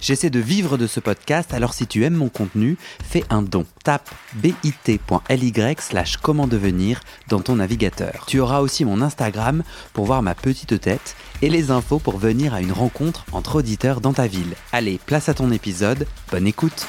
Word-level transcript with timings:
J'essaie 0.00 0.30
de 0.30 0.38
vivre 0.38 0.78
de 0.78 0.86
ce 0.86 1.00
podcast, 1.00 1.52
alors 1.52 1.74
si 1.74 1.86
tu 1.86 2.04
aimes 2.04 2.14
mon 2.14 2.28
contenu, 2.28 2.76
fais 3.02 3.24
un 3.30 3.42
don. 3.42 3.66
Tape 3.82 4.08
bit.ly 4.34 5.52
slash 5.80 6.16
comment 6.18 6.46
devenir 6.46 7.00
dans 7.28 7.40
ton 7.40 7.56
navigateur. 7.56 8.24
Tu 8.26 8.38
auras 8.38 8.60
aussi 8.60 8.84
mon 8.84 9.02
Instagram 9.02 9.64
pour 9.92 10.04
voir 10.04 10.22
ma 10.22 10.34
petite 10.34 10.80
tête 10.80 11.16
et 11.42 11.50
les 11.50 11.70
infos 11.70 11.98
pour 11.98 12.18
venir 12.18 12.54
à 12.54 12.60
une 12.60 12.72
rencontre 12.72 13.24
entre 13.32 13.56
auditeurs 13.56 14.00
dans 14.00 14.12
ta 14.12 14.26
ville. 14.26 14.54
Allez, 14.72 15.00
place 15.04 15.28
à 15.28 15.34
ton 15.34 15.50
épisode, 15.50 16.06
bonne 16.30 16.46
écoute 16.46 16.86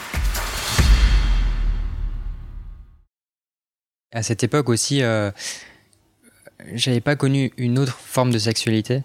À 4.11 4.23
cette 4.23 4.43
époque 4.43 4.69
aussi, 4.69 5.03
euh, 5.03 5.31
j'avais 6.73 7.01
pas 7.01 7.15
connu 7.15 7.51
une 7.57 7.77
autre 7.77 7.97
forme 7.97 8.31
de 8.31 8.39
sexualité 8.39 9.03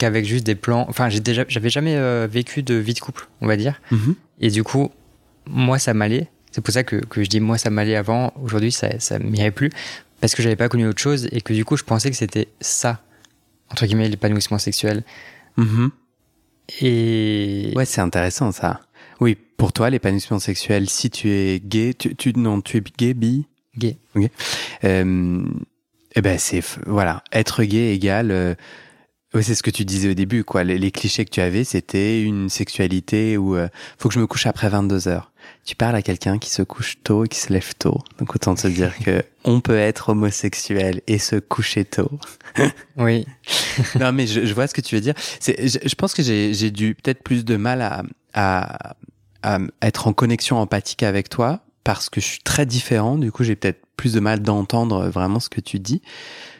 qu'avec 0.00 0.24
juste 0.24 0.44
des 0.44 0.54
plans. 0.56 0.84
Enfin, 0.88 1.08
j'ai 1.08 1.20
déjà, 1.20 1.44
j'avais 1.48 1.70
jamais 1.70 1.94
euh, 1.96 2.26
vécu 2.28 2.62
de 2.62 2.74
vie 2.74 2.94
de 2.94 3.00
couple, 3.00 3.28
on 3.40 3.46
va 3.46 3.56
dire. 3.56 3.80
Mhm. 3.92 4.14
Et 4.40 4.50
du 4.50 4.64
coup, 4.64 4.90
moi, 5.46 5.78
ça 5.78 5.94
m'allait. 5.94 6.28
C'est 6.50 6.60
pour 6.62 6.74
ça 6.74 6.82
que, 6.82 6.96
que 6.96 7.22
je 7.22 7.28
dis 7.28 7.38
moi, 7.40 7.58
ça 7.58 7.70
m'allait 7.70 7.94
avant. 7.96 8.32
Aujourd'hui, 8.42 8.72
ça, 8.72 8.98
ça 8.98 9.18
m'irait 9.20 9.52
plus 9.52 9.70
parce 10.20 10.34
que 10.34 10.42
j'avais 10.42 10.56
pas 10.56 10.68
connu 10.68 10.86
autre 10.86 11.00
chose 11.00 11.28
et 11.32 11.40
que 11.40 11.52
du 11.52 11.64
coup, 11.64 11.76
je 11.76 11.84
pensais 11.84 12.10
que 12.10 12.16
c'était 12.16 12.48
ça 12.60 13.00
entre 13.70 13.86
guillemets 13.86 14.08
l'épanouissement 14.08 14.58
sexuel. 14.58 15.04
Mhm. 15.56 15.90
Et 16.80 17.72
Ouais, 17.76 17.84
c'est 17.84 18.00
intéressant 18.00 18.52
ça. 18.52 18.80
Oui, 19.20 19.36
pour 19.56 19.72
toi, 19.72 19.90
l'épanouissement 19.90 20.38
sexuel, 20.38 20.88
si 20.88 21.10
tu 21.10 21.30
es 21.30 21.60
gay, 21.60 21.94
tu, 21.94 22.14
tu 22.16 22.32
non, 22.36 22.60
tu 22.60 22.78
es 22.78 22.82
gay, 22.98 23.14
bi, 23.14 23.46
gay. 23.76 23.96
Euh, 24.84 25.42
eh 26.16 26.20
ben 26.22 26.38
c'est 26.38 26.62
voilà, 26.86 27.22
être 27.32 27.62
gay 27.64 27.94
égale. 27.94 28.30
euh, 28.30 28.54
ouais, 29.34 29.42
c'est 29.42 29.54
ce 29.54 29.62
que 29.62 29.70
tu 29.70 29.84
disais 29.84 30.10
au 30.10 30.14
début, 30.14 30.44
quoi. 30.44 30.64
Les, 30.64 30.78
les 30.78 30.90
clichés 30.90 31.24
que 31.24 31.30
tu 31.30 31.40
avais, 31.40 31.64
c'était 31.64 32.22
une 32.22 32.48
sexualité 32.48 33.36
où 33.36 33.56
euh, 33.56 33.68
faut 33.98 34.08
que 34.08 34.14
je 34.14 34.20
me 34.20 34.26
couche 34.26 34.46
après 34.46 34.68
22 34.68 35.08
heures. 35.08 35.32
Tu 35.64 35.76
parles 35.76 35.96
à 35.96 36.02
quelqu'un 36.02 36.38
qui 36.38 36.50
se 36.50 36.62
couche 36.62 36.98
tôt 37.02 37.24
et 37.24 37.28
qui 37.28 37.38
se 37.38 37.52
lève 37.52 37.74
tôt. 37.78 37.98
Donc 38.18 38.34
autant 38.34 38.54
te 38.54 38.66
dire 38.66 38.96
que 38.98 39.22
on 39.44 39.60
peut 39.60 39.78
être 39.78 40.10
homosexuel 40.10 41.02
et 41.06 41.18
se 41.18 41.36
coucher 41.36 41.84
tôt. 41.84 42.10
Oui. 42.96 43.26
non, 44.00 44.12
mais 44.12 44.26
je, 44.26 44.44
je 44.44 44.54
vois 44.54 44.66
ce 44.66 44.74
que 44.74 44.80
tu 44.80 44.94
veux 44.94 45.00
dire. 45.00 45.14
C'est, 45.38 45.68
je, 45.68 45.78
je 45.86 45.94
pense 45.94 46.12
que 46.12 46.22
j'ai, 46.22 46.52
j'ai 46.52 46.70
dû 46.70 46.94
peut-être 46.94 47.22
plus 47.22 47.44
de 47.44 47.56
mal 47.56 47.80
à, 47.80 48.02
à, 48.34 48.90
à 49.42 49.58
être 49.80 50.08
en 50.08 50.12
connexion 50.12 50.58
empathique 50.58 51.02
avec 51.02 51.28
toi 51.28 51.60
parce 51.84 52.10
que 52.10 52.20
je 52.20 52.26
suis 52.26 52.40
très 52.40 52.66
différent. 52.66 53.16
Du 53.16 53.32
coup, 53.32 53.44
j'ai 53.44 53.56
peut-être 53.56 53.80
plus 53.96 54.12
de 54.12 54.20
mal 54.20 54.40
d'entendre 54.40 55.08
vraiment 55.08 55.40
ce 55.40 55.48
que 55.48 55.60
tu 55.60 55.78
dis. 55.78 56.02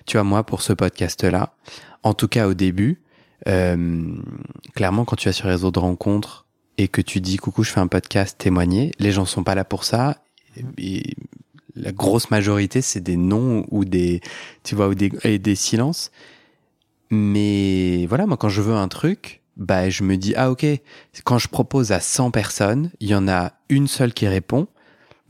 Tu 0.07 0.17
vois, 0.17 0.25
moi, 0.25 0.45
pour 0.45 0.63
ce 0.63 0.73
podcast-là, 0.73 1.55
en 2.03 2.15
tout 2.15 2.29
cas 2.29 2.47
au 2.47 2.55
début, 2.55 3.01
euh, 3.49 4.17
clairement, 4.75 5.05
quand 5.05 5.17
tu 5.17 5.29
vas 5.29 5.33
sur 5.33 5.47
les 5.47 5.53
réseaux 5.53 5.71
de 5.71 5.79
rencontres 5.79 6.47
et 6.79 6.89
que 6.89 7.01
tu 7.01 7.21
dis 7.21 7.37
coucou, 7.37 7.63
je 7.63 7.71
fais 7.71 7.81
un 7.81 7.87
podcast 7.87 8.37
témoigner, 8.39 8.93
les 8.99 9.13
gens 9.13 9.25
sont 9.25 9.45
pas 9.45 9.55
là 9.55 9.65
pour 9.65 9.85
ça. 9.85 10.23
La 11.77 11.93
grosse 11.93 12.31
majorité, 12.31 12.83
c'est 12.83 13.01
des 13.01 13.17
noms 13.17 13.65
ou 13.71 13.85
des, 13.85 14.21
tu 14.65 14.75
vois, 14.75 14.89
ou 14.89 14.95
des, 14.95 15.13
et 15.23 15.39
des 15.39 15.55
silences. 15.55 16.11
Mais 17.11 18.07
voilà, 18.07 18.27
moi, 18.27 18.37
quand 18.37 18.49
je 18.49 18.61
veux 18.61 18.75
un 18.75 18.89
truc, 18.89 19.41
bah, 19.57 19.91
je 19.91 20.03
me 20.05 20.17
dis, 20.17 20.35
ah, 20.37 20.51
ok, 20.51 20.65
quand 21.25 21.39
je 21.39 21.49
propose 21.49 21.93
à 21.93 22.01
100 22.01 22.31
personnes, 22.31 22.91
il 23.01 23.09
y 23.09 23.15
en 23.15 23.29
a 23.29 23.53
une 23.69 23.89
seule 23.89 24.15
qui 24.15 24.27
répond. 24.27 24.67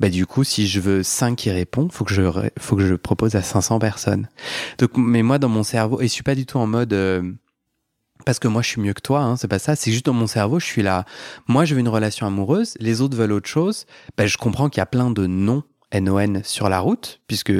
Bah, 0.01 0.09
du 0.09 0.25
coup, 0.25 0.45
si 0.45 0.67
je 0.67 0.81
veux 0.81 1.03
5 1.03 1.37
qui 1.37 1.51
répondent, 1.51 1.93
faut 1.93 2.05
que 2.05 2.15
je, 2.15 2.23
faut 2.59 2.75
que 2.75 2.87
je 2.87 2.95
propose 2.95 3.37
à 3.37 3.43
500 3.43 3.79
personnes. 3.79 4.29
Donc, 4.79 4.93
mais 4.97 5.23
moi, 5.23 5.39
dans 5.39 5.51
mon 5.51 5.63
cerveau, 5.63 6.01
et 6.01 6.05
je 6.05 6.13
suis 6.13 6.23
pas 6.23 6.35
du 6.35 6.47
tout 6.47 6.57
en 6.57 6.67
mode, 6.67 6.95
euh, 6.95 7.31
parce 8.25 8.39
que 8.39 8.49
moi, 8.49 8.63
je 8.63 8.69
suis 8.69 8.81
mieux 8.81 8.95
que 8.95 9.03
toi, 9.03 9.21
hein, 9.21 9.37
c'est 9.37 9.47
pas 9.47 9.59
ça. 9.59 9.77
C'est 9.77 9.93
juste 9.93 10.07
dans 10.07 10.15
mon 10.15 10.27
cerveau, 10.27 10.59
je 10.59 10.65
suis 10.65 10.83
là. 10.83 11.05
Moi, 11.49 11.67
je 11.67 11.75
veux 11.75 11.81
une 11.81 11.89
relation 11.89 12.27
amoureuse, 12.27 12.75
les 12.81 13.03
autres 13.03 13.15
veulent 13.15 13.33
autre 13.33 13.49
chose. 13.49 13.85
Bah, 14.17 14.27
je 14.27 14.39
comprends 14.39 14.71
qu'il 14.71 14.79
y 14.79 14.83
a 14.83 14.87
plein 14.87 15.11
de 15.11 15.27
non, 15.27 15.65
N-O-N, 15.91 16.41
sur 16.45 16.71
la 16.71 16.81
route, 16.81 17.21
puisque, 17.27 17.53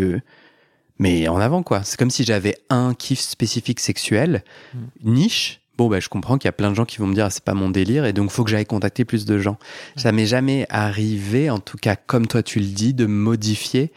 mais 0.99 1.29
en 1.29 1.41
avant, 1.41 1.63
quoi. 1.63 1.83
C'est 1.85 1.99
comme 1.99 2.11
si 2.11 2.25
j'avais 2.25 2.57
un 2.71 2.95
kiff 2.95 3.21
spécifique 3.21 3.81
sexuel, 3.81 4.45
niche. 5.05 5.61
Bon, 5.81 5.89
bah, 5.89 5.99
je 5.99 6.11
comprends 6.11 6.37
qu'il 6.37 6.47
y 6.47 6.51
a 6.51 6.53
plein 6.53 6.69
de 6.69 6.75
gens 6.75 6.85
qui 6.85 6.99
vont 6.99 7.07
me 7.07 7.15
dire, 7.15 7.25
ah, 7.25 7.31
c'est 7.31 7.43
pas 7.43 7.55
mon 7.55 7.71
délire, 7.71 8.05
et 8.05 8.13
donc 8.13 8.31
faut 8.31 8.45
que 8.45 8.51
j'aille 8.51 8.67
contacter 8.67 9.07
plus 9.07 9.25
de 9.25 9.39
gens. 9.39 9.59
Ça 9.97 10.13
m'est 10.13 10.27
jamais 10.27 10.67
arrivé, 10.69 11.49
en 11.49 11.59
tout 11.59 11.79
cas, 11.79 11.97
comme 11.97 12.27
toi 12.27 12.43
tu 12.43 12.61
le 12.61 12.67
dis, 12.67 12.93
de 12.93 13.07
modifier 13.07 13.91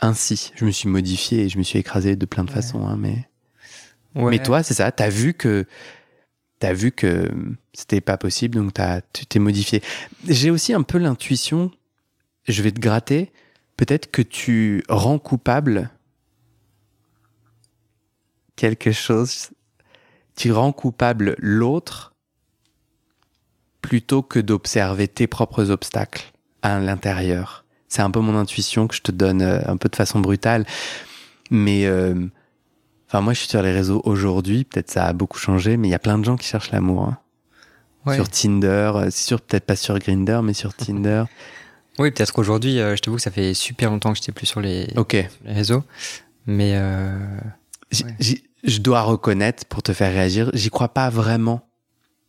ainsi. 0.00 0.50
Je 0.56 0.64
me 0.64 0.72
suis 0.72 0.88
modifié 0.88 1.44
et 1.44 1.48
je 1.48 1.58
me 1.58 1.62
suis 1.62 1.78
écrasé 1.78 2.16
de 2.16 2.26
plein 2.26 2.42
de 2.42 2.50
façons, 2.50 2.84
hein, 2.88 2.96
mais. 2.98 3.24
Ouais. 4.16 4.30
Mais 4.32 4.42
toi, 4.42 4.64
c'est 4.64 4.74
ça, 4.74 4.90
t'as 4.90 5.08
vu 5.08 5.32
que 5.32 5.64
t'as 6.58 6.72
vu 6.72 6.90
que 6.90 7.30
c'était 7.72 8.00
pas 8.00 8.16
possible, 8.16 8.58
donc 8.58 8.74
t'as, 8.74 9.00
tu 9.12 9.26
t'es 9.26 9.38
modifié. 9.38 9.84
J'ai 10.26 10.50
aussi 10.50 10.72
un 10.72 10.82
peu 10.82 10.98
l'intuition, 10.98 11.70
je 12.48 12.62
vais 12.62 12.72
te 12.72 12.80
gratter, 12.80 13.30
peut-être 13.76 14.10
que 14.10 14.22
tu 14.22 14.82
rends 14.88 15.20
coupable 15.20 15.88
quelque 18.56 18.90
chose, 18.90 19.50
tu 20.36 20.52
rends 20.52 20.72
coupable 20.72 21.34
l'autre 21.38 22.12
plutôt 23.82 24.22
que 24.22 24.38
d'observer 24.38 25.08
tes 25.08 25.26
propres 25.26 25.70
obstacles 25.70 26.32
à 26.62 26.78
l'intérieur. 26.78 27.64
C'est 27.88 28.02
un 28.02 28.10
peu 28.10 28.20
mon 28.20 28.36
intuition 28.36 28.88
que 28.88 28.94
je 28.96 29.02
te 29.02 29.12
donne 29.12 29.42
euh, 29.42 29.60
un 29.66 29.76
peu 29.76 29.88
de 29.88 29.96
façon 29.96 30.20
brutale, 30.20 30.66
mais 31.50 31.86
euh, 31.86 32.14
Enfin, 33.08 33.20
moi, 33.20 33.34
je 33.34 33.38
suis 33.38 33.48
sur 33.48 33.62
les 33.62 33.70
réseaux 33.70 34.02
aujourd'hui. 34.04 34.64
Peut-être 34.64 34.90
ça 34.90 35.04
a 35.06 35.12
beaucoup 35.12 35.38
changé, 35.38 35.76
mais 35.76 35.86
il 35.86 35.92
y 35.92 35.94
a 35.94 35.98
plein 36.00 36.18
de 36.18 36.24
gens 36.24 36.34
qui 36.36 36.44
cherchent 36.48 36.72
l'amour. 36.72 37.04
hein. 37.04 37.18
Ouais. 38.04 38.16
Sur 38.16 38.28
Tinder, 38.28 38.90
euh, 38.96 39.04
c'est 39.12 39.24
sûr, 39.24 39.40
peut-être 39.40 39.64
pas 39.64 39.76
sur 39.76 39.96
Grinder, 40.00 40.40
mais 40.42 40.54
sur 40.54 40.74
Tinder. 40.74 41.24
Oui, 41.98 42.10
peut-être 42.10 42.32
qu'aujourd'hui, 42.32 42.78
euh, 42.80 42.94
je 42.94 43.00
t'avoue 43.00 43.16
que 43.16 43.22
ça 43.22 43.30
fait 43.30 43.54
super 43.54 43.90
longtemps 43.90 44.10
que 44.12 44.18
j'étais 44.18 44.32
plus 44.32 44.44
sur 44.46 44.60
les, 44.60 44.92
Ok. 44.96 45.12
les 45.12 45.52
réseaux. 45.52 45.82
Mais 46.46 46.72
euh, 46.74 47.16
Ouais. 48.04 48.14
Je 48.66 48.78
dois 48.78 49.02
reconnaître, 49.02 49.64
pour 49.66 49.82
te 49.82 49.92
faire 49.92 50.12
réagir, 50.12 50.50
j'y 50.52 50.70
crois 50.70 50.88
pas 50.88 51.08
vraiment 51.08 51.66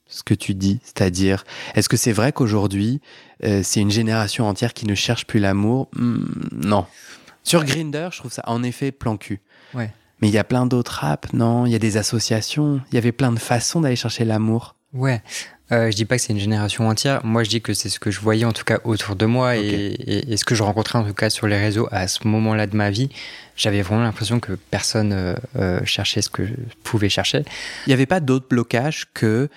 ce 0.07 0.23
que 0.23 0.33
tu 0.33 0.53
dis. 0.53 0.79
C'est-à-dire, 0.83 1.43
est-ce 1.75 1.89
que 1.89 1.97
c'est 1.97 2.11
vrai 2.13 2.31
qu'aujourd'hui, 2.31 3.01
euh, 3.43 3.61
c'est 3.63 3.81
une 3.81 3.91
génération 3.91 4.47
entière 4.47 4.73
qui 4.73 4.85
ne 4.85 4.95
cherche 4.95 5.25
plus 5.25 5.39
l'amour? 5.39 5.89
Hmm, 5.95 6.23
Non. 6.53 6.85
Sur 7.43 7.63
Grinder, 7.65 8.09
je 8.11 8.17
trouve 8.19 8.31
ça 8.31 8.43
en 8.47 8.61
effet 8.63 8.91
plan 8.91 9.17
cul. 9.17 9.41
Ouais. 9.73 9.91
Mais 10.21 10.27
il 10.29 10.33
y 10.33 10.37
a 10.37 10.43
plein 10.43 10.65
d'autres 10.65 11.03
apps, 11.03 11.31
non? 11.33 11.65
Il 11.65 11.71
y 11.71 11.75
a 11.75 11.79
des 11.79 11.97
associations, 11.97 12.81
il 12.91 12.95
y 12.95 12.97
avait 12.97 13.11
plein 13.11 13.31
de 13.31 13.39
façons 13.39 13.81
d'aller 13.81 13.95
chercher 13.95 14.25
l'amour. 14.25 14.75
ouais, 14.93 15.21
euh, 15.71 15.91
je 15.91 15.95
dis 15.95 16.05
pas 16.05 16.15
que 16.15 16.21
c'est 16.21 16.33
une 16.33 16.39
génération 16.39 16.87
entière. 16.87 17.25
Moi, 17.25 17.43
je 17.43 17.49
dis 17.49 17.61
que 17.61 17.73
c'est 17.73 17.89
ce 17.89 17.99
que 17.99 18.11
je 18.11 18.19
voyais 18.19 18.45
en 18.45 18.53
tout 18.53 18.63
cas 18.63 18.79
autour 18.83 19.15
de 19.15 19.25
moi 19.25 19.57
et, 19.57 19.61
et, 19.61 20.31
et 20.31 20.37
ce 20.37 20.45
que 20.45 20.55
je 20.55 20.63
rencontrais 20.63 20.99
en 20.99 21.03
tout 21.03 21.13
cas 21.13 21.29
sur 21.29 21.47
les 21.47 21.57
réseaux 21.57 21.87
à 21.91 22.07
ce 22.07 22.27
moment-là 22.27 22.67
de 22.67 22.75
ma 22.75 22.89
vie. 22.89 23.09
J'avais 23.55 23.81
vraiment 23.81 24.03
l'impression 24.03 24.39
que 24.39 24.53
personne 24.53 25.11
euh, 25.13 25.35
euh, 25.57 25.79
cherchait 25.83 26.21
ce 26.21 26.29
que 26.29 26.45
je 26.45 26.53
pouvais 26.83 27.09
chercher. 27.09 27.43
Il 27.85 27.89
n'y 27.89 27.93
avait 27.93 28.05
pas 28.05 28.19
d'autre 28.19 28.47
blocage 28.49 29.07
que 29.13 29.49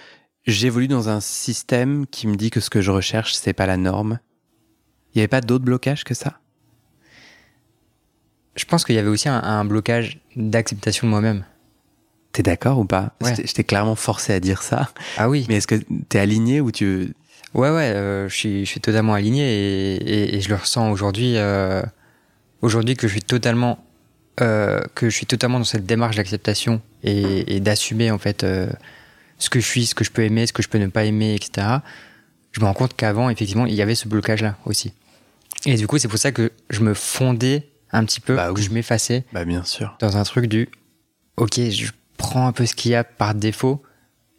j'évolue 0.47 0.89
dans 0.89 1.09
un 1.09 1.21
système 1.21 2.07
qui 2.07 2.27
me 2.27 2.37
dit 2.37 2.51
que 2.51 2.61
ce 2.61 2.71
que 2.71 2.81
je 2.81 2.91
recherche, 2.91 3.35
c'est 3.35 3.53
pas 3.53 3.67
la 3.67 3.77
norme? 3.77 4.19
Il 5.15 5.19
n'y 5.19 5.21
avait 5.23 5.29
pas 5.29 5.43
d'autre 5.43 5.65
blocage 5.65 6.05
que 6.05 6.15
ça? 6.15 6.39
Je 8.57 8.65
pense 8.65 8.85
qu'il 8.85 8.95
y 8.95 8.99
avait 8.99 9.09
aussi 9.09 9.29
un, 9.29 9.41
un 9.41 9.65
blocage 9.65 10.19
d'acceptation 10.35 11.07
de 11.07 11.11
moi-même. 11.11 11.45
T'es 12.33 12.43
d'accord 12.43 12.79
ou 12.79 12.85
pas? 12.85 13.13
Ouais. 13.23 13.35
Je 13.45 13.53
t'ai- 13.53 13.65
clairement 13.65 13.97
forcé 13.97 14.33
à 14.33 14.41
dire 14.41 14.63
ça. 14.63 14.91
Ah 15.17 15.29
oui. 15.29 15.47
Mais 15.49 15.57
est-ce 15.57 15.67
que 15.67 15.77
t'es 16.09 16.19
aligné 16.19 16.61
ou 16.61 16.71
tu... 16.71 17.13
Ouais, 17.55 17.71
ouais, 17.71 17.91
euh, 17.91 18.29
je, 18.29 18.35
suis, 18.37 18.65
je 18.65 18.71
suis 18.71 18.81
totalement 18.81 19.15
aligné 19.15 19.43
et, 19.43 19.95
et, 19.97 20.37
et 20.37 20.41
je 20.41 20.49
le 20.49 20.55
ressens 20.55 20.91
aujourd'hui. 20.93 21.37
euh, 21.37 21.83
aujourd'hui 22.63 22.95
que 22.97 23.09
je 23.09 23.13
suis 23.15 23.23
totalement, 23.23 23.85
euh, 24.41 24.81
que 24.95 25.11
je 25.11 25.17
suis 25.17 25.27
totalement 25.27 25.59
dans 25.59 25.65
cette 25.65 25.87
démarche 25.87 26.15
d'acceptation 26.17 26.81
et, 27.03 27.57
et 27.57 27.61
d'assumer 27.61 28.11
en 28.13 28.19
fait 28.19 28.45
euh, 28.45 28.71
ce 29.39 29.51
que 29.51 29.59
je 29.59 29.67
suis, 29.67 29.87
ce 29.87 29.95
que 29.97 30.05
je 30.05 30.11
peux 30.13 30.23
aimer, 30.23 30.47
ce 30.47 30.53
que 30.53 30.63
je 30.63 30.69
peux 30.69 30.79
ne 30.79 30.87
pas 30.87 31.05
aimer, 31.05 31.35
etc. 31.35 31.67
Je 32.53 32.61
me 32.61 32.67
rends 32.67 32.75
compte 32.75 32.95
qu'avant, 32.97 33.31
effectivement, 33.31 33.67
il 33.67 33.75
y 33.75 33.83
avait 33.83 33.95
ce 33.97 34.07
blocage-là 34.09 34.57
aussi. 34.67 34.93
Et 35.67 35.75
du 35.75 35.87
coup, 35.87 35.99
c'est 35.99 36.09
pour 36.09 36.19
ça 36.19 36.31
que 36.33 36.53
je 36.71 36.81
me 36.83 36.95
fondais 36.95 37.69
un 37.93 38.05
petit 38.05 38.21
peu, 38.21 38.37
Bah 38.37 38.49
que 38.49 38.59
oui. 38.59 38.63
je 38.63 38.71
m'effaçais 38.71 39.25
Bah 39.33 39.45
bien 39.45 39.65
sûr. 39.65 39.97
dans 40.01 40.17
un 40.17 40.23
truc 40.23 40.47
du 40.47 40.69
ok, 41.37 41.55
je 41.71 41.91
prends 42.21 42.47
un 42.47 42.53
peu 42.53 42.67
ce 42.67 42.75
qu'il 42.75 42.93
y 42.93 42.95
a 42.95 43.03
par 43.03 43.35
défaut 43.35 43.83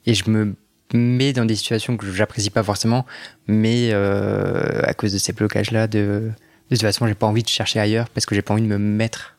et 0.05 0.13
je 0.13 0.29
me 0.29 0.55
mets 0.93 1.33
dans 1.33 1.45
des 1.45 1.55
situations 1.55 1.97
que 1.97 2.11
j'apprécie 2.11 2.49
pas 2.49 2.63
forcément, 2.63 3.05
mais 3.47 3.89
euh, 3.91 4.81
à 4.83 4.93
cause 4.93 5.13
de 5.13 5.17
ces 5.17 5.33
blocages-là, 5.33 5.87
de, 5.87 6.31
de 6.69 6.75
toute 6.75 6.81
façon, 6.81 7.07
j'ai 7.07 7.15
pas 7.15 7.27
envie 7.27 7.43
de 7.43 7.49
chercher 7.49 7.79
ailleurs 7.79 8.07
parce 8.09 8.25
que 8.25 8.35
j'ai 8.35 8.41
pas 8.41 8.53
envie 8.53 8.63
de 8.63 8.67
me 8.67 8.77
mettre 8.77 9.37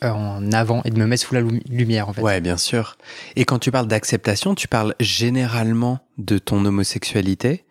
en 0.00 0.52
avant 0.52 0.82
et 0.84 0.90
de 0.90 0.98
me 0.98 1.06
mettre 1.06 1.22
sous 1.22 1.34
la 1.34 1.40
lumière 1.40 2.08
en 2.08 2.12
fait. 2.12 2.22
Ouais, 2.22 2.40
bien 2.40 2.56
sûr. 2.56 2.96
Et 3.36 3.44
quand 3.44 3.58
tu 3.58 3.70
parles 3.70 3.86
d'acceptation, 3.88 4.54
tu 4.54 4.68
parles 4.68 4.94
généralement 5.00 6.00
de 6.18 6.38
ton 6.38 6.64
homosexualité 6.64 7.64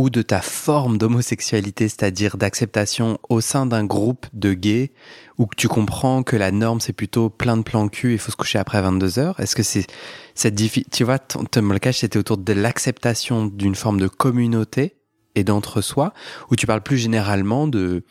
ou 0.00 0.08
de 0.08 0.22
ta 0.22 0.40
forme 0.40 0.96
d'homosexualité, 0.96 1.86
c'est-à-dire 1.86 2.38
d'acceptation 2.38 3.18
au 3.28 3.42
sein 3.42 3.66
d'un 3.66 3.84
groupe 3.84 4.26
de 4.32 4.54
gays 4.54 4.92
où 5.36 5.46
tu 5.54 5.68
comprends 5.68 6.22
que 6.22 6.36
la 6.36 6.52
norme 6.52 6.80
c'est 6.80 6.94
plutôt 6.94 7.28
plein 7.28 7.58
de 7.58 7.62
plans 7.62 7.86
cul, 7.88 8.14
il 8.14 8.18
faut 8.18 8.32
se 8.32 8.36
coucher 8.36 8.58
après 8.58 8.80
22 8.80 9.18
heures. 9.18 9.38
Est-ce 9.40 9.54
que 9.54 9.62
c'est 9.62 9.86
cette 10.34 10.54
difficulté, 10.54 10.96
tu 10.96 11.04
vois, 11.04 11.18
ton 11.18 11.68
cache 11.78 11.98
c'était 11.98 12.18
autour 12.18 12.38
de 12.38 12.52
l'acceptation 12.54 13.44
d'une 13.44 13.74
forme 13.74 14.00
de 14.00 14.08
communauté 14.08 14.96
et 15.34 15.44
d'entre-soi, 15.44 16.14
ou 16.50 16.56
tu 16.56 16.66
parles 16.66 16.80
plus 16.80 16.96
généralement 16.96 17.66
de 17.66 18.02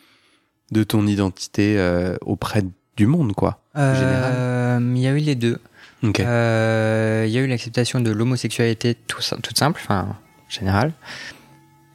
de 0.72 0.84
ton 0.84 1.08
identité 1.08 1.80
euh, 1.80 2.18
auprès 2.22 2.62
du 2.98 3.08
monde, 3.08 3.34
quoi. 3.34 3.64
Euh, 3.76 4.80
il 4.80 5.02
y 5.02 5.08
a 5.08 5.12
eu 5.12 5.18
les 5.18 5.34
deux. 5.34 5.58
Euh, 6.20 7.26
il 7.28 7.34
y 7.34 7.38
a 7.40 7.42
eu 7.42 7.48
l'acceptation 7.48 8.00
de 8.00 8.12
l'homosexualité 8.12 8.94
tout, 8.94 9.24
toute 9.42 9.58
simple, 9.58 9.82
enfin, 9.84 10.16
générale. 10.50 10.94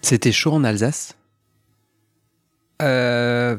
C'était 0.04 0.32
chaud 0.32 0.52
en 0.52 0.64
Alsace? 0.64 1.16
On 2.80 3.58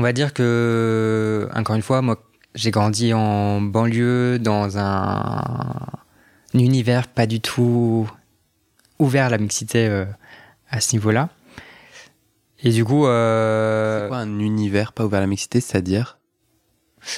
va 0.00 0.12
dire 0.12 0.32
que, 0.34 1.48
encore 1.54 1.74
une 1.76 1.82
fois, 1.82 2.02
moi, 2.02 2.22
j'ai 2.54 2.70
grandi 2.70 3.12
en 3.12 3.60
banlieue, 3.60 4.38
dans 4.38 4.78
un, 4.78 5.42
univers 6.54 7.08
pas 7.08 7.26
du 7.26 7.40
tout 7.40 8.08
ouvert 8.98 9.26
à 9.26 9.30
la 9.30 9.38
mixité 9.38 10.04
à 10.70 10.80
ce 10.80 10.94
niveau-là. 10.94 11.30
Et 12.62 12.70
du 12.70 12.84
coup. 12.84 13.06
Euh... 13.06 14.02
C'est 14.02 14.08
quoi 14.08 14.18
un 14.18 14.38
univers 14.38 14.92
pas 14.92 15.04
ouvert 15.04 15.18
à 15.18 15.22
la 15.22 15.26
mixité, 15.26 15.60
c'est-à-dire? 15.60 16.18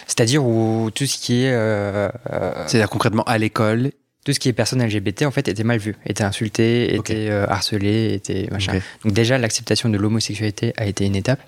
C'est-à-dire 0.06 0.44
où 0.44 0.90
tout 0.94 1.06
ce 1.06 1.18
qui 1.18 1.44
est. 1.44 1.52
Euh, 1.52 2.10
euh, 2.30 2.64
c'est-à-dire 2.66 2.90
concrètement 2.90 3.24
à 3.24 3.38
l'école. 3.38 3.92
Tout 4.24 4.34
ce 4.34 4.40
qui 4.40 4.48
est 4.50 4.52
personne 4.52 4.84
LGBT 4.84 5.22
en 5.22 5.30
fait 5.30 5.48
était 5.48 5.64
mal 5.64 5.78
vu, 5.78 5.96
était 6.04 6.24
insulté, 6.24 6.94
était 6.94 7.30
euh, 7.30 7.46
harcelé, 7.48 8.12
était 8.12 8.48
machin. 8.50 8.80
Donc 9.02 9.14
déjà 9.14 9.38
l'acceptation 9.38 9.88
de 9.88 9.96
l'homosexualité 9.96 10.74
a 10.76 10.86
été 10.86 11.06
une 11.06 11.16
étape. 11.16 11.40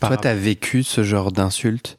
Toi, 0.00 0.16
t'as 0.16 0.34
vécu 0.34 0.82
ce 0.82 1.02
genre 1.02 1.32
d'insulte? 1.32 1.98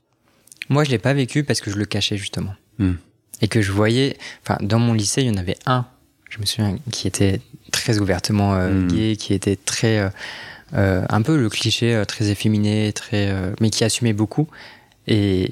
Moi, 0.70 0.84
je 0.84 0.92
l'ai 0.92 0.98
pas 0.98 1.14
vécu 1.14 1.44
parce 1.44 1.62
que 1.62 1.72
je 1.72 1.78
le 1.78 1.86
cachais 1.86 2.16
justement. 2.16 2.54
Hmm. 2.78 2.94
Et 3.42 3.48
que 3.48 3.62
je 3.62 3.72
voyais, 3.72 4.18
enfin, 4.44 4.58
dans 4.62 4.80
mon 4.80 4.94
lycée, 4.94 5.22
il 5.22 5.28
y 5.28 5.32
en 5.32 5.38
avait 5.38 5.58
un, 5.66 5.86
je 6.30 6.40
me 6.40 6.46
souviens, 6.46 6.78
qui 6.92 7.08
était 7.08 7.42
très 7.72 8.00
ouvertement 8.00 8.54
euh, 8.54 8.70
hmm. 8.70 8.88
gay, 8.88 9.16
qui 9.18 9.34
était 9.34 9.56
très 9.56 10.12
euh, 10.74 11.06
un 11.10 11.22
peu 11.24 11.38
le 11.38 11.50
cliché 11.50 12.04
très 12.08 12.30
efféminé, 12.30 12.94
très 12.94 13.34
mais 13.60 13.72
qui 13.72 13.84
assumait 13.84 14.14
beaucoup. 14.14 14.48
Et 15.08 15.52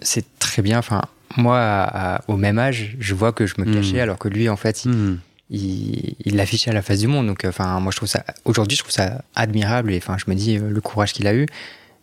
c'est 0.00 0.26
très 0.38 0.60
bien. 0.60 0.78
Enfin, 0.78 1.02
moi, 1.36 2.20
au 2.28 2.36
même 2.36 2.58
âge, 2.58 2.96
je 2.98 3.14
vois 3.14 3.32
que 3.32 3.46
je 3.46 3.54
me 3.58 3.72
cachais, 3.72 3.98
hmm. 3.98 4.02
alors 4.02 4.18
que 4.18 4.28
lui, 4.28 4.48
en 4.48 4.56
fait, 4.56 4.84
hmm. 4.84 5.18
il, 5.50 6.36
l'affichait 6.36 6.70
à 6.70 6.74
la 6.74 6.82
face 6.82 7.00
du 7.00 7.06
monde. 7.06 7.26
Donc, 7.26 7.44
enfin, 7.44 7.80
moi, 7.80 7.90
je 7.90 7.96
trouve 7.96 8.08
ça 8.08 8.24
aujourd'hui, 8.44 8.76
je 8.76 8.82
trouve 8.82 8.92
ça 8.92 9.22
admirable. 9.34 9.92
Et 9.92 9.98
enfin, 9.98 10.16
je 10.18 10.30
me 10.30 10.34
dis 10.34 10.58
le 10.58 10.80
courage 10.80 11.12
qu'il 11.12 11.26
a 11.26 11.34
eu. 11.34 11.46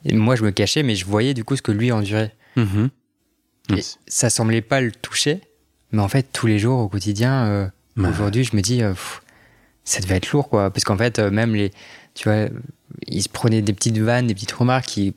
Et 0.06 0.16
moi, 0.16 0.36
je 0.36 0.44
me 0.44 0.51
cachais, 0.51 0.83
mais 0.83 0.95
je 0.95 1.06
voyais 1.06 1.33
du 1.33 1.44
coup 1.44 1.56
ce 1.56 1.62
que 1.62 1.72
lui 1.72 1.92
endurait. 1.92 2.33
Et 2.57 3.81
ça 4.07 4.30
semblait 4.30 4.62
pas 4.62 4.81
le 4.81 4.92
toucher, 4.92 5.39
mais 5.92 6.01
en 6.01 6.10
fait, 6.10 6.28
tous 6.33 6.48
les 6.48 6.60
jours, 6.60 6.80
au 6.80 6.89
quotidien, 6.89 7.72
aujourd'hui, 7.98 8.44
je 8.44 8.56
me 8.56 8.62
dis, 8.62 8.81
ça 9.83 10.00
devait 10.00 10.16
être 10.16 10.31
lourd, 10.31 10.50
quoi. 10.50 10.72
Parce 10.72 10.83
qu'en 10.83 10.98
fait, 10.98 11.19
euh, 11.19 11.31
même 11.31 11.56
les. 11.56 11.72
Tu 12.13 12.30
vois, 12.30 12.50
ils 13.07 13.24
se 13.24 13.30
prenaient 13.30 13.62
des 13.62 13.74
petites 13.74 13.98
vannes, 13.98 14.28
des 14.28 14.33
petites 14.33 14.51
remarques 14.51 14.86
qui. 14.86 15.16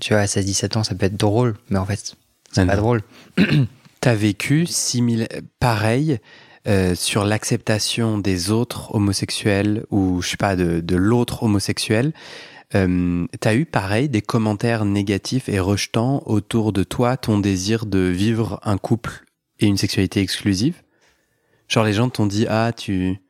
Tu 0.00 0.12
vois, 0.12 0.22
à 0.22 0.26
16-17 0.26 0.78
ans, 0.78 0.84
ça 0.84 0.94
peut 0.94 1.06
être 1.06 1.16
drôle, 1.16 1.56
mais 1.70 1.78
en 1.78 1.86
fait, 1.86 2.16
c'est 2.52 2.66
pas 2.66 2.76
drôle. 2.76 3.02
T'as 4.00 4.14
vécu 4.14 4.66
simil... 4.66 5.26
pareil 5.58 6.18
euh, 6.68 6.94
sur 6.96 7.24
l'acceptation 7.24 8.18
des 8.18 8.50
autres 8.50 8.92
homosexuels 8.94 9.84
ou, 9.90 10.20
je 10.20 10.30
sais 10.30 10.36
pas, 10.36 10.56
de, 10.56 10.80
de 10.80 10.96
l'autre 10.96 11.44
homosexuel. 11.44 12.12
Euh, 12.74 13.26
T'as 13.40 13.54
eu 13.54 13.64
pareil 13.64 14.08
des 14.08 14.22
commentaires 14.22 14.84
négatifs 14.84 15.48
et 15.48 15.60
rejetants 15.60 16.22
autour 16.26 16.72
de 16.72 16.82
toi, 16.82 17.16
ton 17.16 17.38
désir 17.38 17.86
de 17.86 18.00
vivre 18.00 18.58
un 18.64 18.78
couple 18.78 19.24
et 19.60 19.66
une 19.66 19.76
sexualité 19.76 20.20
exclusive? 20.20 20.82
Genre 21.68 21.84
les 21.84 21.92
gens 21.92 22.08
t'ont 22.08 22.26
dit 22.26 22.46
ah 22.48 22.72
tu 22.76 23.20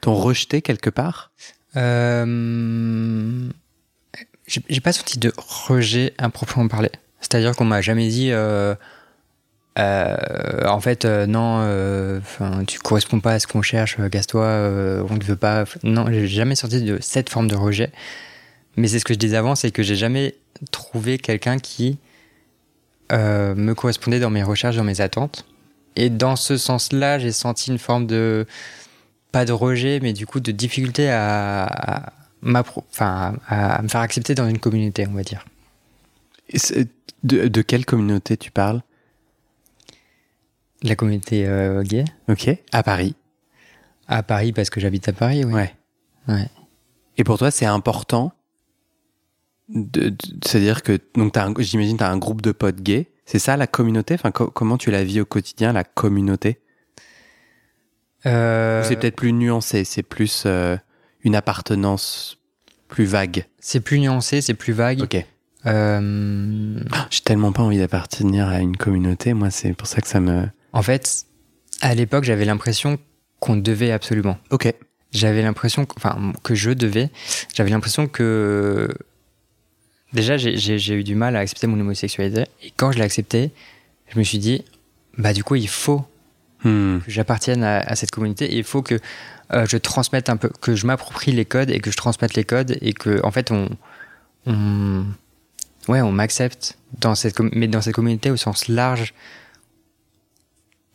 t'ont 0.00 0.14
rejeté 0.14 0.62
quelque 0.62 0.90
part? 0.90 1.32
Euh, 1.76 3.48
J'ai 4.46 4.80
pas 4.80 4.92
senti 4.92 5.18
de 5.18 5.32
rejet 5.36 6.14
à 6.18 6.28
proprement 6.28 6.68
parler. 6.68 6.90
C'est-à-dire 7.24 7.56
qu'on 7.56 7.64
m'a 7.64 7.80
jamais 7.80 8.08
dit, 8.08 8.30
euh, 8.30 8.74
euh, 9.78 10.16
en 10.66 10.80
fait, 10.80 11.04
euh, 11.04 11.26
non, 11.26 11.60
euh, 11.62 12.20
tu 12.66 12.78
corresponds 12.78 13.20
pas 13.20 13.32
à 13.32 13.38
ce 13.38 13.46
qu'on 13.46 13.62
cherche, 13.62 13.98
gasse-toi, 13.98 14.44
on 15.08 15.14
ne 15.14 15.24
veut 15.24 15.36
pas. 15.36 15.64
Non, 15.82 16.06
j'ai 16.10 16.28
jamais 16.28 16.54
senti 16.54 16.82
de 16.82 16.98
cette 17.00 17.30
forme 17.30 17.48
de 17.48 17.56
rejet. 17.56 17.90
Mais 18.76 18.88
c'est 18.88 18.98
ce 18.98 19.04
que 19.04 19.14
je 19.14 19.18
disais 19.18 19.36
avant, 19.36 19.54
c'est 19.54 19.70
que 19.70 19.82
j'ai 19.82 19.96
jamais 19.96 20.34
trouvé 20.70 21.18
quelqu'un 21.18 21.58
qui 21.58 21.98
me 23.10 23.72
correspondait 23.72 24.20
dans 24.20 24.30
mes 24.30 24.42
recherches, 24.42 24.76
dans 24.76 24.84
mes 24.84 25.00
attentes. 25.00 25.46
Et 25.96 26.10
dans 26.10 26.36
ce 26.36 26.56
sens-là, 26.56 27.18
j'ai 27.20 27.30
senti 27.32 27.70
une 27.70 27.78
forme 27.78 28.06
de 28.06 28.46
pas 29.30 29.44
de 29.44 29.52
rejet, 29.52 30.00
mais 30.02 30.12
du 30.12 30.26
coup 30.26 30.40
de 30.40 30.52
difficulté 30.52 31.08
à, 31.10 31.64
à, 31.64 32.12
enfin, 32.42 33.36
à, 33.48 33.80
me 33.82 33.88
faire 33.88 34.00
accepter 34.00 34.34
dans 34.34 34.48
une 34.48 34.58
communauté, 34.58 35.06
on 35.08 35.14
va 35.14 35.22
dire. 35.22 35.44
De, 37.24 37.48
de 37.48 37.62
quelle 37.62 37.84
communauté 37.84 38.36
tu 38.36 38.50
parles? 38.50 38.82
La 40.82 40.94
communauté 40.94 41.46
euh, 41.46 41.82
gay? 41.82 42.04
Ok. 42.28 42.50
À 42.70 42.82
Paris. 42.82 43.16
À 44.06 44.22
Paris 44.22 44.52
parce 44.52 44.68
que 44.68 44.78
j'habite 44.78 45.08
à 45.08 45.12
Paris, 45.14 45.44
oui. 45.44 45.52
Ouais. 45.54 45.74
ouais. 46.28 46.48
Et 47.16 47.24
pour 47.24 47.38
toi, 47.38 47.50
c'est 47.50 47.64
important 47.64 48.32
de, 49.70 50.10
de 50.10 50.16
c'est-à-dire 50.44 50.82
que 50.82 51.00
donc 51.14 51.60
j'imagine 51.60 51.96
tu 51.96 52.04
as 52.04 52.10
un 52.10 52.18
groupe 52.18 52.42
de 52.42 52.52
potes 52.52 52.82
gays. 52.82 53.06
C'est 53.24 53.38
ça 53.38 53.56
la 53.56 53.66
communauté? 53.66 54.12
Enfin, 54.12 54.30
comment 54.30 54.76
tu 54.76 54.90
la 54.90 55.02
vis 55.02 55.22
au 55.22 55.24
quotidien, 55.24 55.72
la 55.72 55.84
communauté? 55.84 56.60
Euh, 58.26 58.82
c'est 58.84 58.96
peut-être 58.96 59.16
plus 59.16 59.32
nuancé, 59.32 59.84
c'est 59.84 60.02
plus 60.02 60.44
euh, 60.44 60.76
une 61.22 61.34
appartenance 61.34 62.36
plus 62.88 63.06
vague? 63.06 63.46
C'est 63.60 63.80
plus 63.80 63.98
nuancé, 63.98 64.42
c'est 64.42 64.52
plus 64.52 64.74
vague. 64.74 65.00
Ok. 65.00 65.24
Euh... 65.66 66.78
J'ai 67.10 67.20
tellement 67.20 67.52
pas 67.52 67.62
envie 67.62 67.78
d'appartenir 67.78 68.48
à 68.48 68.60
une 68.60 68.76
communauté, 68.76 69.34
moi 69.34 69.50
c'est 69.50 69.72
pour 69.72 69.86
ça 69.86 70.00
que 70.00 70.08
ça 70.08 70.20
me... 70.20 70.46
En 70.72 70.82
fait, 70.82 71.26
à 71.80 71.94
l'époque 71.94 72.24
j'avais 72.24 72.44
l'impression 72.44 72.98
qu'on 73.40 73.56
devait 73.56 73.92
absolument. 73.92 74.38
Ok. 74.50 74.72
J'avais 75.12 75.42
l'impression, 75.42 75.86
enfin 75.96 76.32
que 76.42 76.54
je 76.54 76.70
devais, 76.70 77.10
j'avais 77.54 77.70
l'impression 77.70 78.06
que... 78.06 78.88
Déjà 80.12 80.36
j'ai 80.36 80.94
eu 80.94 81.02
du 81.02 81.16
mal 81.16 81.34
à 81.34 81.40
accepter 81.40 81.66
mon 81.66 81.80
homosexualité 81.80 82.44
et 82.62 82.72
quand 82.76 82.92
je 82.92 82.98
l'ai 82.98 83.04
accepté, 83.04 83.50
je 84.08 84.18
me 84.18 84.24
suis 84.24 84.38
dit, 84.38 84.64
bah 85.18 85.32
du 85.32 85.42
coup 85.42 85.56
il 85.56 85.68
faut 85.68 86.04
Hmm. 86.64 87.00
que 87.00 87.10
j'appartienne 87.10 87.62
à, 87.62 87.94
cette 87.94 88.10
communauté 88.10 88.46
et 88.46 88.56
il 88.56 88.64
faut 88.64 88.80
que 88.80 88.98
euh, 89.52 89.66
je 89.68 89.76
transmette 89.76 90.30
un 90.30 90.38
peu, 90.38 90.48
que 90.62 90.74
je 90.74 90.86
m'approprie 90.86 91.30
les 91.30 91.44
codes 91.44 91.70
et 91.70 91.78
que 91.78 91.90
je 91.90 91.96
transmette 91.98 92.32
les 92.34 92.44
codes 92.44 92.78
et 92.80 92.94
que 92.94 93.20
en 93.22 93.30
fait 93.30 93.50
on, 93.50 93.68
on 94.46 95.04
ouais, 95.88 96.00
on 96.00 96.12
m'accepte 96.12 96.78
dans 97.00 97.14
cette 97.14 97.38
mais 97.40 97.68
dans 97.68 97.80
cette 97.80 97.94
communauté 97.94 98.30
au 98.30 98.36
sens 98.36 98.68
large. 98.68 99.14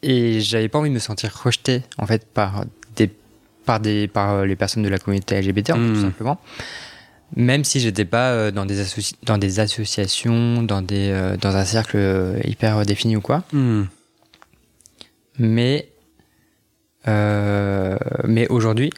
Et 0.02 0.40
j'avais 0.40 0.70
pas 0.70 0.80
envie 0.80 0.90
de 0.90 0.96
me 0.96 1.00
sentir 1.00 1.34
rejeté 1.44 1.84
en 1.98 2.06
fait 2.06 2.26
par 2.26 2.66
des 2.96 3.12
par 3.66 3.80
des 3.80 4.08
par 4.08 4.46
les 4.46 4.56
personnes 4.56 4.84
de 4.84 4.90
la 4.90 4.98
communauté 4.98 5.42
LGBT 5.42 5.74
tout 5.74 5.78
hmm. 5.78 6.02
simplement. 6.02 6.40
Même 7.36 7.64
si 7.64 7.80
j'étais 7.80 8.06
pas 8.06 8.32
euh, 8.32 8.52
dans 8.52 8.66
des 8.66 8.84
dans 9.24 9.38
des 9.38 9.60
associations, 9.60 10.64
dans 10.64 10.82
des 10.82 11.10
euh, 11.12 11.38
dans 11.38 11.56
un 11.56 11.66
cercle 11.66 12.40
hyper 12.46 12.86
défini 12.86 13.16
ou 13.16 13.22
quoi. 13.22 13.44
Hmm 13.52 13.84
mais 15.40 15.90
euh, 17.08 17.98
mais 18.28 18.48
aujourd'hui, 18.50 18.92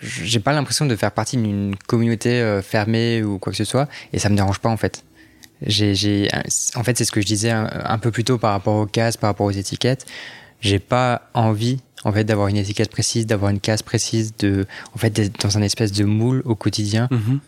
j'ai 0.00 0.40
pas 0.40 0.52
l'impression 0.52 0.86
de 0.86 0.96
faire 0.96 1.12
partie 1.12 1.36
d'une 1.36 1.76
communauté 1.86 2.40
euh, 2.40 2.62
fermée 2.62 3.22
ou 3.22 3.38
quoi 3.38 3.52
que 3.52 3.56
ce 3.56 3.64
soit, 3.64 3.88
et 4.12 4.18
ça 4.18 4.28
me 4.28 4.36
dérange 4.36 4.58
pas 4.58 4.68
en 4.68 4.76
fait. 4.76 5.04
J'ai, 5.62 6.28
en 6.74 6.84
fait, 6.84 6.96
c'est 6.96 7.04
ce 7.04 7.12
que 7.12 7.20
je 7.20 7.26
disais 7.26 7.50
un, 7.50 7.98
peu 7.98 8.10
plus 8.10 8.24
tôt 8.24 8.38
par 8.38 8.52
rapport 8.52 8.76
aux 8.76 8.86
cases, 8.86 9.18
par 9.18 9.28
rapport 9.28 9.46
aux 9.46 9.50
étiquettes. 9.50 10.06
J'ai 10.60 10.78
pas 10.78 11.28
envie, 11.34 11.80
en 12.04 12.12
fait, 12.12 12.24
d'avoir 12.24 12.48
une 12.48 12.56
étiquette 12.56 12.90
précise, 12.90 13.26
d'avoir 13.26 13.50
une 13.50 13.60
case 13.60 13.82
précise, 13.82 14.34
de, 14.38 14.66
en 14.94 14.98
fait, 14.98 15.10
d'être 15.10 15.38
dans 15.42 15.58
un 15.58 15.62
espèce 15.62 15.92
de 15.92 16.04
moule 16.04 16.40
au 16.46 16.54
quotidien. 16.54 17.08
Mm-hmm. 17.10 17.38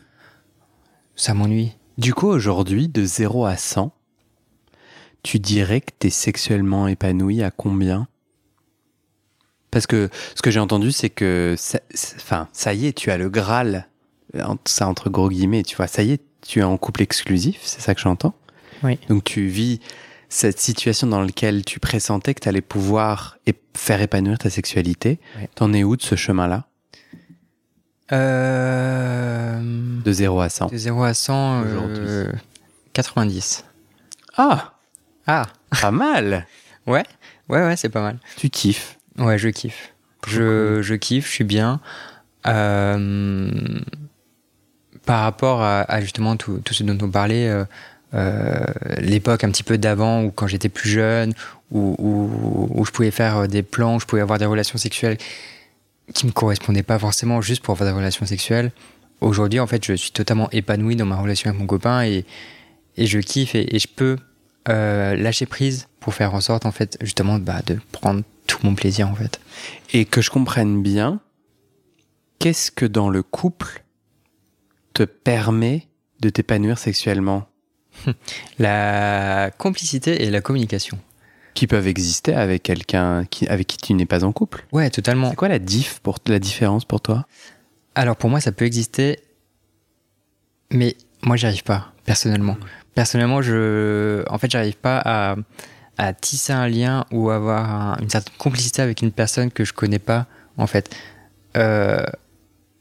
Ça 1.17 1.33
m'ennuie. 1.33 1.73
Du 1.97 2.13
coup, 2.13 2.29
aujourd'hui, 2.29 2.89
de 2.89 3.03
0 3.03 3.47
à 3.47 3.57
100, 3.57 3.93
tu 5.23 5.39
dirais 5.39 5.81
que 5.81 5.93
tu 5.99 6.09
es 6.09 6.11
sexuellement 6.11 6.89
épanoui 6.89 7.43
à 7.43 7.51
combien 7.51 8.09
Parce 9.73 9.89
que 9.89 10.09
ce 10.37 10.43
que 10.43 10.51
j'ai 10.53 10.61
entendu, 10.61 10.93
c'est 10.93 11.11
que, 11.11 11.57
enfin, 12.17 12.47
ça, 12.53 12.75
y 12.75 12.87
est, 12.87 12.93
tu 12.93 13.11
as 13.11 13.17
le 13.19 13.29
Graal 13.29 13.89
ça 14.65 14.87
entre 14.87 15.11
gros 15.11 15.29
guillemets, 15.29 15.63
tu 15.63 15.77
vois, 15.77 15.87
ça 15.89 16.03
y 16.03 16.13
est, 16.13 16.23
tu 16.47 16.61
es 16.61 16.63
en 16.63 16.77
couple 16.79 17.03
exclusif, 17.03 17.59
c'est 17.65 17.81
ça 17.81 17.95
que 17.95 18.01
j'entends. 18.01 18.35
Oui. 18.83 18.99
Donc 19.09 19.25
tu 19.25 19.47
vis 19.47 19.81
cette 20.31 20.59
situation 20.59 21.07
dans 21.07 21.21
laquelle 21.21 21.65
tu 21.67 21.79
pressentais 21.81 22.33
que 22.33 22.41
tu 22.41 22.49
allais 22.49 22.63
pouvoir 22.63 23.37
faire 23.75 24.01
épanouir 24.01 24.39
ta 24.39 24.49
sexualité. 24.49 25.21
Ouais. 25.39 25.51
T'en 25.55 25.73
es 25.75 25.85
où 25.85 25.97
de 25.97 26.03
ce 26.03 26.15
chemin-là? 26.17 26.65
Euh, 28.13 29.61
De 30.05 30.13
0 30.13 30.41
à 30.41 30.49
100 30.49 30.67
de 30.69 30.77
0 30.77 31.03
à 31.05 31.15
100, 31.15 31.63
Aujourd'hui. 31.63 31.99
euh, 32.09 32.33
90. 32.95 33.65
Ah, 34.37 34.73
Ah, 35.27 35.47
pas 35.81 35.91
mal 35.91 36.47
ouais, 36.87 37.05
ouais, 37.49 37.61
ouais, 37.67 37.77
c'est 37.77 37.89
pas 37.91 38.03
mal. 38.03 38.19
Tu 38.37 38.49
kiffes. 38.51 38.99
Ouais, 39.19 39.39
je 39.39 39.49
kiffe. 39.49 39.93
Je, 40.27 40.83
je 40.83 40.95
kiffe, 40.95 41.27
je 41.27 41.33
suis 41.33 41.45
bien. 41.45 41.81
Euh, 42.47 43.51
par 45.05 45.23
rapport 45.23 45.63
à, 45.63 45.83
à 45.83 46.01
justement 46.01 46.37
tout, 46.37 46.61
tout 46.65 46.75
ce 46.75 46.83
dont 46.83 46.99
on 47.05 47.11
parlait, 47.11 47.49
euh, 47.49 47.65
euh, 48.15 48.65
l'époque 48.99 49.45
un 49.45 49.51
petit 49.51 49.63
peu 49.63 49.79
d'avant, 49.79 50.23
où 50.25 50.31
quand 50.31 50.47
j'étais 50.47 50.69
plus 50.69 50.89
jeune, 50.89 51.35
où, 51.71 51.97
où, 51.99 52.69
où 52.71 52.85
je 52.85 52.91
pouvais 52.91 53.11
faire 53.11 53.49
des 53.49 53.63
plans, 53.63 53.97
où 53.97 54.01
je 54.01 54.07
pouvais 54.07 54.23
avoir 54.23 54.39
des 54.39 54.47
relations 54.47 54.79
sexuelles 54.79 55.19
qui 56.15 56.27
me 56.27 56.33
correspondaient 56.33 56.83
pas 56.83 56.99
forcément 56.99 57.41
juste 57.41 57.63
pour 57.63 57.75
avoir 57.75 57.91
des 57.91 57.97
relations 57.97 58.27
sexuelles. 58.27 58.73
Aujourd'hui, 59.21 59.61
en 59.61 59.67
fait, 59.67 59.85
je 59.85 59.95
suis 59.95 60.11
totalement 60.11 60.51
épanoui 60.51 60.97
dans 60.97 61.07
ma 61.07 61.17
relation 61.17 61.49
avec 61.51 61.61
mon 61.61 61.67
copain 61.67 62.03
et, 62.03 62.25
et 62.97 63.07
je 63.07 63.19
kiffe 63.19 63.55
et, 63.55 63.75
et 63.75 63.79
je 63.79 63.89
peux 63.89 64.17
lâcher 64.67 65.47
prise 65.47 65.89
pour 66.01 66.15
faire 66.15 66.35
en 66.35 66.41
sorte, 66.41 66.67
en 66.67 66.73
fait, 66.73 66.99
justement, 67.01 67.39
bah, 67.39 67.61
de 67.67 67.79
prendre 67.93 68.23
tout 68.47 68.59
mon 68.63 68.75
plaisir, 68.75 69.09
en 69.09 69.15
fait. 69.15 69.41
Et 69.93 70.05
que 70.05 70.21
je 70.21 70.31
comprenne 70.31 70.83
bien, 70.83 71.21
qu'est-ce 72.39 72.71
que 72.71 72.87
dans 72.87 73.09
le 73.09 73.23
couple 73.23 73.85
te 74.95 75.03
permet 75.05 75.89
de 76.21 76.29
t'épanouir 76.29 76.79
sexuellement 76.79 77.49
La 78.59 79.51
complicité 79.59 80.23
et 80.25 80.31
la 80.31 80.41
communication. 80.41 80.99
qui 81.55 81.67
peuvent 81.67 81.87
exister 81.87 82.35
avec 82.35 82.63
quelqu'un 82.63 83.25
qui, 83.27 83.47
avec 83.49 83.67
qui 83.67 83.77
tu 83.77 83.95
n'es 83.95 84.07
pas 84.07 84.25
en 84.25 84.33
couple 84.33 84.65
Ouais, 84.73 84.89
totalement. 84.91 85.31
C'est 85.31 85.37
quoi 85.37 85.49
la 85.49 85.59
diff 85.59 86.01
pour 86.01 86.19
la 86.27 86.39
différence 86.39 86.85
pour 86.85 87.01
toi? 87.01 87.27
Alors 87.95 88.17
pour 88.17 88.31
moi, 88.31 88.41
ça 88.41 88.53
peut 88.53 88.65
exister, 88.65 89.21
mais 90.71 90.97
moi, 91.23 91.37
j'y 91.37 91.47
arrive 91.47 91.63
pas, 91.63 91.93
personnellement. 92.05 92.57
Personnellement, 92.95 93.43
je, 93.43 94.25
en 94.29 94.39
fait, 94.39 94.51
j'arrive 94.51 94.77
pas 94.77 95.01
à, 95.05 95.37
à 95.99 96.13
tisser 96.13 96.53
un 96.53 96.69
lien 96.69 97.05
ou 97.11 97.31
avoir 97.31 97.71
un- 97.71 97.97
une 98.01 98.09
certaine 98.11 98.35
complicité 98.39 98.83
avec 98.83 99.03
une 99.03 99.13
personne 99.13 99.51
que 99.51 99.65
je 99.65 99.73
connais 99.73 99.99
pas, 99.99 100.27
en 100.57 100.67
fait. 100.67 100.95
Euh, 101.57 102.05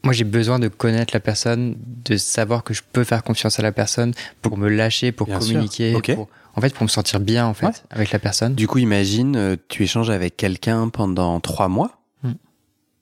moi, 0.04 0.12
j'ai 0.12 0.24
besoin 0.24 0.58
de 0.58 0.68
connaître 0.68 1.14
la 1.14 1.20
personne, 1.20 1.76
de 2.04 2.16
savoir 2.16 2.64
que 2.64 2.74
je 2.74 2.82
peux 2.92 3.04
faire 3.04 3.22
confiance 3.22 3.58
à 3.58 3.62
la 3.62 3.70
personne 3.72 4.12
pour 4.40 4.56
me 4.56 4.68
lâcher, 4.68 5.12
pour 5.12 5.26
Bien 5.28 5.38
communiquer, 5.38 5.92
pour- 6.14 6.28
en 6.56 6.60
fait, 6.60 6.74
pour 6.74 6.82
me 6.82 6.88
sentir 6.88 7.20
bien, 7.20 7.46
en 7.46 7.54
fait, 7.54 7.66
Ouais. 7.66 7.72
avec 7.90 8.10
la 8.12 8.18
personne. 8.18 8.54
Du 8.54 8.66
coup, 8.66 8.78
imagine, 8.78 9.36
euh, 9.36 9.56
tu 9.68 9.84
échanges 9.84 10.10
avec 10.10 10.36
quelqu'un 10.36 10.88
pendant 10.88 11.38
trois 11.40 11.68
mois. 11.68 12.00
Mm. 12.24 12.32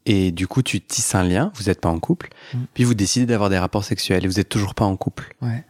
Et 0.06 0.30
du 0.32 0.46
coup, 0.46 0.62
tu 0.62 0.80
tisses 0.80 1.14
un 1.14 1.24
lien, 1.24 1.52
vous 1.54 1.64
n'êtes 1.64 1.80
pas 1.80 1.88
en 1.88 1.98
couple, 1.98 2.28
Mm. 2.52 2.58
puis 2.74 2.84
vous 2.84 2.94
décidez 2.94 3.26
d'avoir 3.26 3.48
des 3.48 3.58
rapports 3.58 3.84
sexuels 3.84 4.24
et 4.24 4.28
vous 4.28 4.34
n'êtes 4.34 4.48
toujours 4.48 4.74
pas 4.74 4.84
en 4.84 4.96
couple. 4.96 5.34
Ouais. 5.40 5.64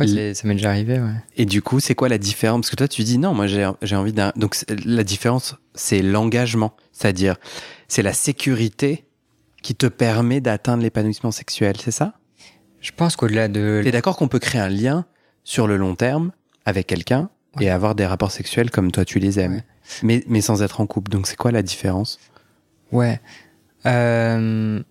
Ouais, 0.00 0.34
ça 0.34 0.46
m'est 0.48 0.54
déjà 0.54 0.70
arrivé, 0.70 0.98
ouais. 0.98 1.12
Et 1.36 1.46
du 1.46 1.62
coup, 1.62 1.80
c'est 1.80 1.94
quoi 1.94 2.08
la 2.08 2.18
différence? 2.18 2.60
Parce 2.62 2.70
que 2.70 2.76
toi, 2.76 2.88
tu 2.88 3.02
dis 3.02 3.18
non, 3.18 3.34
moi 3.34 3.46
j'ai 3.46 3.96
envie 3.96 4.12
d'un. 4.12 4.32
Donc 4.36 4.56
la 4.84 5.04
différence, 5.04 5.56
c'est 5.74 6.02
l'engagement, 6.02 6.74
c'est-à-dire 6.92 7.36
c'est 7.88 8.02
la 8.02 8.12
sécurité 8.12 9.04
qui 9.62 9.74
te 9.74 9.86
permet 9.86 10.40
d'atteindre 10.40 10.82
l'épanouissement 10.82 11.30
sexuel, 11.30 11.76
c'est 11.78 11.90
ça? 11.90 12.14
Je 12.80 12.92
pense 12.96 13.14
qu'au-delà 13.16 13.48
de 13.48 13.82
T'es 13.84 13.90
d'accord 13.90 14.16
qu'on 14.16 14.28
peut 14.28 14.38
créer 14.38 14.60
un 14.60 14.70
lien 14.70 15.04
sur 15.44 15.66
le 15.66 15.76
long 15.76 15.94
terme 15.94 16.32
avec 16.64 16.86
quelqu'un 16.86 17.28
et 17.60 17.68
avoir 17.68 17.94
des 17.94 18.06
rapports 18.06 18.30
sexuels 18.30 18.70
comme 18.70 18.90
toi 18.92 19.04
tu 19.04 19.18
les 19.18 19.38
aimes, 19.38 19.52
Ouais. 19.54 19.64
mais, 20.02 20.24
mais 20.28 20.40
sans 20.40 20.62
être 20.62 20.80
en 20.80 20.86
couple. 20.86 21.10
Donc 21.10 21.26
c'est 21.26 21.36
quoi 21.36 21.50
la 21.52 21.62
différence? 21.62 22.18
Ouais. 22.92 23.20
Euh, 23.86 24.82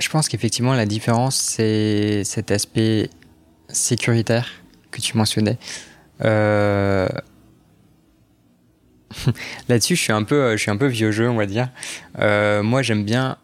Je 0.00 0.08
pense 0.08 0.28
qu'effectivement, 0.28 0.74
la 0.74 0.86
différence, 0.86 1.36
c'est 1.36 2.22
cet 2.24 2.50
aspect 2.50 3.10
sécuritaire 3.68 4.48
que 4.90 5.00
tu 5.00 5.16
mentionnais. 5.16 5.58
Euh, 6.24 7.08
Là-dessus, 9.68 9.96
je 9.96 10.02
suis 10.02 10.12
un 10.12 10.22
peu, 10.22 10.52
je 10.52 10.62
suis 10.62 10.70
un 10.70 10.76
peu 10.76 10.86
vieux 10.86 11.10
jeu, 11.10 11.28
on 11.28 11.36
va 11.36 11.46
dire. 11.46 11.70
Euh, 12.18 12.62
moi, 12.62 12.82
j'aime 12.82 13.04
bien. 13.04 13.38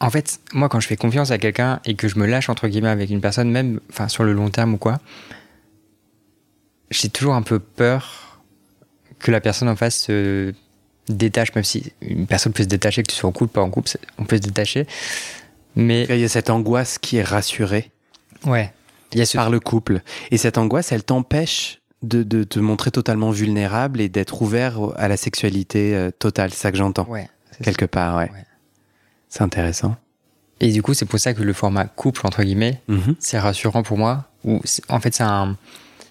En 0.00 0.10
fait, 0.10 0.40
moi, 0.52 0.68
quand 0.68 0.80
je 0.80 0.86
fais 0.86 0.96
confiance 0.96 1.30
à 1.30 1.38
quelqu'un 1.38 1.80
et 1.84 1.94
que 1.94 2.06
je 2.06 2.18
me 2.18 2.26
lâche 2.26 2.48
entre 2.48 2.68
guillemets 2.68 2.88
avec 2.88 3.10
une 3.10 3.20
personne, 3.20 3.50
même, 3.50 3.80
enfin, 3.90 4.08
sur 4.08 4.22
le 4.22 4.32
long 4.32 4.48
terme 4.48 4.74
ou 4.74 4.78
quoi, 4.78 5.00
j'ai 6.90 7.08
toujours 7.08 7.34
un 7.34 7.42
peu 7.42 7.58
peur 7.58 8.40
que 9.18 9.30
la 9.30 9.40
personne 9.40 9.68
en 9.68 9.76
face 9.76 9.96
se 10.02 10.54
détache, 11.12 11.54
même 11.54 11.64
si 11.64 11.92
une 12.00 12.26
personne 12.26 12.52
peut 12.52 12.62
se 12.62 12.68
détacher, 12.68 13.02
que 13.02 13.10
tu 13.12 13.16
sois 13.16 13.28
en 13.28 13.32
couple, 13.32 13.52
pas 13.52 13.62
en 13.62 13.70
couple, 13.70 13.90
on 14.18 14.24
peut 14.24 14.36
se 14.36 14.42
détacher. 14.42 14.86
Mais 15.76 16.06
Il 16.10 16.18
y 16.18 16.24
a 16.24 16.28
cette 16.28 16.50
angoisse 16.50 16.98
qui 16.98 17.16
est 17.18 17.22
rassurée 17.22 17.90
ouais, 18.44 18.72
il 19.12 19.18
y 19.18 19.22
a 19.22 19.26
ce 19.26 19.36
par 19.36 19.50
le 19.50 19.60
couple. 19.60 20.00
Et 20.30 20.36
cette 20.38 20.58
angoisse, 20.58 20.92
elle 20.92 21.04
t'empêche 21.04 21.80
de, 22.02 22.22
de 22.22 22.44
te 22.44 22.58
montrer 22.58 22.90
totalement 22.90 23.30
vulnérable 23.30 24.00
et 24.00 24.08
d'être 24.08 24.42
ouvert 24.42 24.78
à 24.96 25.08
la 25.08 25.16
sexualité 25.16 25.94
euh, 25.94 26.10
totale. 26.10 26.50
C'est 26.52 26.60
ça 26.62 26.70
que 26.72 26.78
j'entends. 26.78 27.06
ouais, 27.08 27.28
Quelque 27.62 27.84
part, 27.84 28.16
ouais. 28.18 28.30
Ouais. 28.30 28.44
C'est 29.28 29.42
intéressant. 29.42 29.96
Et 30.60 30.72
du 30.72 30.82
coup, 30.82 30.94
c'est 30.94 31.06
pour 31.06 31.18
ça 31.20 31.34
que 31.34 31.42
le 31.42 31.52
format 31.52 31.84
couple, 31.86 32.26
entre 32.26 32.42
guillemets, 32.42 32.80
Mhm. 32.88 33.14
c'est 33.20 33.38
rassurant 33.38 33.82
pour 33.82 33.98
moi. 33.98 34.24
Ou 34.44 34.60
en 34.88 35.00
fait, 35.00 35.14
c'est 35.14 35.22
un, 35.24 35.56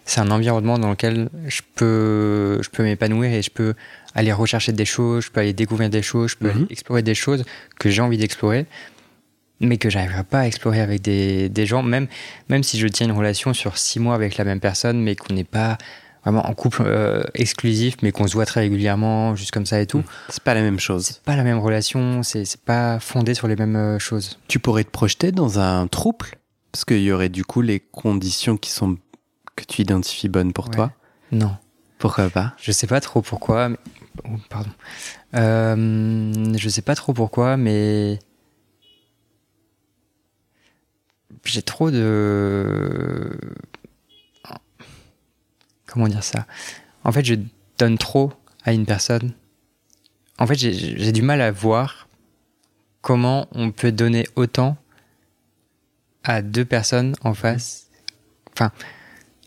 c'est 0.07 0.19
un 0.21 0.31
environnement 0.31 0.79
dans 0.79 0.89
lequel 0.89 1.29
je 1.47 1.61
peux, 1.75 2.59
je 2.63 2.69
peux 2.69 2.81
m'épanouir 2.83 3.31
et 3.31 3.41
je 3.43 3.51
peux 3.51 3.75
aller 4.15 4.31
rechercher 4.33 4.71
des 4.71 4.85
choses, 4.85 5.25
je 5.25 5.29
peux 5.31 5.41
aller 5.41 5.53
découvrir 5.53 5.89
des 5.91 6.01
choses, 6.01 6.31
je 6.31 6.37
peux 6.37 6.47
Mhm. 6.47 6.55
aller 6.57 6.67
explorer 6.71 7.01
des 7.03 7.13
choses 7.13 7.43
que 7.79 7.89
j'ai 7.91 8.01
envie 8.01 8.17
d'explorer, 8.17 8.65
mais 9.59 9.77
que 9.77 9.89
j'arriverai 9.89 10.23
pas 10.23 10.39
à 10.39 10.47
explorer 10.47 10.81
avec 10.81 11.01
des, 11.01 11.49
des 11.49 11.65
gens, 11.65 11.83
même, 11.83 12.07
même 12.49 12.63
si 12.63 12.79
je 12.79 12.87
tiens 12.87 13.07
une 13.07 13.11
relation 13.17 13.53
sur 13.53 13.77
six 13.77 13.99
mois 13.99 14.15
avec 14.15 14.37
la 14.37 14.43
même 14.45 14.59
personne, 14.59 14.99
mais 15.01 15.15
qu'on 15.15 15.33
n'est 15.33 15.43
pas 15.43 15.77
vraiment 16.23 16.47
en 16.47 16.53
couple 16.53 16.83
euh, 16.85 17.23
exclusif, 17.35 17.95
mais 18.01 18.11
qu'on 18.11 18.27
se 18.27 18.33
voit 18.33 18.45
très 18.45 18.61
régulièrement, 18.61 19.35
juste 19.35 19.51
comme 19.51 19.65
ça 19.65 19.79
et 19.81 19.87
tout. 19.87 20.03
C'est 20.29 20.43
pas 20.43 20.53
la 20.53 20.61
même 20.61 20.79
chose. 20.79 21.05
C'est 21.05 21.21
pas 21.23 21.35
la 21.35 21.43
même 21.43 21.59
relation, 21.59 22.21
c'est 22.23 22.43
c'est 22.45 22.61
pas 22.61 22.99
fondé 22.99 23.33
sur 23.33 23.47
les 23.47 23.55
mêmes 23.55 23.75
euh, 23.75 23.99
choses. 23.99 24.39
Tu 24.47 24.59
pourrais 24.59 24.83
te 24.83 24.89
projeter 24.91 25.31
dans 25.31 25.59
un 25.59 25.87
trouble? 25.87 26.27
Parce 26.71 26.85
qu'il 26.85 27.01
y 27.01 27.11
aurait 27.11 27.29
du 27.29 27.43
coup 27.45 27.61
les 27.61 27.79
conditions 27.79 28.57
qui 28.57 28.69
sont 28.71 28.97
que 29.57 29.65
tu 29.65 29.81
identifies 29.81 30.29
bonnes 30.29 30.53
pour 30.53 30.69
Ouais. 30.69 30.75
toi. 30.75 30.93
Non. 31.33 31.57
Pourquoi 31.97 32.29
pas 32.29 32.53
Je 32.57 32.71
sais 32.71 32.87
pas 32.87 33.01
trop 33.01 33.21
pourquoi. 33.21 33.67
Mais... 33.69 33.77
oh, 34.23 34.37
pardon. 34.49 34.69
Euh, 35.35 36.53
je 36.57 36.69
sais 36.69 36.81
pas 36.83 36.95
trop 36.95 37.11
pourquoi, 37.13 37.57
mais 37.57 38.19
j'ai 41.43 41.61
trop 41.61 41.91
de 41.91 43.37
comment 45.85 46.07
dire 46.07 46.23
ça? 46.23 46.45
En 47.03 47.11
fait, 47.11 47.23
je 47.25 47.35
donne 47.77 47.97
trop 47.97 48.31
à 48.63 48.73
une 48.73 48.85
personne. 48.85 49.33
En 50.39 50.45
fait, 50.45 50.55
j'ai- 50.55 50.73
j'ai 50.73 51.11
du 51.11 51.21
mal 51.21 51.41
à 51.41 51.51
voir 51.51 52.07
comment 53.01 53.47
on 53.53 53.71
peut 53.71 53.91
donner 53.91 54.27
autant 54.35 54.77
à 56.23 56.41
deux 56.41 56.65
personnes 56.65 57.15
en 57.23 57.33
face. 57.33 57.87
Enfin, 58.53 58.71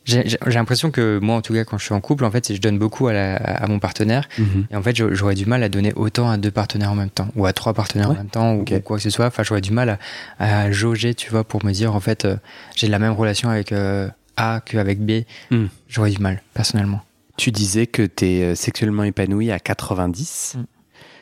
j'ai 0.04 0.37
l'impression 0.47 0.90
que 0.90 1.19
moi, 1.21 1.37
en 1.37 1.42
tout 1.42 1.52
cas, 1.52 1.64
quand 1.64 1.78
je 1.78 1.85
suis 1.85 1.95
en 1.95 2.00
couple, 2.00 2.25
en 2.25 2.30
fait, 2.30 2.52
je 2.54 2.61
donne 2.61 2.78
beaucoup 2.78 3.07
à, 3.09 3.12
la- 3.12 3.37
à 3.37 3.66
mon 3.69 3.78
partenaire. 3.78 4.28
Et 4.71 4.76
en 4.76 4.83
fait, 4.83 4.97
j'aurais 4.97 5.35
du 5.35 5.47
mal 5.47 5.62
à 5.62 5.69
donner 5.69 5.92
autant 5.95 6.28
à 6.30 6.37
deux 6.37 6.50
partenaires 6.50 6.90
en 6.90 6.95
même 6.97 7.11
temps, 7.11 7.28
ou 7.37 7.47
à 7.47 7.52
trois 7.52 7.75
partenaires 7.75 8.09
Ouais. 8.09 8.14
en 8.14 8.19
même 8.19 8.28
temps, 8.30 8.54
ou, 8.54 8.62
Ok. 8.62 8.73
ou 8.76 8.80
quoi 8.80 8.97
que 8.97 9.02
ce 9.02 9.11
soit. 9.11 9.26
Enfin, 9.26 9.42
j'aurais 9.42 9.61
du 9.61 9.73
mal 9.73 9.99
à, 10.38 10.62
à 10.64 10.71
jauger, 10.73 11.14
tu 11.14 11.30
vois, 11.30 11.45
pour 11.45 11.64
me 11.64 11.73
dire, 11.73 11.95
en 11.95 12.00
fait, 12.00 12.25
euh, 12.25 12.37
j'ai 12.75 12.88
la 12.88 12.99
même 12.99 13.12
relation 13.12 13.50
avec 13.50 13.73
euh, 13.73 14.09
A 14.37 14.61
qu'avec 14.64 15.00
B. 15.00 15.23
Mm. 15.50 15.66
J'aurais 15.88 16.11
du 16.11 16.19
mal, 16.19 16.42
personnellement. 16.54 17.02
Tu 17.37 17.52
disais 17.52 17.87
que 17.87 18.02
tu 18.02 18.26
es 18.26 18.54
sexuellement 18.54 19.04
épanoui 19.04 19.50
à 19.50 19.59
90 19.61 20.54
Mm. 20.57 20.64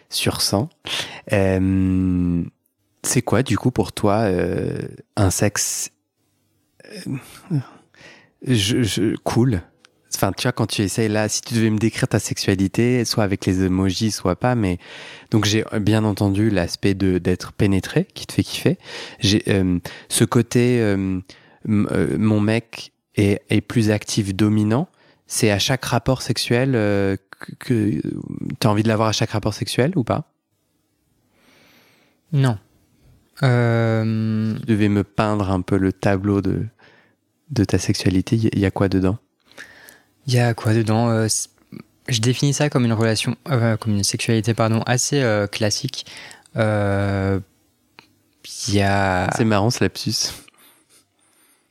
sur 0.09 0.41
100. 0.41 0.69
Euh, 1.33 2.43
c'est 3.03 3.23
quoi, 3.23 3.43
du 3.43 3.59
coup, 3.59 3.71
pour 3.71 3.93
toi, 3.93 4.21
euh, 4.23 4.79
un 5.17 5.31
sexe 5.31 5.91
euh, 7.07 7.57
je, 8.47 8.83
je- 8.83 9.17
cool 9.17 9.63
Enfin, 10.15 10.33
tu 10.33 10.45
vois, 10.45 10.53
quand 10.53 10.67
tu 10.67 10.83
essayes 10.83 11.09
là, 11.09 11.29
si 11.29 11.43
tu 11.43 11.55
devais 11.55 11.71
me 11.71 11.79
décrire 11.79 12.09
ta 12.09 12.19
sexualité, 12.19 13.05
soit 13.05 13.25
avec 13.25 13.45
les 13.47 13.63
emojis, 13.65 14.11
soit 14.11 14.37
pas, 14.37 14.55
mais 14.55 14.79
donc 15.31 15.45
j'ai 15.45 15.65
bien 15.81 16.03
entendu 16.03 16.51
l'aspect 16.51 16.95
de 16.95 17.19
d'être 17.19 17.53
pénétré 17.53 18.07
qui 18.15 18.27
te 18.27 18.33
fait 18.33 18.43
kiffer. 18.43 18.79
J'ai 19.21 19.43
euh, 19.49 19.79
ce 20.09 20.25
côté, 20.25 20.81
euh, 20.81 21.21
euh, 21.69 22.17
mon 22.19 22.41
mec 22.41 22.93
est, 23.17 23.43
est 23.51 23.61
plus 23.61 23.91
actif, 23.91 24.35
dominant. 24.35 24.89
C'est 25.27 25.51
à 25.51 25.59
chaque 25.59 25.85
rapport 25.85 26.23
sexuel 26.23 26.73
euh, 26.75 27.17
que, 27.59 28.01
tu 28.01 28.67
as 28.67 28.71
envie 28.71 28.83
de 28.83 28.89
l'avoir 28.89 29.09
à 29.09 29.13
chaque 29.13 29.31
rapport 29.31 29.55
sexuel 29.55 29.93
ou 29.95 30.05
pas? 30.05 30.33
Non. 32.33 32.59
Euh... 33.43 34.55
Tu 34.61 34.67
devais 34.67 34.89
me 34.89 35.05
peindre 35.05 35.51
un 35.51 35.61
peu 35.61 35.77
le 35.77 35.93
tableau 35.93 36.41
de, 36.41 36.67
de 37.51 37.65
ta 37.65 37.79
sexualité. 37.79 38.37
Il 38.37 38.59
y 38.59 38.67
a 38.67 38.71
quoi 38.71 38.89
dedans? 38.89 39.19
Il 40.27 40.35
y 40.35 40.39
a 40.39 40.53
quoi 40.55 40.75
dedans? 40.75 41.09
Euh, 41.11 41.27
Je 42.09 42.21
définis 42.21 42.53
ça 42.53 42.69
comme 42.71 42.85
une 42.85 42.93
relation, 42.93 43.37
euh, 43.51 43.77
comme 43.77 43.95
une 43.95 44.05
sexualité, 44.05 44.55
pardon, 44.55 44.83
assez 44.87 45.23
euh, 45.23 45.47
classique. 45.47 46.07
Il 46.55 47.41
y 48.69 48.81
a. 48.83 49.31
C'est 49.37 49.45
marrant 49.45 49.71
ce 49.71 49.83
lapsus. 49.85 50.33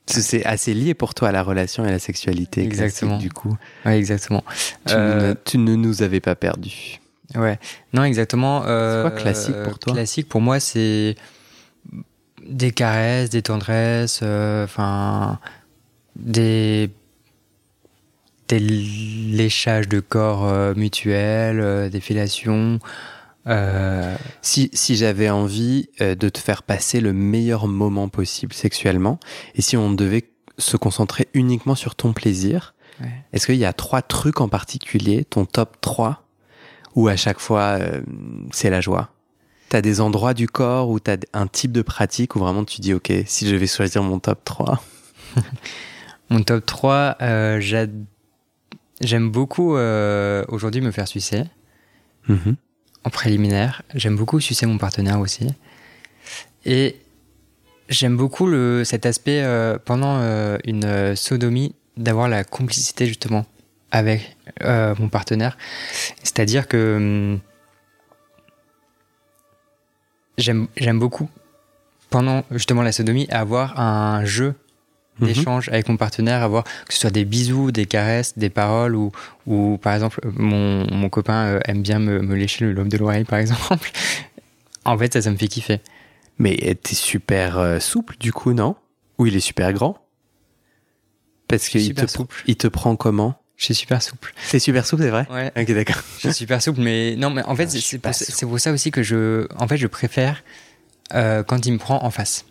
C'est 0.06 0.44
assez 0.46 0.72
lié 0.72 0.94
pour 0.94 1.12
toi 1.14 1.32
la 1.32 1.42
relation 1.42 1.84
et 1.84 1.90
la 1.90 1.98
sexualité. 1.98 2.62
Exactement. 2.62 3.18
du 3.18 3.30
coup. 3.30 3.56
Ouais, 3.84 3.98
exactement. 3.98 4.42
Tu, 4.86 4.94
ne, 4.94 5.34
tu, 5.44 5.58
ne, 5.58 5.74
nous 5.74 6.02
avais 6.02 6.20
pas 6.20 6.34
perdu. 6.34 6.98
Ouais. 7.34 7.58
Non, 7.92 8.04
exactement. 8.04 8.62
c'est 8.62 9.02
quoi 9.02 9.10
classique 9.10 9.62
pour 9.64 9.78
toi? 9.78 9.92
Classique 9.92 10.28
pour 10.28 10.40
moi, 10.40 10.60
c'est 10.60 11.14
des 12.48 12.70
caresses, 12.70 13.28
des 13.28 13.42
tendresses, 13.42 14.22
enfin 14.22 15.38
des 16.18 16.90
des 18.48 18.58
léchages 18.58 19.88
de 19.88 20.00
corps 20.00 20.46
euh, 20.46 20.74
mutuels, 20.74 21.60
euh, 21.60 21.90
des 21.90 22.00
fellations. 22.00 22.80
Euh... 23.46 24.16
Si, 24.42 24.70
si 24.72 24.96
j'avais 24.96 25.30
envie 25.30 25.88
de 26.00 26.28
te 26.28 26.38
faire 26.38 26.62
passer 26.62 27.00
le 27.00 27.12
meilleur 27.12 27.66
moment 27.66 28.08
possible 28.08 28.52
sexuellement, 28.52 29.20
et 29.54 29.62
si 29.62 29.76
on 29.76 29.92
devait 29.92 30.30
se 30.58 30.76
concentrer 30.76 31.28
uniquement 31.34 31.74
sur 31.74 31.94
ton 31.94 32.12
plaisir, 32.12 32.74
ouais. 33.00 33.08
est-ce 33.32 33.46
qu'il 33.46 33.56
y 33.56 33.64
a 33.64 33.72
trois 33.72 34.02
trucs 34.02 34.40
en 34.40 34.48
particulier, 34.48 35.24
ton 35.24 35.44
top 35.44 35.76
3, 35.80 36.24
où 36.94 37.08
à 37.08 37.16
chaque 37.16 37.38
fois 37.38 37.78
c'est 38.50 38.70
la 38.70 38.80
joie? 38.80 39.10
T'as 39.70 39.80
des 39.80 40.00
endroits 40.00 40.34
du 40.34 40.46
corps 40.48 40.90
où 40.90 40.98
t'as 40.98 41.16
un 41.32 41.46
type 41.46 41.72
de 41.72 41.82
pratique 41.82 42.36
où 42.36 42.40
vraiment 42.40 42.64
tu 42.64 42.80
dis 42.80 42.92
ok, 42.92 43.12
si 43.26 43.48
je 43.48 43.54
vais 43.56 43.66
choisir 43.66 44.02
mon 44.02 44.18
top 44.18 44.44
3 44.44 44.82
Mon 46.30 46.42
top 46.42 46.66
3, 46.66 47.16
euh, 47.22 47.60
j'aime 49.00 49.30
beaucoup 49.30 49.76
euh, 49.76 50.44
aujourd'hui 50.48 50.80
me 50.80 50.90
faire 50.90 51.08
sucer. 51.08 51.44
Mm 52.28 52.34
-hmm. 52.34 52.54
En 53.04 53.10
préliminaire. 53.10 53.82
J'aime 53.94 54.16
beaucoup 54.16 54.40
sucer 54.40 54.66
mon 54.66 54.78
partenaire 54.78 55.20
aussi. 55.20 55.46
Et 56.66 56.96
j'aime 57.88 58.16
beaucoup 58.16 58.46
le, 58.46 58.84
cet 58.84 59.06
aspect 59.06 59.40
euh, 59.42 59.78
pendant 59.82 60.20
une 60.64 61.16
sodomie 61.16 61.74
d'avoir 61.96 62.28
la 62.28 62.44
complicité 62.44 63.06
justement 63.06 63.46
avec 63.90 64.36
mon 64.98 65.08
partenaire. 65.08 65.56
C'est-à-dire 66.22 66.68
que 66.68 66.80
hum, 66.96 67.40
j'aime 70.36 70.98
beaucoup 70.98 71.28
pendant 72.10 72.44
justement 72.50 72.82
la 72.82 72.92
sodomie 72.92 73.26
avoir 73.30 73.80
un 73.80 74.24
jeu 74.24 74.54
d'échange 75.20 75.68
avec 75.68 75.88
mon 75.88 75.96
partenaire, 75.96 76.42
avoir 76.42 76.64
que 76.64 76.94
ce 76.94 77.00
soit 77.00 77.10
des 77.10 77.24
bisous, 77.24 77.70
des 77.72 77.86
caresses, 77.86 78.36
des 78.38 78.50
paroles, 78.50 78.94
ou, 78.94 79.12
ou 79.46 79.78
par 79.80 79.94
exemple, 79.94 80.20
mon, 80.36 80.86
mon 80.92 81.08
copain 81.08 81.46
euh, 81.46 81.60
aime 81.64 81.82
bien 81.82 81.98
me, 81.98 82.20
me 82.20 82.34
lécher 82.34 82.64
le 82.64 82.72
lobe 82.72 82.88
de 82.88 82.96
l'oreille, 82.96 83.24
par 83.24 83.38
exemple. 83.40 83.90
en 84.84 84.98
fait, 84.98 85.12
ça, 85.12 85.22
ça 85.22 85.30
me 85.30 85.36
fait 85.36 85.48
kiffer. 85.48 85.80
Mais 86.38 86.56
t'es 86.82 86.94
super 86.94 87.58
euh, 87.58 87.80
souple, 87.80 88.16
du 88.20 88.32
coup, 88.32 88.52
non? 88.52 88.76
Ou 89.18 89.26
il 89.26 89.36
est 89.36 89.40
super 89.40 89.72
grand? 89.72 89.98
Parce 91.48 91.68
qu'il 91.68 91.94
te, 91.94 92.06
souple. 92.06 92.42
il 92.46 92.56
te 92.56 92.68
prend 92.68 92.94
comment? 92.94 93.40
Je 93.56 93.64
suis 93.64 93.74
super 93.74 94.00
souple. 94.02 94.32
C'est 94.44 94.60
super 94.60 94.86
souple, 94.86 95.02
c'est 95.02 95.10
vrai? 95.10 95.26
Ouais. 95.30 95.50
Ok, 95.60 95.72
d'accord. 95.74 96.00
Je 96.18 96.28
suis 96.28 96.34
super 96.34 96.62
souple, 96.62 96.80
mais 96.80 97.16
non, 97.16 97.30
mais 97.30 97.42
en 97.42 97.56
fait, 97.56 97.68
Ah, 98.04 98.12
c'est 98.12 98.40
pour, 98.42 98.50
pour, 98.50 98.60
ça 98.60 98.70
aussi 98.70 98.92
que 98.92 99.02
je, 99.02 99.48
en 99.56 99.66
fait, 99.66 99.76
je 99.78 99.88
préfère 99.88 100.44
euh, 101.14 101.42
quand 101.42 101.66
il 101.66 101.72
me 101.72 101.78
prend 101.78 102.04
en 102.04 102.10
face. 102.10 102.44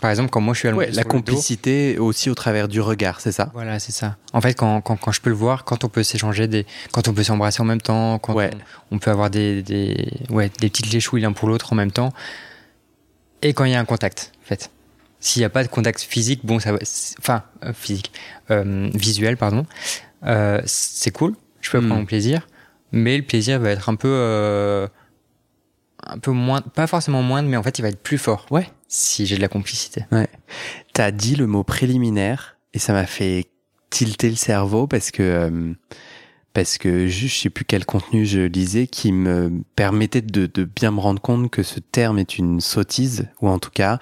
Par 0.00 0.10
exemple, 0.10 0.28
quand 0.30 0.40
moi 0.40 0.52
je 0.54 0.58
suis 0.58 0.68
allongé 0.68 0.86
ouais, 0.86 0.92
la 0.92 1.04
complicité 1.04 1.94
dos, 1.94 2.04
aussi 2.04 2.28
au 2.28 2.34
travers 2.34 2.68
du 2.68 2.80
regard, 2.80 3.20
c'est 3.20 3.32
ça? 3.32 3.50
Voilà, 3.54 3.78
c'est 3.78 3.92
ça. 3.92 4.16
En 4.32 4.40
fait, 4.40 4.54
quand, 4.54 4.80
quand, 4.82 4.96
quand, 4.96 5.12
je 5.12 5.20
peux 5.20 5.30
le 5.30 5.36
voir, 5.36 5.64
quand 5.64 5.84
on 5.84 5.88
peut 5.88 6.02
s'échanger 6.02 6.46
des, 6.46 6.66
quand 6.92 7.08
on 7.08 7.14
peut 7.14 7.22
s'embrasser 7.22 7.62
en 7.62 7.64
même 7.64 7.80
temps, 7.80 8.18
quand 8.18 8.34
ouais. 8.34 8.50
on, 8.90 8.96
on, 8.96 8.98
peut 8.98 9.10
avoir 9.10 9.30
des, 9.30 9.62
des, 9.62 10.12
ouais, 10.30 10.50
des 10.60 10.68
petites 10.68 10.92
léchouilles 10.92 11.22
l'un 11.22 11.32
pour 11.32 11.48
l'autre 11.48 11.72
en 11.72 11.76
même 11.76 11.92
temps, 11.92 12.12
et 13.42 13.52
quand 13.54 13.64
il 13.64 13.72
y 13.72 13.74
a 13.74 13.80
un 13.80 13.84
contact, 13.84 14.32
en 14.42 14.46
fait. 14.46 14.70
S'il 15.20 15.40
n'y 15.40 15.46
a 15.46 15.50
pas 15.50 15.62
de 15.62 15.68
contact 15.68 16.02
physique, 16.02 16.40
bon, 16.44 16.58
ça, 16.60 16.72
enfin 17.18 17.44
euh, 17.64 17.72
physique, 17.72 18.12
euh, 18.50 18.90
visuel, 18.92 19.38
pardon, 19.38 19.64
euh, 20.26 20.60
c'est 20.66 21.12
cool. 21.12 21.34
Je 21.62 21.70
peux 21.70 21.78
Hmm. 21.78 21.86
prendre 21.86 22.00
mon 22.00 22.06
plaisir, 22.06 22.46
mais 22.92 23.16
le 23.16 23.22
plaisir 23.22 23.58
va 23.58 23.70
être 23.70 23.88
un 23.88 23.94
peu, 23.94 24.08
euh, 24.10 24.86
un 26.06 26.18
peu 26.18 26.30
moins, 26.30 26.60
pas 26.60 26.86
forcément 26.86 27.22
moindre, 27.22 27.48
mais 27.48 27.56
en 27.56 27.62
fait, 27.62 27.78
il 27.78 27.82
va 27.82 27.88
être 27.88 28.02
plus 28.02 28.18
fort. 28.18 28.46
Ouais. 28.50 28.68
Si 28.88 29.26
j'ai 29.26 29.36
de 29.36 29.40
la 29.40 29.48
complicité. 29.48 30.04
Ouais. 30.12 30.28
T'as 30.92 31.10
dit 31.10 31.36
le 31.36 31.46
mot 31.46 31.64
préliminaire 31.64 32.56
et 32.72 32.78
ça 32.78 32.92
m'a 32.92 33.06
fait 33.06 33.48
tilter 33.90 34.28
le 34.28 34.36
cerveau 34.36 34.86
parce 34.86 35.10
que 35.10 35.22
euh, 35.22 35.72
parce 36.52 36.78
que 36.78 37.06
je, 37.06 37.26
je 37.26 37.34
sais 37.34 37.50
plus 37.50 37.64
quel 37.64 37.84
contenu 37.84 38.24
je 38.24 38.40
lisais 38.40 38.86
qui 38.86 39.12
me 39.12 39.62
permettait 39.76 40.22
de, 40.22 40.46
de 40.46 40.64
bien 40.64 40.90
me 40.90 41.00
rendre 41.00 41.20
compte 41.20 41.50
que 41.50 41.62
ce 41.62 41.80
terme 41.80 42.18
est 42.18 42.38
une 42.38 42.60
sottise 42.60 43.28
ou 43.40 43.48
en 43.48 43.58
tout 43.58 43.70
cas 43.70 43.98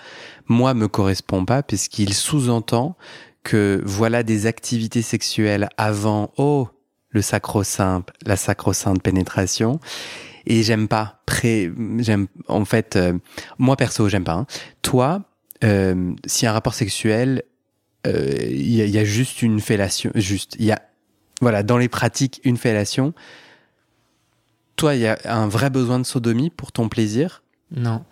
moi 0.47 0.75
me 0.75 0.89
correspond 0.89 1.45
pas 1.45 1.63
puisqu'il 1.63 2.15
sous-entend 2.15 2.97
que 3.43 3.83
voilà 3.85 4.23
des 4.23 4.47
activités 4.47 5.03
sexuelles 5.03 5.69
avant 5.77 6.33
oh 6.37 6.69
le 7.11 7.23
sacro-saint 7.23 8.05
la 8.25 8.37
sacro-sainte 8.37 9.03
pénétration 9.03 9.81
et 10.47 10.63
j'aime 10.63 10.89
pas 10.89 11.21
pré 11.27 11.71
j'aime 11.99 12.27
en 12.49 12.65
fait 12.65 12.97
euh, 12.97 13.19
moi 13.59 13.77
perso 13.77 14.09
j'aime 14.09 14.25
pas 14.25 14.33
hein. 14.33 14.47
toi 14.83 15.23
euh, 15.65 16.13
a 16.43 16.47
un 16.49 16.53
rapport 16.53 16.75
sexuel 16.75 17.43
il 18.05 18.11
euh, 18.11 18.49
y, 18.51 18.91
y, 18.91 18.99
a 18.99 19.05
juste 19.05 19.43
une 19.43 19.61
fellation 19.61 20.11
juste 20.17 20.57
il 20.59 20.65
y 20.65 20.73
a 20.73 20.83
voilà 21.41 21.63
dans 21.63 21.79
les 21.79 21.89
pratiques 21.89 22.41
une 22.45 22.57
fellation. 22.57 23.15
Toi 24.77 24.95
il 24.95 25.03
y 25.03 25.07
a 25.07 25.19
un 25.25 25.47
vrai 25.47 25.71
besoin 25.71 25.99
de 25.99 26.05
sodomie 26.05 26.51
pour 26.51 26.73
ton 26.73 26.89
plaisir? 26.89 27.43
Non. 27.71 28.05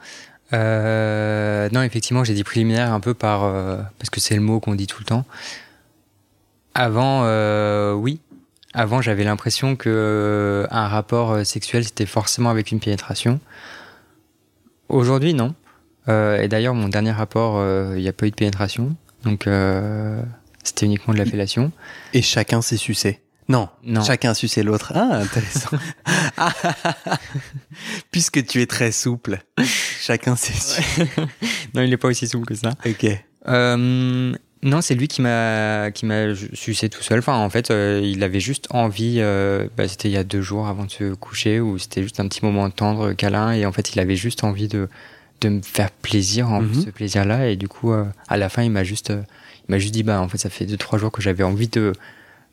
Non 0.53 1.83
effectivement 1.83 2.23
j'ai 2.23 2.35
dit 2.35 2.45
préliminaire 2.45 2.93
un 2.93 3.01
peu 3.01 3.15
par 3.15 3.41
parce 3.99 4.11
que 4.11 4.21
c'est 4.21 4.35
le 4.35 4.41
mot 4.41 4.61
qu'on 4.61 4.77
dit 4.77 4.87
tout 4.87 4.99
le 5.01 5.07
temps. 5.07 5.25
Avant 6.75 7.25
oui 7.95 8.21
avant, 8.73 9.03
j'avais 9.03 9.25
l'impression 9.25 9.75
que 9.75 9.89
euh, 9.89 10.67
un 10.71 10.87
rapport 10.87 11.45
sexuel 11.45 11.85
c'était 11.85 12.07
forcément 12.07 12.51
avec 12.51 12.71
une 12.71 12.81
pénétration. 12.81 13.41
Aujourd'hui, 14.89 15.35
non. 15.35 15.55
Euh, 16.09 16.41
et 16.41 16.49
d'ailleurs, 16.49 16.75
mon 16.75 16.89
dernier 16.89 17.13
rapport, 17.13 17.63
il 17.95 18.01
n'y 18.01 18.09
a 18.09 18.13
pas 18.13 18.27
eu 18.27 18.31
de 18.31 18.37
pénétration, 18.37 18.95
donc 19.25 19.47
euh, 19.47 20.23
c'était 20.63 20.87
uniquement 20.87 21.15
de 21.15 21.19
la 21.19 21.27
fellation. 21.27 21.73
Et 22.15 22.23
chacun 22.23 22.63
s'est 22.63 22.77
sucé. 22.77 23.21
Non, 23.49 23.69
non. 23.83 24.05
chacun 24.05 24.33
sucé 24.33 24.63
l'autre. 24.63 24.93
Ah, 24.95 25.17
intéressant. 25.23 25.71
Puisque 28.13 28.47
tu 28.47 28.63
es 28.63 28.67
très 28.67 28.93
souple, 28.93 29.41
chacun 30.01 30.37
s'est 30.37 30.53
sucé. 30.53 31.09
non, 31.75 31.83
il 31.83 31.91
n'est 31.91 31.97
pas 31.97 32.09
aussi 32.09 32.29
souple 32.29 32.47
que 32.47 32.55
ça. 32.55 32.71
Ok. 32.87 33.07
Non, 34.63 34.83
c'est 34.83 34.95
lui 34.95 35.09
qui 35.09 35.23
m'a 35.23 35.91
qui 35.91 36.05
m'a 36.05 36.35
sucé 36.53 36.91
tout 36.91 37.03
seul. 37.03 37.21
Enfin, 37.21 37.37
en 37.39 37.49
fait, 37.49 37.71
euh, 37.71 38.01
il 38.05 38.23
avait 38.23 38.41
juste 38.41 38.67
envie. 38.71 39.17
Euh, 39.19 39.67
bah, 39.77 39.89
c'était 39.89 40.09
il 40.09 40.13
y 40.13 40.19
a 40.19 40.25
deux 40.25 40.43
jours 40.43 40.67
avant 40.69 40.85
de 40.85 40.91
se 40.91 41.15
coucher, 41.15 41.61
où 41.61 41.79
c'était 41.79 42.03
juste 42.03 42.21
un 42.21 42.29
petit 42.29 42.45
moment 42.45 42.69
tendre, 42.69 43.13
câlin, 43.15 43.53
et 43.53 43.65
en 43.65 43.73
fait, 43.73 43.95
il 43.95 44.01
avait 44.01 44.17
juste 44.17 44.45
envie 44.45 44.69
de 44.69 44.89
de 45.41 45.49
me 45.49 45.63
faire 45.63 45.91
plaisir 45.91 46.51
en 46.51 46.61
Mhm. 46.61 46.75
ce 46.85 46.91
plaisir-là. 46.91 47.49
Et 47.49 47.57
du 47.57 47.69
coup, 47.69 47.93
euh, 47.93 48.05
à 48.29 48.37
la 48.37 48.51
fin, 48.51 48.63
il 48.63 48.71
m'a 48.71 48.85
juste 48.85 49.09
euh, 49.11 49.23
il 49.67 49.73
m'a 49.73 49.79
juste 49.79 49.95
dit 49.95 50.03
bah 50.03 50.21
en 50.21 50.29
fait, 50.29 50.37
ça 50.37 50.51
fait 50.51 50.67
deux 50.67 50.77
trois 50.77 50.99
jours 50.99 51.11
que 51.11 51.23
j'avais 51.23 51.45
envie 51.45 51.69
de 51.69 51.93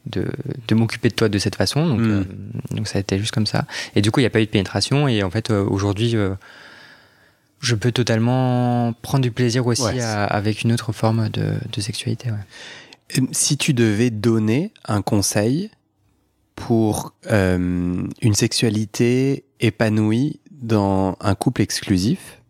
de, 0.06 0.26
de 0.70 0.76
m'occuper 0.76 1.10
de 1.10 1.14
toi 1.16 1.28
de 1.28 1.38
cette 1.38 1.56
façon. 1.58 1.86
Donc 1.86 2.00
Mhm. 2.00 2.10
euh, 2.12 2.24
donc 2.76 2.88
ça 2.88 3.00
a 3.00 3.02
été 3.02 3.20
juste 3.20 3.34
comme 3.34 3.46
ça. 3.46 3.66
Et 3.98 4.02
du 4.02 4.12
coup, 4.12 4.22
il 4.22 4.24
n'y 4.24 4.28
a 4.28 4.30
pas 4.30 4.40
eu 4.40 4.46
de 4.46 4.50
pénétration. 4.52 5.10
Et 5.10 5.22
en 5.24 5.30
fait, 5.30 5.52
euh, 5.52 5.66
aujourd'hui. 5.66 6.16
Je 7.60 7.76
peux 7.76 7.92
totalement 7.92 8.94
prendre 9.02 9.24
du 9.24 9.32
plaisir 9.32 9.66
aussi 9.68 9.82
Ouais. 9.84 10.00
à- 10.02 10.26
avec 10.26 10.62
une 10.64 10.72
autre 10.72 10.92
forme 10.92 11.30
de, 11.30 11.56
de 11.72 11.82
sexualité. 11.82 12.32
Ouais. 12.32 13.24
Si 13.32 13.58
tu 13.58 13.74
devais 13.74 14.10
donner 14.10 14.74
un 14.86 15.02
conseil 15.02 15.72
pour 16.56 17.14
euh, 17.32 18.04
une 18.22 18.34
sexualité 18.36 19.46
épanouie 19.60 20.40
dans 20.52 21.16
un 21.22 21.36
couple 21.36 21.62
exclusif, 21.62 22.42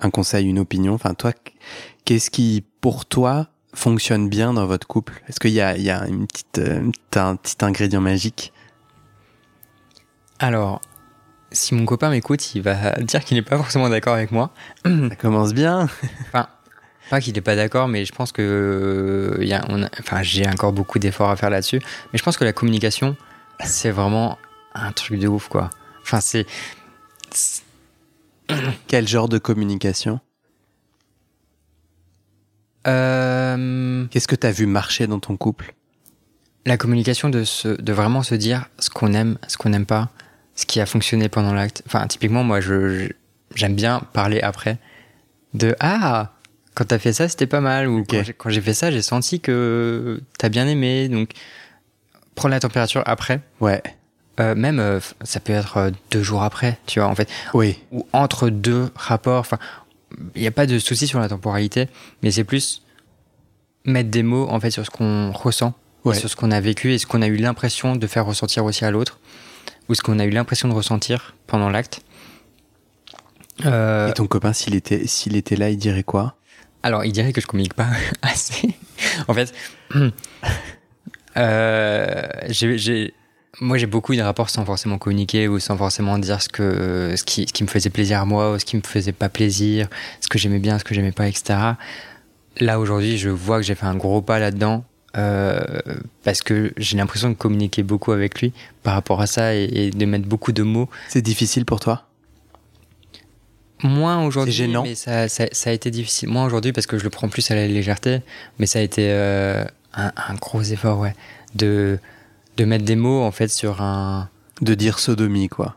un 0.00 0.10
conseil, 0.10 0.46
une 0.46 0.58
opinion, 0.58 0.94
enfin 0.94 1.14
toi, 1.14 1.32
qu'est-ce 2.04 2.30
qui 2.30 2.64
pour 2.80 3.06
toi 3.06 3.48
fonctionne 3.72 4.28
bien 4.28 4.52
dans 4.54 4.66
votre 4.66 4.86
couple? 4.86 5.22
Est-ce 5.28 5.38
qu'il 5.40 5.52
y 5.52 5.60
a, 5.60 5.76
il 5.76 5.82
y 5.84 5.90
a 5.90 6.06
une 6.06 6.26
petite, 6.26 6.58
euh, 6.58 6.90
un 7.14 7.36
petit 7.36 7.56
ingrédient 7.64 8.00
magique? 8.00 8.52
Alors, 10.38 10.80
si 11.56 11.74
mon 11.74 11.84
copain 11.84 12.10
m'écoute, 12.10 12.54
il 12.54 12.62
va 12.62 12.92
dire 13.00 13.24
qu'il 13.24 13.36
n'est 13.36 13.42
pas 13.42 13.56
forcément 13.56 13.88
d'accord 13.88 14.14
avec 14.14 14.30
moi. 14.30 14.52
Ça 14.84 15.16
commence 15.16 15.52
bien. 15.54 15.88
Enfin, 16.28 16.48
pas 17.10 17.20
qu'il 17.20 17.34
n'est 17.34 17.40
pas 17.40 17.56
d'accord, 17.56 17.88
mais 17.88 18.04
je 18.04 18.12
pense 18.12 18.30
que 18.32 18.42
euh, 19.38 19.44
y 19.44 19.52
a, 19.52 19.64
on 19.68 19.82
a- 19.82 19.88
enfin, 20.00 20.22
j'ai 20.22 20.46
encore 20.48 20.72
beaucoup 20.72 20.98
d'efforts 20.98 21.30
à 21.30 21.36
faire 21.36 21.50
là-dessus. 21.50 21.80
Mais 22.12 22.18
je 22.18 22.22
pense 22.22 22.36
que 22.36 22.44
la 22.44 22.52
communication, 22.52 23.16
c'est 23.64 23.90
vraiment 23.90 24.38
un 24.74 24.92
truc 24.92 25.18
de 25.18 25.26
ouf, 25.28 25.48
quoi. 25.48 25.70
Enfin, 26.02 26.20
c'est. 26.20 26.46
c'est- 27.30 27.62
Quel 28.86 29.08
genre 29.08 29.28
de 29.28 29.38
communication? 29.38 30.20
Euh, 32.86 34.06
Qu'est-ce 34.10 34.28
que 34.28 34.36
tu 34.36 34.46
as 34.46 34.52
vu 34.52 34.66
marcher 34.66 35.06
dans 35.06 35.18
ton 35.20 35.36
couple? 35.36 35.74
la 36.64 36.76
communication 36.76 37.28
de, 37.28 37.44
se, 37.44 37.68
de 37.80 37.92
vraiment 37.92 38.24
se 38.24 38.34
dire 38.34 38.68
ce 38.80 38.90
qu'on 38.90 39.12
aime, 39.12 39.38
ce 39.46 39.56
qu'on 39.56 39.68
n'aime 39.68 39.86
pas, 39.86 40.08
ce 40.56 40.66
qui 40.66 40.80
a 40.80 40.86
fonctionné 40.86 41.28
pendant 41.28 41.54
l'acte. 41.54 41.82
Enfin, 41.86 42.06
typiquement, 42.08 42.42
moi, 42.42 42.60
je, 42.60 43.08
j'aime 43.54 43.74
bien 43.74 44.00
parler 44.12 44.40
après 44.40 44.78
de 45.54 45.76
Ah, 45.80 46.32
quand 46.74 46.86
t'as 46.86 46.98
fait 46.98 47.12
ça, 47.12 47.28
c'était 47.28 47.46
pas 47.46 47.60
mal. 47.60 47.88
Ou 47.88 48.04
quand 48.04 48.50
j'ai- 48.50 48.60
fait 48.60 48.74
ça, 48.74 48.90
j'ai 48.90 49.02
senti 49.02 49.40
que 49.40 50.20
t'as 50.38 50.48
bien 50.48 50.66
aimé. 50.66 51.08
Donc, 51.08 51.30
prendre 52.34 52.52
la 52.54 52.60
température 52.60 53.02
après. 53.06 53.40
Ouais. 53.60 53.82
Euh, 54.40 54.54
même, 54.54 54.80
euh, 54.80 55.00
ça 55.22 55.40
peut 55.40 55.54
être 55.54 55.76
euh, 55.78 55.90
deux 56.10 56.22
jours 56.22 56.42
après, 56.42 56.78
tu 56.86 57.00
vois, 57.00 57.08
en 57.08 57.14
fait. 57.14 57.28
Oui. 57.54 57.78
ou 57.92 58.06
entre 58.12 58.50
deux 58.50 58.90
rapports. 58.94 59.40
Enfin, 59.40 59.58
il 60.34 60.42
n'y 60.42 60.46
a 60.46 60.50
pas 60.50 60.66
de 60.66 60.78
souci 60.78 61.06
sur 61.06 61.18
la 61.20 61.28
temporalité, 61.30 61.88
mais 62.22 62.30
c'est 62.30 62.44
plus 62.44 62.82
mettre 63.86 64.10
des 64.10 64.22
mots 64.22 64.48
en 64.50 64.58
fait 64.60 64.70
sur 64.70 64.84
ce 64.84 64.90
qu'on 64.90 65.32
ressent, 65.32 65.72
Ouais. 66.04 66.14
sur 66.14 66.28
ce 66.28 66.36
qu'on 66.36 66.50
a 66.50 66.60
vécu 66.60 66.92
et 66.92 66.98
ce 66.98 67.06
qu'on 67.06 67.22
a 67.22 67.26
eu 67.28 67.36
l'impression 67.36 67.96
de 67.96 68.06
faire 68.06 68.26
ressentir 68.26 68.64
aussi 68.64 68.84
à 68.84 68.90
l'autre, 68.90 69.18
ou 69.88 69.94
ce 69.94 70.02
qu'on 70.02 70.18
a 70.18 70.24
eu 70.24 70.30
l'impression 70.30 70.68
de 70.68 70.74
ressentir 70.74 71.34
pendant 71.46 71.70
l'acte. 71.70 72.00
Euh, 73.64 74.08
Et 74.08 74.12
ton 74.12 74.26
copain, 74.26 74.52
s'il 74.52 74.74
était, 74.74 75.06
s'il 75.06 75.36
était 75.36 75.56
là, 75.56 75.70
il 75.70 75.76
dirait 75.78 76.02
quoi? 76.02 76.36
Alors, 76.82 77.04
il 77.04 77.12
dirait 77.12 77.32
que 77.32 77.40
je 77.40 77.46
communique 77.46 77.74
pas 77.74 77.88
assez. 78.22 78.74
en 79.28 79.34
fait, 79.34 79.52
euh, 81.36 82.22
j'ai, 82.48 82.78
j'ai- 82.78 83.14
moi, 83.60 83.78
j'ai 83.78 83.86
beaucoup 83.86 84.12
eu 84.12 84.16
de 84.18 84.22
rapports 84.22 84.50
sans 84.50 84.66
forcément 84.66 84.98
communiquer 84.98 85.48
ou 85.48 85.58
sans 85.58 85.76
forcément 85.78 86.18
dire 86.18 86.42
ce, 86.42 86.48
que, 86.50 87.14
ce, 87.16 87.24
qui, 87.24 87.46
ce 87.48 87.52
qui 87.54 87.62
me 87.62 87.68
faisait 87.68 87.88
plaisir 87.88 88.20
à 88.20 88.26
moi 88.26 88.52
ou 88.52 88.58
ce 88.58 88.66
qui 88.66 88.76
me 88.76 88.82
faisait 88.82 89.12
pas 89.12 89.30
plaisir, 89.30 89.88
ce 90.20 90.28
que 90.28 90.38
j'aimais 90.38 90.58
bien, 90.58 90.78
ce 90.78 90.84
que 90.84 90.94
j'aimais 90.94 91.12
pas, 91.12 91.26
etc. 91.26 91.58
Là, 92.60 92.78
aujourd'hui, 92.78 93.16
je 93.16 93.30
vois 93.30 93.56
que 93.58 93.62
j'ai 93.62 93.74
fait 93.74 93.86
un 93.86 93.96
gros 93.96 94.20
pas 94.20 94.38
là-dedans. 94.38 94.84
Euh, 95.16 95.64
parce 96.24 96.42
que 96.42 96.72
j'ai 96.76 96.96
l'impression 96.96 97.28
de 97.30 97.34
communiquer 97.34 97.82
beaucoup 97.82 98.12
avec 98.12 98.40
lui 98.40 98.52
par 98.82 98.94
rapport 98.94 99.20
à 99.20 99.26
ça 99.26 99.54
et, 99.54 99.64
et 99.64 99.90
de 99.90 100.04
mettre 100.06 100.26
beaucoup 100.26 100.52
de 100.52 100.62
mots 100.62 100.88
C'est 101.08 101.22
difficile 101.22 101.64
pour 101.64 101.80
toi? 101.80 102.02
Moins 103.82 104.24
aujourd'hui, 104.24 104.52
C'est 104.54 104.58
gênant? 104.66 104.82
mais 104.82 104.94
ça, 104.94 105.28
ça, 105.28 105.46
ça 105.52 105.70
a 105.70 105.72
été 105.72 105.90
difficile. 105.90 106.28
Moins 106.30 106.46
aujourd'hui 106.46 106.72
parce 106.72 106.86
que 106.86 106.96
je 106.98 107.04
le 107.04 107.10
prends 107.10 107.28
plus 107.28 107.50
à 107.50 107.54
la 107.54 107.66
légèreté, 107.66 108.20
mais 108.58 108.66
ça 108.66 108.78
a 108.78 108.82
été 108.82 109.08
euh, 109.10 109.64
un, 109.92 110.12
un 110.16 110.34
gros 110.34 110.62
effort, 110.62 110.98
ouais, 110.98 111.14
de 111.54 111.98
de 112.56 112.64
mettre 112.64 112.86
des 112.86 112.96
mots 112.96 113.22
en 113.22 113.32
fait 113.32 113.48
sur 113.48 113.82
un, 113.82 114.30
De 114.62 114.72
dire 114.74 114.98
sodomie, 114.98 115.48
quoi. 115.50 115.76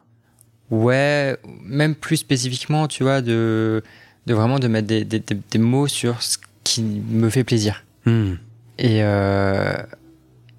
ouais, 0.72 1.36
même 1.66 1.94
plus 1.94 2.16
spécifiquement, 2.18 2.88
tu 2.88 3.04
vois, 3.04 3.22
de 3.22 3.84
de 4.28 4.34
vraiment 4.34 4.60
de 4.60 4.68
mettre 4.70 4.88
des, 4.88 5.04
des, 5.04 5.20
des- 5.20 5.38
des 5.52 5.60
mots 5.60 5.88
sur 5.88 6.22
ce 6.24 6.38
qui 6.64 6.82
me 6.84 7.30
fait 7.30 7.44
plaisir. 7.44 7.84
Hmm. 8.06 8.36
Et 8.82 9.04
euh, 9.04 9.76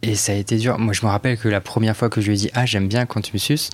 et 0.02 0.14
ça 0.14 0.32
a 0.32 0.34
été 0.36 0.56
dur. 0.56 0.78
Moi, 0.78 0.92
je 0.92 1.04
me 1.04 1.10
rappelle 1.10 1.36
que 1.38 1.48
la 1.48 1.60
première 1.60 1.96
fois 1.96 2.08
que 2.08 2.20
je 2.20 2.26
lui 2.28 2.34
ai 2.34 2.36
dit 2.36 2.50
ah 2.54 2.64
j'aime 2.66 2.86
bien 2.86 3.04
quand 3.06 3.20
tu 3.22 3.32
me 3.32 3.38
suces, 3.38 3.70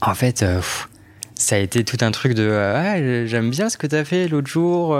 en 0.00 0.14
fait. 0.14 0.42
euh, 0.42 0.56
pff, 0.56 0.88
ça 1.34 1.56
a 1.56 1.58
été 1.58 1.84
tout 1.84 1.98
un 2.00 2.10
truc 2.10 2.34
de 2.34 2.42
euh, 2.42 2.74
ah 2.76 3.26
j'aime 3.26 3.50
bien 3.50 3.68
ce 3.70 3.76
que 3.78 3.86
t'as 3.86 4.04
fait 4.04 4.28
l'autre 4.28 4.48
jour 4.48 4.98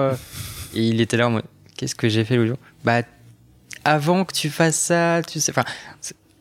et 0.74 0.86
il 0.88 1.00
était 1.02 1.16
là 1.18 1.26
en 1.26 1.30
mode 1.30 1.44
qu'est-ce 1.76 1.94
que 1.94 2.08
j'ai 2.08 2.24
fait 2.24 2.36
l'autre 2.36 2.48
jour? 2.48 2.58
Bah 2.84 3.02
avant 3.84 4.24
que 4.24 4.32
tu 4.32 4.48
fasses 4.50 4.76
ça 4.78 5.20
tu 5.26 5.38
sais 5.40 5.52
enfin 5.52 5.64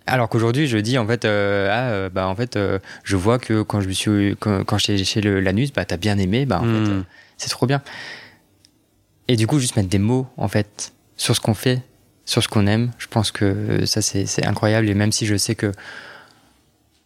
alors 0.07 0.27
qu'aujourd'hui 0.29 0.67
je 0.67 0.77
dis 0.77 0.97
en 0.97 1.05
fait 1.05 1.25
euh, 1.25 1.67
ah 1.71 1.89
euh, 1.89 2.09
bah 2.09 2.27
en 2.27 2.35
fait 2.35 2.55
euh, 2.55 2.79
je 3.03 3.15
vois 3.17 3.39
que 3.39 3.61
quand 3.61 3.81
je 3.81 3.87
me 3.89 3.93
suis 3.93 4.35
quand, 4.39 4.63
quand 4.63 4.77
j'étais 4.77 5.03
chez 5.03 5.19
le 5.21 5.39
l'anus 5.41 5.73
bah 5.73 5.83
t'as 5.85 5.97
bien 5.97 6.17
aimé 6.17 6.45
bah 6.45 6.59
en 6.61 6.65
Hmm. 6.65 6.85
fait 6.85 6.91
euh, 6.91 7.01
c'est 7.37 7.49
trop 7.49 7.65
bien 7.67 7.81
et 9.27 9.35
du 9.35 9.47
coup 9.47 9.59
juste 9.59 9.75
mettre 9.75 9.89
des 9.89 9.99
mots 9.99 10.27
en 10.37 10.47
fait 10.47 10.93
sur 11.17 11.35
ce 11.35 11.41
qu'on 11.41 11.53
fait 11.53 11.81
sur 12.29 12.43
ce 12.43 12.47
qu'on 12.47 12.67
aime 12.67 12.91
je 12.99 13.07
pense 13.07 13.31
que 13.31 13.85
ça 13.85 14.01
c'est 14.01 14.45
incroyable 14.45 14.87
et 14.89 14.93
même 14.93 15.11
si 15.11 15.25
je 15.25 15.35
sais 15.35 15.55
que 15.55 15.71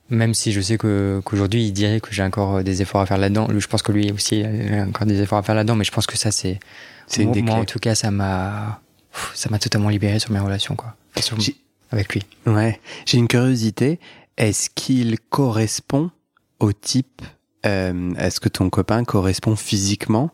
même 0.09 0.33
si 0.33 0.51
je 0.51 0.59
sais 0.61 0.77
que 0.77 1.21
qu'aujourd'hui 1.23 1.65
il 1.65 1.71
dirait 1.71 2.01
que 2.01 2.11
j'ai 2.11 2.23
encore 2.23 2.63
des 2.63 2.81
efforts 2.81 3.01
à 3.01 3.05
faire 3.05 3.17
là-dedans, 3.17 3.47
je 3.57 3.67
pense 3.67 3.81
que 3.81 3.91
lui 3.91 4.11
aussi 4.11 4.41
il 4.41 4.73
a 4.73 4.83
encore 4.83 5.07
des 5.07 5.21
efforts 5.21 5.39
à 5.39 5.43
faire 5.43 5.55
là-dedans, 5.55 5.75
mais 5.75 5.85
je 5.85 5.91
pense 5.91 6.05
que 6.05 6.17
ça 6.17 6.29
c'est 6.29 6.59
C'est 7.07 7.23
une 7.23 7.29
moi, 7.29 7.41
moi, 7.41 7.55
en 7.55 7.65
tout 7.65 7.79
cas 7.79 7.95
ça 7.95 8.11
m'a 8.11 8.81
ça 9.33 9.49
m'a 9.49 9.59
totalement 9.59 9.89
libéré 9.89 10.19
sur 10.19 10.31
mes 10.31 10.39
relations 10.39 10.75
quoi, 10.75 10.95
Sur- 11.19 11.37
avec 11.91 12.13
lui. 12.13 12.23
Ouais. 12.45 12.79
J'ai 13.05 13.17
une 13.17 13.27
curiosité. 13.27 13.99
Est-ce 14.37 14.69
qu'il 14.69 15.17
correspond 15.29 16.11
au 16.59 16.73
type 16.73 17.21
euh, 17.65 18.13
Est-ce 18.15 18.39
que 18.39 18.49
ton 18.49 18.69
copain 18.69 19.03
correspond 19.05 19.55
physiquement 19.55 20.31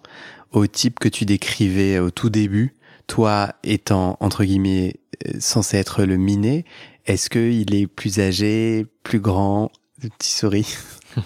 au 0.52 0.66
type 0.68 1.00
que 1.00 1.10
tu 1.10 1.26
décrivais 1.26 2.00
au 2.00 2.10
tout 2.10 2.30
début, 2.30 2.74
toi 3.10 3.54
étant 3.64 4.16
entre 4.22 4.46
guillemets 4.46 4.96
euh, 5.28 5.34
censé 5.42 5.76
être 5.76 6.06
le 6.06 6.16
miné 6.16 6.64
Est-ce 7.06 7.30
qu'il 7.30 7.76
est 7.76 7.88
plus 7.88 8.20
âgé, 8.20 8.86
plus 9.04 9.20
grand 9.20 9.72
Petit 10.00 10.32
souris? 10.32 10.78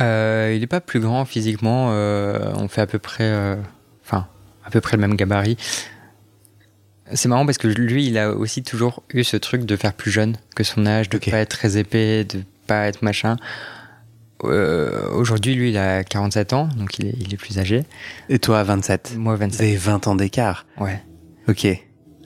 Euh, 0.00 0.54
il 0.56 0.62
est 0.62 0.68
pas 0.68 0.80
plus 0.80 0.98
grand 0.98 1.24
physiquement, 1.26 1.90
euh, 1.92 2.50
on 2.56 2.66
fait 2.66 2.80
à 2.80 2.86
peu 2.86 2.98
près 2.98 3.24
euh, 3.24 3.56
enfin 4.02 4.26
à 4.64 4.70
peu 4.70 4.80
près 4.80 4.96
le 4.96 5.00
même 5.00 5.14
gabarit. 5.14 5.56
C'est 7.12 7.28
marrant 7.28 7.44
parce 7.44 7.58
que 7.58 7.68
lui, 7.68 8.06
il 8.06 8.16
a 8.16 8.30
aussi 8.30 8.62
toujours 8.62 9.02
eu 9.12 9.22
ce 9.22 9.36
truc 9.36 9.64
de 9.64 9.76
faire 9.76 9.92
plus 9.92 10.10
jeune 10.10 10.38
que 10.56 10.64
son 10.64 10.86
âge, 10.86 11.10
de 11.10 11.18
pas 11.18 11.36
être 11.36 11.50
très 11.50 11.76
épais, 11.76 12.24
de 12.24 12.42
pas 12.66 12.86
être 12.86 13.02
machin. 13.02 13.36
Euh, 14.44 15.08
Aujourd'hui, 15.12 15.54
lui, 15.54 15.70
il 15.70 15.78
a 15.78 16.02
47 16.04 16.52
ans, 16.52 16.68
donc 16.76 16.98
il 16.98 17.06
est, 17.06 17.14
il 17.20 17.32
est 17.32 17.36
plus 17.36 17.58
âgé. 17.58 17.84
Et 18.28 18.38
toi, 18.38 18.62
27 18.64 19.14
Moi, 19.16 19.34
Vous 19.34 19.40
27. 19.40 19.60
avez 19.60 19.76
20 19.76 20.06
ans 20.08 20.14
d'écart. 20.14 20.66
Ouais. 20.78 21.02
Ok. 21.48 21.66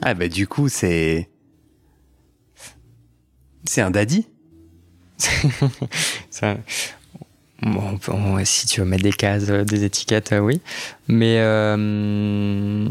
Ah 0.02 0.14
bah 0.14 0.29
du 0.29 0.46
coup, 0.46 0.68
c'est... 0.68 1.29
C'est 3.64 3.81
un 3.81 3.90
daddy 3.90 4.26
Ça- 6.31 6.57
Bon, 7.62 7.98
on 8.09 8.44
si 8.44 8.66
tu 8.66 8.81
veux 8.81 8.87
mettre 8.87 9.02
des 9.02 9.12
cases, 9.14 9.48
euh, 9.48 9.64
des 9.64 9.85
étiquettes, 9.85 10.33
euh, 10.33 10.40
oui. 10.40 10.61
Mais 11.09 11.38
euh, 11.40 12.87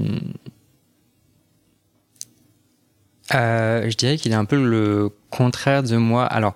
euh, 3.33 3.89
je 3.89 3.95
dirais 3.95 4.17
qu'il 4.17 4.31
est 4.31 4.35
un 4.35 4.45
peu 4.45 4.55
le 4.63 5.09
contraire 5.29 5.83
de 5.83 5.97
moi. 5.97 6.25
Alors, 6.25 6.55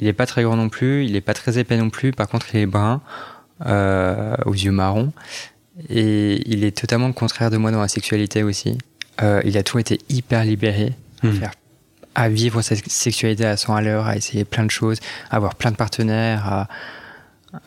il 0.00 0.06
est 0.08 0.12
pas 0.12 0.26
très 0.26 0.42
grand 0.42 0.56
non 0.56 0.68
plus, 0.68 1.04
il 1.04 1.14
est 1.16 1.20
pas 1.20 1.34
très 1.34 1.58
épais 1.58 1.76
non 1.76 1.90
plus. 1.90 2.12
Par 2.12 2.28
contre, 2.28 2.54
il 2.54 2.60
est 2.60 2.66
brun, 2.66 3.00
euh, 3.66 4.34
aux 4.46 4.54
yeux 4.54 4.70
marrons, 4.72 5.12
et 5.88 6.42
il 6.50 6.64
est 6.64 6.76
totalement 6.76 7.06
le 7.06 7.12
contraire 7.12 7.50
de 7.50 7.56
moi 7.56 7.70
dans 7.70 7.80
la 7.80 7.88
sexualité 7.88 8.42
aussi. 8.42 8.78
Euh, 9.22 9.42
il 9.44 9.56
a 9.58 9.62
toujours 9.62 9.80
été 9.80 9.98
hyper 10.08 10.44
libéré, 10.44 10.92
à 11.22 11.26
Hmm. 11.26 11.40
à 12.14 12.28
vivre 12.30 12.62
sa 12.62 12.74
sexualité 12.76 13.44
à 13.44 13.56
100 13.56 13.74
à 13.74 13.82
l'heure, 13.82 14.06
à 14.06 14.16
essayer 14.16 14.44
plein 14.44 14.64
de 14.64 14.70
choses, 14.70 14.98
à 15.30 15.36
avoir 15.36 15.54
plein 15.54 15.70
de 15.70 15.76
partenaires, 15.76 16.46
à, 16.46 16.68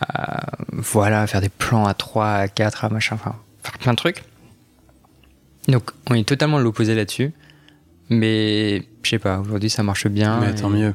à, 0.02 0.48
voilà, 0.72 1.22
à 1.22 1.28
faire 1.28 1.42
des 1.42 1.50
plans 1.50 1.86
à 1.86 1.94
3, 1.94 2.28
à 2.28 2.48
4, 2.48 2.86
à 2.86 2.90
machin, 2.90 3.16
enfin, 3.16 3.36
faire 3.62 3.78
plein 3.78 3.92
de 3.92 3.98
trucs. 3.98 4.24
Donc, 5.68 5.92
on 6.10 6.16
est 6.16 6.28
totalement 6.28 6.58
l'opposé 6.60 6.96
là-dessus. 6.96 7.32
Mais, 8.10 8.84
je 9.04 9.10
sais 9.12 9.20
pas, 9.20 9.40
aujourd'hui 9.40 9.70
ça 9.70 9.84
marche 9.84 10.08
bien. 10.08 10.40
Mais 10.40 10.54
tant 10.56 10.70
mieux. 10.70 10.94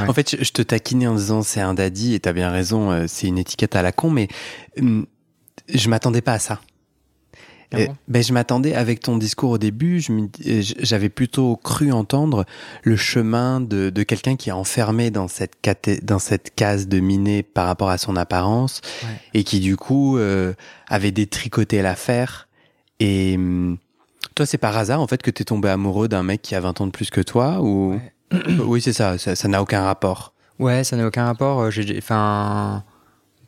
Ouais. 0.00 0.08
En 0.08 0.12
fait, 0.12 0.36
je, 0.38 0.44
je 0.44 0.52
te 0.52 0.62
taquinais 0.62 1.06
en 1.06 1.14
disant 1.14 1.42
c'est 1.42 1.60
un 1.60 1.74
daddy 1.74 2.14
et 2.14 2.20
t'as 2.20 2.32
bien 2.32 2.50
raison, 2.50 2.90
euh, 2.90 3.04
c'est 3.08 3.26
une 3.26 3.38
étiquette 3.38 3.76
à 3.76 3.82
la 3.82 3.92
con, 3.92 4.10
mais 4.10 4.28
hum, 4.80 5.06
je 5.72 5.88
m'attendais 5.88 6.20
pas 6.22 6.34
à 6.34 6.38
ça. 6.38 6.60
Euh, 7.74 7.86
ben, 8.08 8.22
je 8.22 8.32
m'attendais 8.32 8.72
avec 8.74 9.00
ton 9.00 9.18
discours 9.18 9.50
au 9.50 9.58
début, 9.58 10.00
euh, 10.08 10.62
j'avais 10.80 11.10
plutôt 11.10 11.56
cru 11.56 11.92
entendre 11.92 12.46
le 12.82 12.96
chemin 12.96 13.60
de, 13.60 13.90
de 13.90 14.02
quelqu'un 14.04 14.36
qui 14.36 14.48
est 14.48 14.52
enfermé 14.52 15.10
dans 15.10 15.28
cette, 15.28 15.52
caté- 15.62 16.02
dans 16.02 16.18
cette 16.18 16.54
case 16.54 16.88
de 16.88 16.98
miné 16.98 17.42
par 17.42 17.66
rapport 17.66 17.90
à 17.90 17.98
son 17.98 18.16
apparence 18.16 18.80
Ouais. 19.02 19.10
et 19.34 19.44
qui 19.44 19.60
du 19.60 19.76
coup 19.76 20.16
euh, 20.16 20.54
avait 20.88 21.10
détricoté 21.10 21.82
l'affaire. 21.82 22.48
Et 23.00 23.34
hum, 23.36 23.76
toi, 24.34 24.46
c'est 24.46 24.56
par 24.56 24.74
hasard 24.74 25.02
en 25.02 25.06
fait 25.06 25.20
que 25.20 25.30
t'es 25.30 25.44
tombé 25.44 25.68
amoureux 25.68 26.08
d'un 26.08 26.22
mec 26.22 26.40
qui 26.40 26.54
a 26.54 26.60
20 26.60 26.80
ans 26.80 26.86
de 26.86 26.90
plus 26.92 27.10
que 27.10 27.20
toi 27.20 27.60
ou 27.60 27.90
Ouais. 27.92 28.12
Oui, 28.64 28.80
c'est 28.82 28.92
ça, 28.92 29.18
ça 29.18 29.48
n'a 29.48 29.62
aucun 29.62 29.82
rapport. 29.84 30.32
Ouais, 30.58 30.84
ça 30.84 30.96
n'a 30.96 31.06
aucun 31.06 31.24
rapport. 31.24 31.60
Euh, 31.62 31.70
Enfin, 31.98 32.84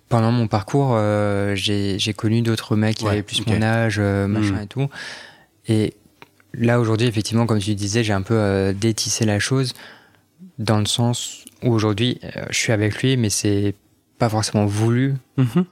pendant 0.08 0.32
mon 0.32 0.46
parcours, 0.46 0.90
euh, 0.94 1.54
j'ai 1.54 2.14
connu 2.16 2.42
d'autres 2.42 2.76
mecs 2.76 2.96
qui 2.98 3.04
Ouais, 3.04 3.12
avaient 3.12 3.22
plus 3.22 3.44
mon 3.46 3.62
âge, 3.62 3.96
euh, 3.98 4.26
machin 4.26 4.54
Mm. 4.54 4.62
et 4.62 4.66
tout. 4.66 4.88
Et 5.68 5.94
là, 6.54 6.80
aujourd'hui, 6.80 7.06
effectivement, 7.06 7.46
comme 7.46 7.58
tu 7.58 7.74
disais, 7.74 8.02
j'ai 8.04 8.12
un 8.12 8.22
peu 8.22 8.34
euh, 8.34 8.72
détissé 8.72 9.24
la 9.24 9.38
chose 9.38 9.74
dans 10.58 10.78
le 10.78 10.86
sens 10.86 11.44
où 11.62 11.72
aujourd'hui, 11.72 12.20
je 12.50 12.56
suis 12.58 12.72
avec 12.72 13.02
lui, 13.02 13.16
mais 13.16 13.30
c'est 13.30 13.74
pas 14.18 14.28
forcément 14.28 14.66
voulu. 14.66 15.14
Mhm. 15.36 15.64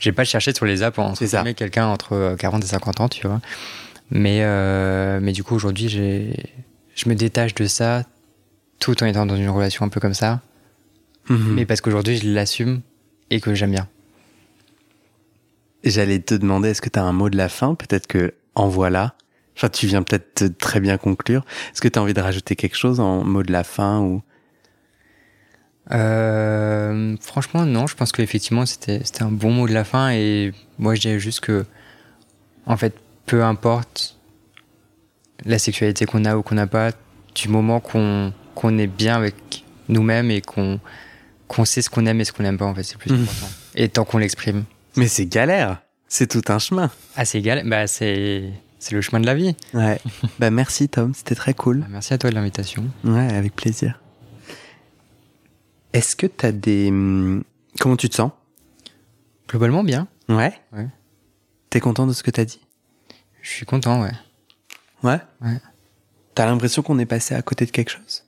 J'ai 0.00 0.10
pas 0.12 0.24
cherché 0.24 0.52
sur 0.52 0.66
les 0.66 0.82
apps 0.82 0.98
guillemets, 1.38 1.54
quelqu'un 1.54 1.86
entre 1.86 2.12
euh, 2.14 2.36
40 2.36 2.64
et 2.64 2.66
50 2.66 3.00
ans, 3.00 3.08
tu 3.08 3.26
vois. 3.26 3.40
Mais, 4.10 4.40
mais 5.20 5.32
du 5.32 5.42
coup, 5.44 5.54
aujourd'hui, 5.54 5.88
j'ai- 5.88 6.34
je 6.94 7.08
me 7.08 7.14
détache 7.14 7.54
de 7.54 7.66
ça 7.66 8.04
tout 8.80 9.02
en 9.02 9.06
étant 9.06 9.26
dans 9.26 9.36
une 9.36 9.48
relation 9.48 9.84
un 9.84 9.88
peu 9.88 10.00
comme 10.00 10.14
ça 10.14 10.40
Mhm. 11.30 11.54
mais 11.54 11.64
parce 11.66 11.80
qu'aujourd'hui 11.80 12.16
je 12.18 12.28
l'assume 12.28 12.82
et 13.30 13.40
que 13.40 13.54
j'aime 13.54 13.70
bien. 13.70 13.88
j'allais 15.84 16.18
te 16.20 16.34
demander, 16.34 16.68
est-ce 16.70 16.82
que 16.82 16.88
tu 16.90 16.98
as 16.98 17.02
un 17.04 17.12
mot 17.12 17.28
de 17.30 17.36
la 17.36 17.48
fin? 17.48 17.74
Peut-être 17.74 18.06
que 18.06 18.34
en 18.54 18.68
voilà. 18.68 19.14
Enfin, 19.56 19.68
tu 19.68 19.86
viens 19.86 20.02
peut-être 20.02 20.56
très 20.58 20.80
bien 20.80 20.96
conclure. 20.98 21.44
Est-ce 21.72 21.80
que 21.80 21.88
tu 21.88 21.98
as 21.98 22.02
envie 22.02 22.14
de 22.14 22.20
rajouter 22.20 22.56
quelque 22.56 22.76
chose 22.76 23.00
en 23.00 23.22
mot 23.24 23.42
de 23.42 23.52
la 23.52 23.64
fin 23.64 24.00
ou? 24.00 24.22
Euh, 25.92 27.16
Franchement, 27.20 27.64
non. 27.66 27.86
Je 27.86 27.94
pense 27.96 28.12
qu'effectivement, 28.12 28.66
c'était 28.66 29.00
c'était 29.04 29.22
un 29.22 29.30
bon 29.30 29.50
mot 29.50 29.68
de 29.68 29.74
la 29.74 29.84
fin. 29.84 30.10
Et 30.10 30.52
moi, 30.78 30.94
je 30.94 31.00
dirais 31.02 31.18
juste 31.18 31.40
que, 31.40 31.64
en 32.66 32.76
fait, 32.76 32.94
peu 33.26 33.44
importe 33.44 34.13
la 35.44 35.58
sexualité 35.58 36.06
qu'on 36.06 36.24
a 36.24 36.36
ou 36.36 36.42
qu'on 36.42 36.54
n'a 36.54 36.66
pas, 36.66 36.92
du 37.34 37.48
moment 37.48 37.80
qu'on 37.80 38.32
qu'on 38.54 38.78
est 38.78 38.86
bien 38.86 39.16
avec 39.16 39.64
nous-mêmes 39.88 40.30
et 40.30 40.40
qu'on 40.40 40.80
qu'on 41.48 41.64
sait 41.64 41.82
ce 41.82 41.90
qu'on 41.90 42.06
aime 42.06 42.20
et 42.20 42.24
ce 42.24 42.32
qu'on 42.32 42.42
n'aime 42.42 42.56
pas, 42.56 42.64
en 42.64 42.74
fait, 42.74 42.84
c'est 42.84 42.96
plus 42.96 43.12
mmh. 43.12 43.22
important. 43.22 43.48
Et 43.74 43.88
tant 43.88 44.04
qu'on 44.04 44.18
l'exprime. 44.18 44.64
Mais 44.96 45.08
c'est 45.08 45.26
galère. 45.26 45.82
C'est 46.08 46.28
tout 46.28 46.42
un 46.52 46.58
chemin. 46.58 46.90
Ah, 47.16 47.24
c'est 47.24 47.40
galère. 47.40 47.64
Bah, 47.66 47.86
c'est 47.86 48.50
c'est 48.78 48.94
le 48.94 49.00
chemin 49.00 49.20
de 49.20 49.26
la 49.26 49.34
vie. 49.34 49.56
Ouais. 49.72 49.98
bah 50.38 50.50
merci 50.50 50.88
Tom, 50.88 51.14
c'était 51.14 51.34
très 51.34 51.54
cool. 51.54 51.80
Bah, 51.80 51.86
merci 51.90 52.12
à 52.14 52.18
toi 52.18 52.30
de 52.30 52.34
l'invitation. 52.34 52.84
Ouais, 53.02 53.32
avec 53.32 53.56
plaisir. 53.56 54.00
Est-ce 55.92 56.16
que 56.16 56.26
tu 56.26 56.46
as 56.46 56.52
des 56.52 56.88
hum, 56.88 57.44
comment 57.80 57.96
tu 57.96 58.08
te 58.08 58.14
sens? 58.14 58.30
Globalement 59.48 59.84
bien. 59.84 60.08
Ouais. 60.28 60.52
Ouais. 60.72 60.88
T'es 61.70 61.80
content 61.80 62.06
de 62.06 62.12
ce 62.12 62.22
que 62.22 62.30
t'as 62.30 62.44
dit? 62.44 62.60
Je 63.42 63.50
suis 63.50 63.66
content, 63.66 64.02
ouais. 64.02 64.12
Ouais. 65.04 65.20
Ouais. 65.42 65.60
T'as 66.34 66.46
l'impression 66.46 66.82
qu'on 66.82 66.98
est 66.98 67.06
passé 67.06 67.34
à 67.34 67.42
côté 67.42 67.66
de 67.66 67.70
quelque 67.70 67.90
chose? 67.90 68.24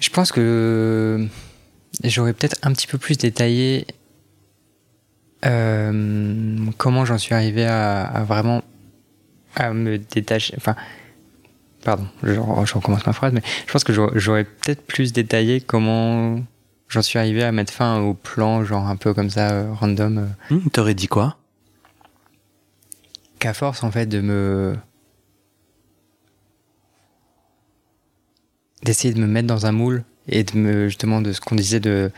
Je 0.00 0.10
pense 0.10 0.30
que 0.30 1.26
j'aurais 2.04 2.34
peut-être 2.34 2.56
un 2.62 2.72
petit 2.72 2.86
peu 2.86 2.98
plus 2.98 3.16
détaillé 3.16 3.86
euh, 5.44 6.56
comment 6.76 7.04
j'en 7.04 7.18
suis 7.18 7.34
arrivé 7.34 7.64
à, 7.64 8.24
vraiment 8.26 8.62
à 9.54 9.72
me 9.72 9.98
détacher. 9.98 10.54
Enfin, 10.56 10.76
pardon, 11.84 12.06
je, 12.22 12.34
je, 12.34 12.74
recommence 12.74 13.06
ma 13.06 13.12
phrase, 13.12 13.32
mais 13.32 13.42
je 13.66 13.72
pense 13.72 13.84
que 13.84 13.92
j'aurais 13.92 14.44
peut-être 14.44 14.86
plus 14.86 15.12
détaillé 15.12 15.60
comment 15.60 16.40
j'en 16.88 17.02
suis 17.02 17.18
arrivé 17.18 17.42
à 17.42 17.52
mettre 17.52 17.72
fin 17.72 18.00
au 18.00 18.14
plan, 18.14 18.64
genre 18.64 18.86
un 18.86 18.96
peu 18.96 19.14
comme 19.14 19.30
ça, 19.30 19.50
euh, 19.50 19.72
random. 19.72 20.18
Euh. 20.18 20.54
Mmh, 20.54 20.70
T'aurais 20.70 20.94
dit 20.94 21.08
quoi? 21.08 21.36
Qu'à 23.38 23.54
force, 23.54 23.82
en 23.82 23.90
fait, 23.90 24.06
de 24.06 24.20
me. 24.20 24.76
d'essayer 28.82 29.12
de 29.12 29.20
me 29.20 29.26
mettre 29.26 29.48
dans 29.48 29.66
un 29.66 29.72
moule 29.72 30.04
et 30.28 30.44
de 30.44 30.56
me, 30.56 30.88
justement, 30.88 31.20
de 31.20 31.32
ce 31.32 31.40
qu'on 31.40 31.56
disait 31.56 31.80
de 31.80 32.10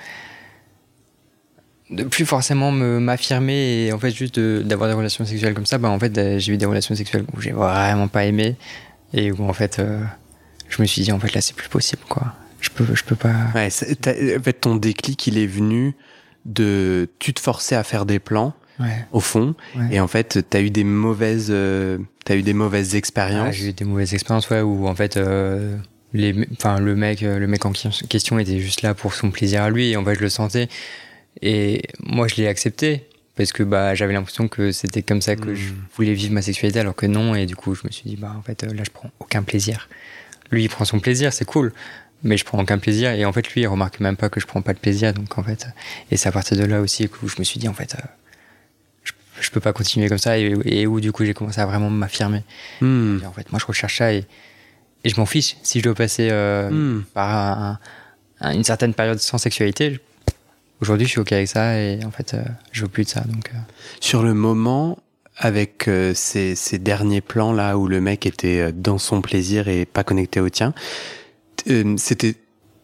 de 1.91 2.05
plus 2.05 2.25
forcément 2.25 2.71
m'affirmer 2.71 3.87
et 3.87 3.93
en 3.93 3.99
fait 3.99 4.13
juste 4.13 4.39
d'avoir 4.39 4.89
des 4.89 4.95
relations 4.95 5.25
sexuelles 5.25 5.55
comme 5.55 5.67
ça 5.67 5.79
bah 5.79 5.89
en 5.89 5.99
fait 5.99 6.17
euh, 6.17 6.39
j'ai 6.39 6.53
eu 6.53 6.57
des 6.57 6.67
relations 6.67 6.95
sexuelles 6.95 7.25
où 7.35 7.41
j'ai 7.41 7.51
vraiment 7.51 8.07
pas 8.07 8.25
aimé 8.27 8.57
et 9.13 9.33
où 9.33 9.43
en 9.43 9.53
fait 9.53 9.81
euh, 9.81 10.01
je 10.69 10.81
me 10.81 10.87
suis 10.87 11.03
dit 11.03 11.11
en 11.11 11.19
fait 11.19 11.35
là 11.35 11.41
c'est 11.41 11.57
plus 11.57 11.69
possible 11.69 12.03
quoi 12.09 12.35
je 12.61 12.71
peux 12.71 12.87
je 12.95 13.03
peux 13.03 13.17
pas 13.17 13.35
ouais, 13.57 13.67
en 13.67 14.43
fait 14.43 14.53
ton 14.61 14.77
déclic 14.77 15.27
il 15.27 15.37
est 15.37 15.47
venu 15.47 15.97
de 16.45 17.09
tu 17.19 17.35
te 17.35 17.41
forçais 17.41 17.75
à 17.75 17.83
faire 17.83 18.07
des 18.07 18.21
plans 18.21 18.55
ouais. 18.81 19.07
au 19.13 19.21
fond 19.21 19.55
et 19.91 20.01
en 20.01 20.09
fait 20.09 20.45
t'as 20.49 20.61
eu 20.61 20.71
des 20.71 20.85
mauvaises 20.85 21.49
euh, 21.51 21.99
t'as 22.25 22.37
eu 22.37 22.43
des 22.43 22.55
mauvaises 22.55 22.97
expériences 22.97 23.49
ah, 23.49 23.53
j'ai 23.53 23.69
eu 23.69 23.73
des 23.73 23.85
mauvaises 23.85 24.15
expériences 24.15 24.49
ouais 24.51 24.61
où 24.61 24.89
en 24.89 24.95
fait 24.95 25.19
les 26.13 26.49
enfin 26.53 26.81
le 26.81 26.97
mec 26.97 27.21
le 27.21 27.47
mec 27.47 27.65
en 27.67 27.73
question 28.09 28.39
était 28.39 28.59
juste 28.59 28.83
là 28.83 28.95
pour 28.95 29.15
son 29.15 29.31
plaisir 29.31 29.63
à 29.63 29.71
lui 29.71 29.91
et 29.91 29.97
en 29.97 30.05
fait 30.05 30.17
je 30.17 30.21
le 30.21 30.29
sentais 30.29 30.69
et 31.43 31.83
moi, 32.03 32.29
je 32.29 32.37
l'ai 32.37 32.47
accepté 32.47 33.07
parce 33.37 33.53
que 33.53 33.63
bah, 33.63 33.95
j'avais 33.95 34.13
l'impression 34.13 34.49
que 34.49 34.73
c'était 34.73 35.03
comme 35.03 35.23
ça 35.23 35.37
que 35.37 35.55
je 35.55 35.71
hmm. 35.71 35.77
voulais 35.95 36.15
vivre 36.15 36.33
ma 36.33 36.43
sexualité, 36.43 36.81
alors 36.81 36.95
que 36.95 37.07
non. 37.07 37.35
Et 37.35 37.47
du 37.47 37.57
coup, 37.57 37.75
je 37.75 37.83
me 37.85 37.91
suis 37.91 38.09
dit, 38.09 38.17
bah, 38.17 38.35
en 38.37 38.43
fait, 38.43 38.63
là, 38.63 38.83
je 38.85 38.91
prends 38.91 39.11
aucun 39.21 39.43
plaisir. 39.43 39.89
Lui, 40.51 40.65
il 40.65 40.69
prend 40.69 40.85
son 40.85 41.01
plaisir, 41.01 41.33
c'est 41.33 41.45
cool. 41.45 41.73
Mais 42.23 42.37
je 42.37 42.45
prends 42.45 42.61
aucun 42.61 42.79
plaisir. 42.79 43.13
Et 43.13 43.25
en 43.25 43.33
fait, 43.33 43.49
lui, 43.53 43.63
il 43.63 43.67
remarque 43.67 44.01
même 44.01 44.17
pas 44.17 44.29
que 44.29 44.41
je 44.41 44.47
prends 44.47 44.63
pas 44.63 44.75
de 44.75 44.79
plaisir. 44.79 45.15
Donc, 45.15 45.39
en 45.39 45.43
fait, 45.43 45.67
et 46.11 46.17
c'est 46.17 46.29
à 46.29 46.33
partir 46.33 46.59
de 46.59 46.65
là 46.65 46.81
aussi 46.81 47.09
que 47.09 47.27
je 47.27 47.37
me 47.39 47.45
suis 47.45 47.59
dit, 47.59 47.69
en 47.69 47.75
fait, 47.75 47.95
euh, 47.95 48.07
je, 49.51 49.55
peux 49.55 49.61
pas 49.61 49.73
continuer 49.73 50.09
comme 50.09 50.19
ça. 50.19 50.39
Et, 50.39 50.87
où, 50.87 51.01
du 51.01 51.13
coup, 51.13 51.25
j'ai 51.25 51.35
commencé 51.35 51.61
à 51.61 51.67
vraiment 51.67 51.91
m'affirmer. 51.91 52.45
Hmm. 52.81 53.19
En 53.27 53.33
fait, 53.33 53.51
moi, 53.51 53.59
je 53.61 53.67
recherche 53.67 53.99
ça 53.99 54.13
et, 54.13 54.25
et 55.05 55.09
je 55.09 55.17
m'en 55.19 55.27
fiche. 55.27 55.57
Si 55.63 55.79
je 55.79 55.85
dois 55.85 55.95
passer 55.95 56.29
euh, 56.31 56.71
hmm. 56.71 57.05
par 57.15 57.79
une 58.41 58.65
certaine 58.65 58.95
période 58.95 59.19
sans 59.19 59.39
sexualité, 59.39 60.01
aujourd'hui, 60.81 61.07
je 61.07 61.13
suis 61.13 61.21
OK 61.21 61.33
avec 61.33 61.49
ça 61.49 61.79
et 61.79 62.05
en 62.05 62.11
fait, 62.11 62.35
euh, 62.35 62.45
je 62.73 62.83
veux 62.83 62.89
plus 62.89 63.05
de 63.05 63.09
ça. 63.09 63.21
Donc, 63.21 63.51
euh. 63.55 63.59
Sur 64.01 64.23
le 64.23 64.35
moment, 64.35 64.99
avec 65.37 65.89
ces, 66.15 66.55
ces, 66.55 66.79
derniers 66.79 67.23
plans 67.23 67.53
là 67.53 67.79
où 67.79 67.89
le 67.89 68.01
mec 68.03 68.27
était 68.27 68.73
dans 68.73 68.99
son 68.99 69.23
plaisir 69.23 69.69
et 69.69 69.87
pas 69.87 70.05
connecté 70.05 70.39
au 70.39 70.51
tien, 70.51 70.75
c'était 71.97 72.35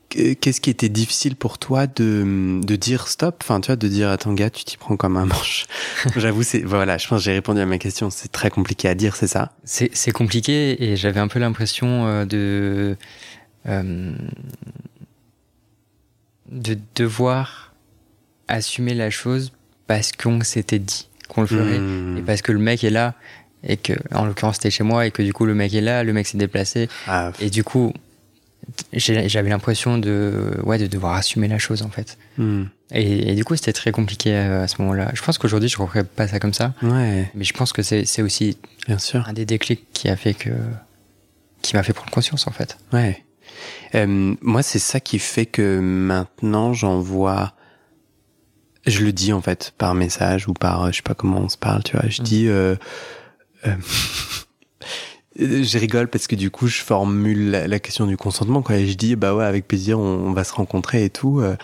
qu'est-ce 0.09 0.61
qui 0.61 0.71
était 0.71 0.89
difficile 0.89 1.37
pour 1.37 1.59
toi 1.59 1.87
de, 1.87 2.61
de 2.63 2.77
dire 2.77 3.09
stop? 3.09 3.37
Enfin 3.43 3.61
tu 3.61 3.69
vois 3.69 3.77
de 3.77 3.89
dire 3.89 4.11
attends 4.11 4.33
gars 4.33 4.51
tu 4.51 4.65
t'y 4.65 4.77
prends 4.77 4.97
comme 4.97 5.17
un 5.17 5.27
manche 5.27 5.67
j'avoue 6.17 6.43
c'est 6.43 6.61
voilà 6.61 6.99
je 6.99 7.09
pense 7.09 7.23
j'ai 7.23 7.33
répondu 7.33 7.61
à 7.61 7.67
ma 7.67 7.79
question 7.79 8.11
c'est 8.11 8.31
très 8.31 8.51
compliqué 8.51 8.89
à 8.89 8.95
dire 8.95 9.17
c'est 9.17 9.27
ça? 9.27 9.53
C'est 9.65 10.13
compliqué 10.13 10.83
et 10.83 10.97
j'avais 10.97 11.21
un 11.21 11.29
peu 11.29 11.39
l'impression 11.39 12.25
de 12.25 12.97
de 16.51 16.79
devoir 16.95 17.75
assumer 18.49 18.95
la 18.95 19.11
chose 19.11 19.53
parce 19.87 20.13
qu'on 20.13 20.41
s'était 20.43 20.79
dit 20.79 21.09
qu'on 21.29 21.41
le 21.43 21.47
ferait 21.47 21.79
hmm. 21.79 22.19
et 22.19 22.23
parce 22.23 22.43
que 22.43 22.53
le 22.53 22.59
mec 22.59 22.85
est 22.85 22.91
là 22.91 23.15
et 23.65 23.77
que 23.77 23.95
en 24.15 24.27
l'occurrence 24.27 24.57
c'était 24.57 24.71
chez 24.71 24.85
moi 24.85 25.07
et 25.07 25.11
que 25.11 25.23
du 25.23 25.33
coup 25.33 25.45
le 25.45 25.55
mec 25.55 25.75
est 25.75 25.81
là 25.81 26.05
le 26.05 26.13
mec 26.13 26.27
s'est 26.27 26.39
déplacé 26.39 26.89
ah. 27.09 27.33
et 27.41 27.51
du 27.51 27.65
coup 27.65 27.93
j'avais 28.93 29.51
l'impression 29.51 29.99
de 29.99 30.59
ouais 30.65 30.79
de 30.79 30.87
devoir 30.87 31.15
assumer 31.15 31.49
la 31.49 31.59
chose 31.59 31.83
en 31.83 31.89
fait 31.89 32.19
hmm. 32.39 32.65
et, 32.91 33.35
du 33.35 33.45
coup 33.45 33.55
c'était 33.57 33.73
très 33.73 33.93
compliqué 33.93 34.35
euh, 34.35 34.65
à, 34.65 34.69
ce 34.69 34.81
moment-là 34.83 35.11
je 35.15 35.23
pense 35.23 35.39
qu'aujourd'hui 35.39 35.69
je 35.69 35.79
ne 35.79 35.83
referais 35.83 36.05
pas 36.05 36.27
ça 36.27 36.41
comme 36.41 36.53
ça 36.53 36.75
ouais. 36.83 37.31
mais 37.35 37.45
je 37.45 37.53
pense 37.53 37.73
que 37.73 37.83
c'est 37.83 38.23
aussi 38.23 38.59
bien 38.87 38.99
sûr 38.99 39.29
un 39.29 39.33
des 39.33 39.47
déclics 39.47 39.87
qui 39.93 40.09
a 40.09 40.17
fait 40.17 40.35
que 40.35 40.51
qui 41.63 41.77
m'a 41.77 41.83
fait 41.83 41.93
prendre 41.93 42.11
conscience 42.11 42.47
en 42.47 42.53
fait 42.53 42.77
ouais 42.93 43.23
euh, 43.95 44.35
moi 44.41 44.63
c'est 44.63 44.81
ça 44.81 45.01
qui 45.01 45.19
fait 45.19 45.47
que 45.47 45.79
maintenant 45.79 46.73
j'en 46.73 47.01
vois 47.01 47.55
je 48.87 49.05
le 49.05 49.13
dis 49.13 49.33
en 49.33 49.43
fait 49.43 49.75
par 49.77 49.95
message 49.95 50.49
ou 50.49 50.55
par 50.55 50.85
euh, 50.85 50.91
je 50.91 50.97
sais 50.97 51.03
pas 51.03 51.15
comment 51.15 51.41
on 51.41 51.49
se 51.49 51.59
parle, 51.59 51.83
tu 51.83 51.97
vois. 51.97 52.09
Je 52.09 52.23
mm. 52.23 52.25
dis 52.25 52.49
euh, 52.49 52.77
euh, 53.67 53.75
je 55.39 55.79
rigole 55.79 56.09
parce 56.09 56.27
que 56.27 56.37
du 56.37 56.51
coup 56.51 56.67
je 56.67 56.81
formule 56.83 57.51
la, 57.51 57.79
question 57.79 58.07
du 58.07 58.17
consentement 58.17 58.63
quoi. 58.63 58.77
Et 58.77 58.87
je 58.87 58.95
dis 58.95 59.17
bah 59.17 59.35
ouais 59.35 59.45
avec 59.45 59.67
plaisir 59.69 59.99
on, 59.99 60.33
va 60.33 60.45
se 60.45 60.53
rencontrer 60.53 61.05
et 61.05 61.11
tout. 61.11 61.41
Euh, 61.41 61.57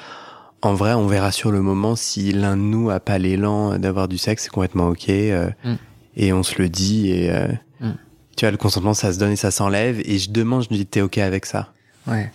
en 0.61 0.75
vrai 0.75 0.95
on 0.95 1.07
verra 1.07 1.33
sur 1.33 1.51
le 1.51 1.61
moment 1.61 1.97
si 1.97 2.33
l'un 2.33 2.57
de 2.57 2.63
nous 2.63 2.91
a 2.91 3.01
pas 3.01 3.19
l'élan 3.19 3.79
d'avoir 3.79 4.09
du 4.09 4.19
sexe 4.19 4.45
c'est 4.45 4.51
complètement 4.51 4.89
ok 4.89 5.09
mm. 5.09 5.75
et 6.17 6.33
on 6.33 6.43
se 6.43 6.61
le 6.63 6.69
dit 6.69 7.11
et 7.11 7.33
mm. 7.81 7.95
tu 8.37 8.45
vois 8.45 8.53
le 8.53 8.57
consentement 8.57 8.95
ça 8.95 9.13
se 9.13 9.19
donne 9.19 9.33
et 9.33 9.37
ça 9.37 9.51
s'enlève 9.51 10.01
et 10.05 10.19
je 10.19 10.31
demande 10.31 10.65
je 10.65 10.69
me 10.71 10.77
dis 10.77 10.87
t'es 10.87 11.01
ok 11.01 11.19
avec 11.19 11.47
ça. 11.47 11.73
Ouais. 12.07 12.31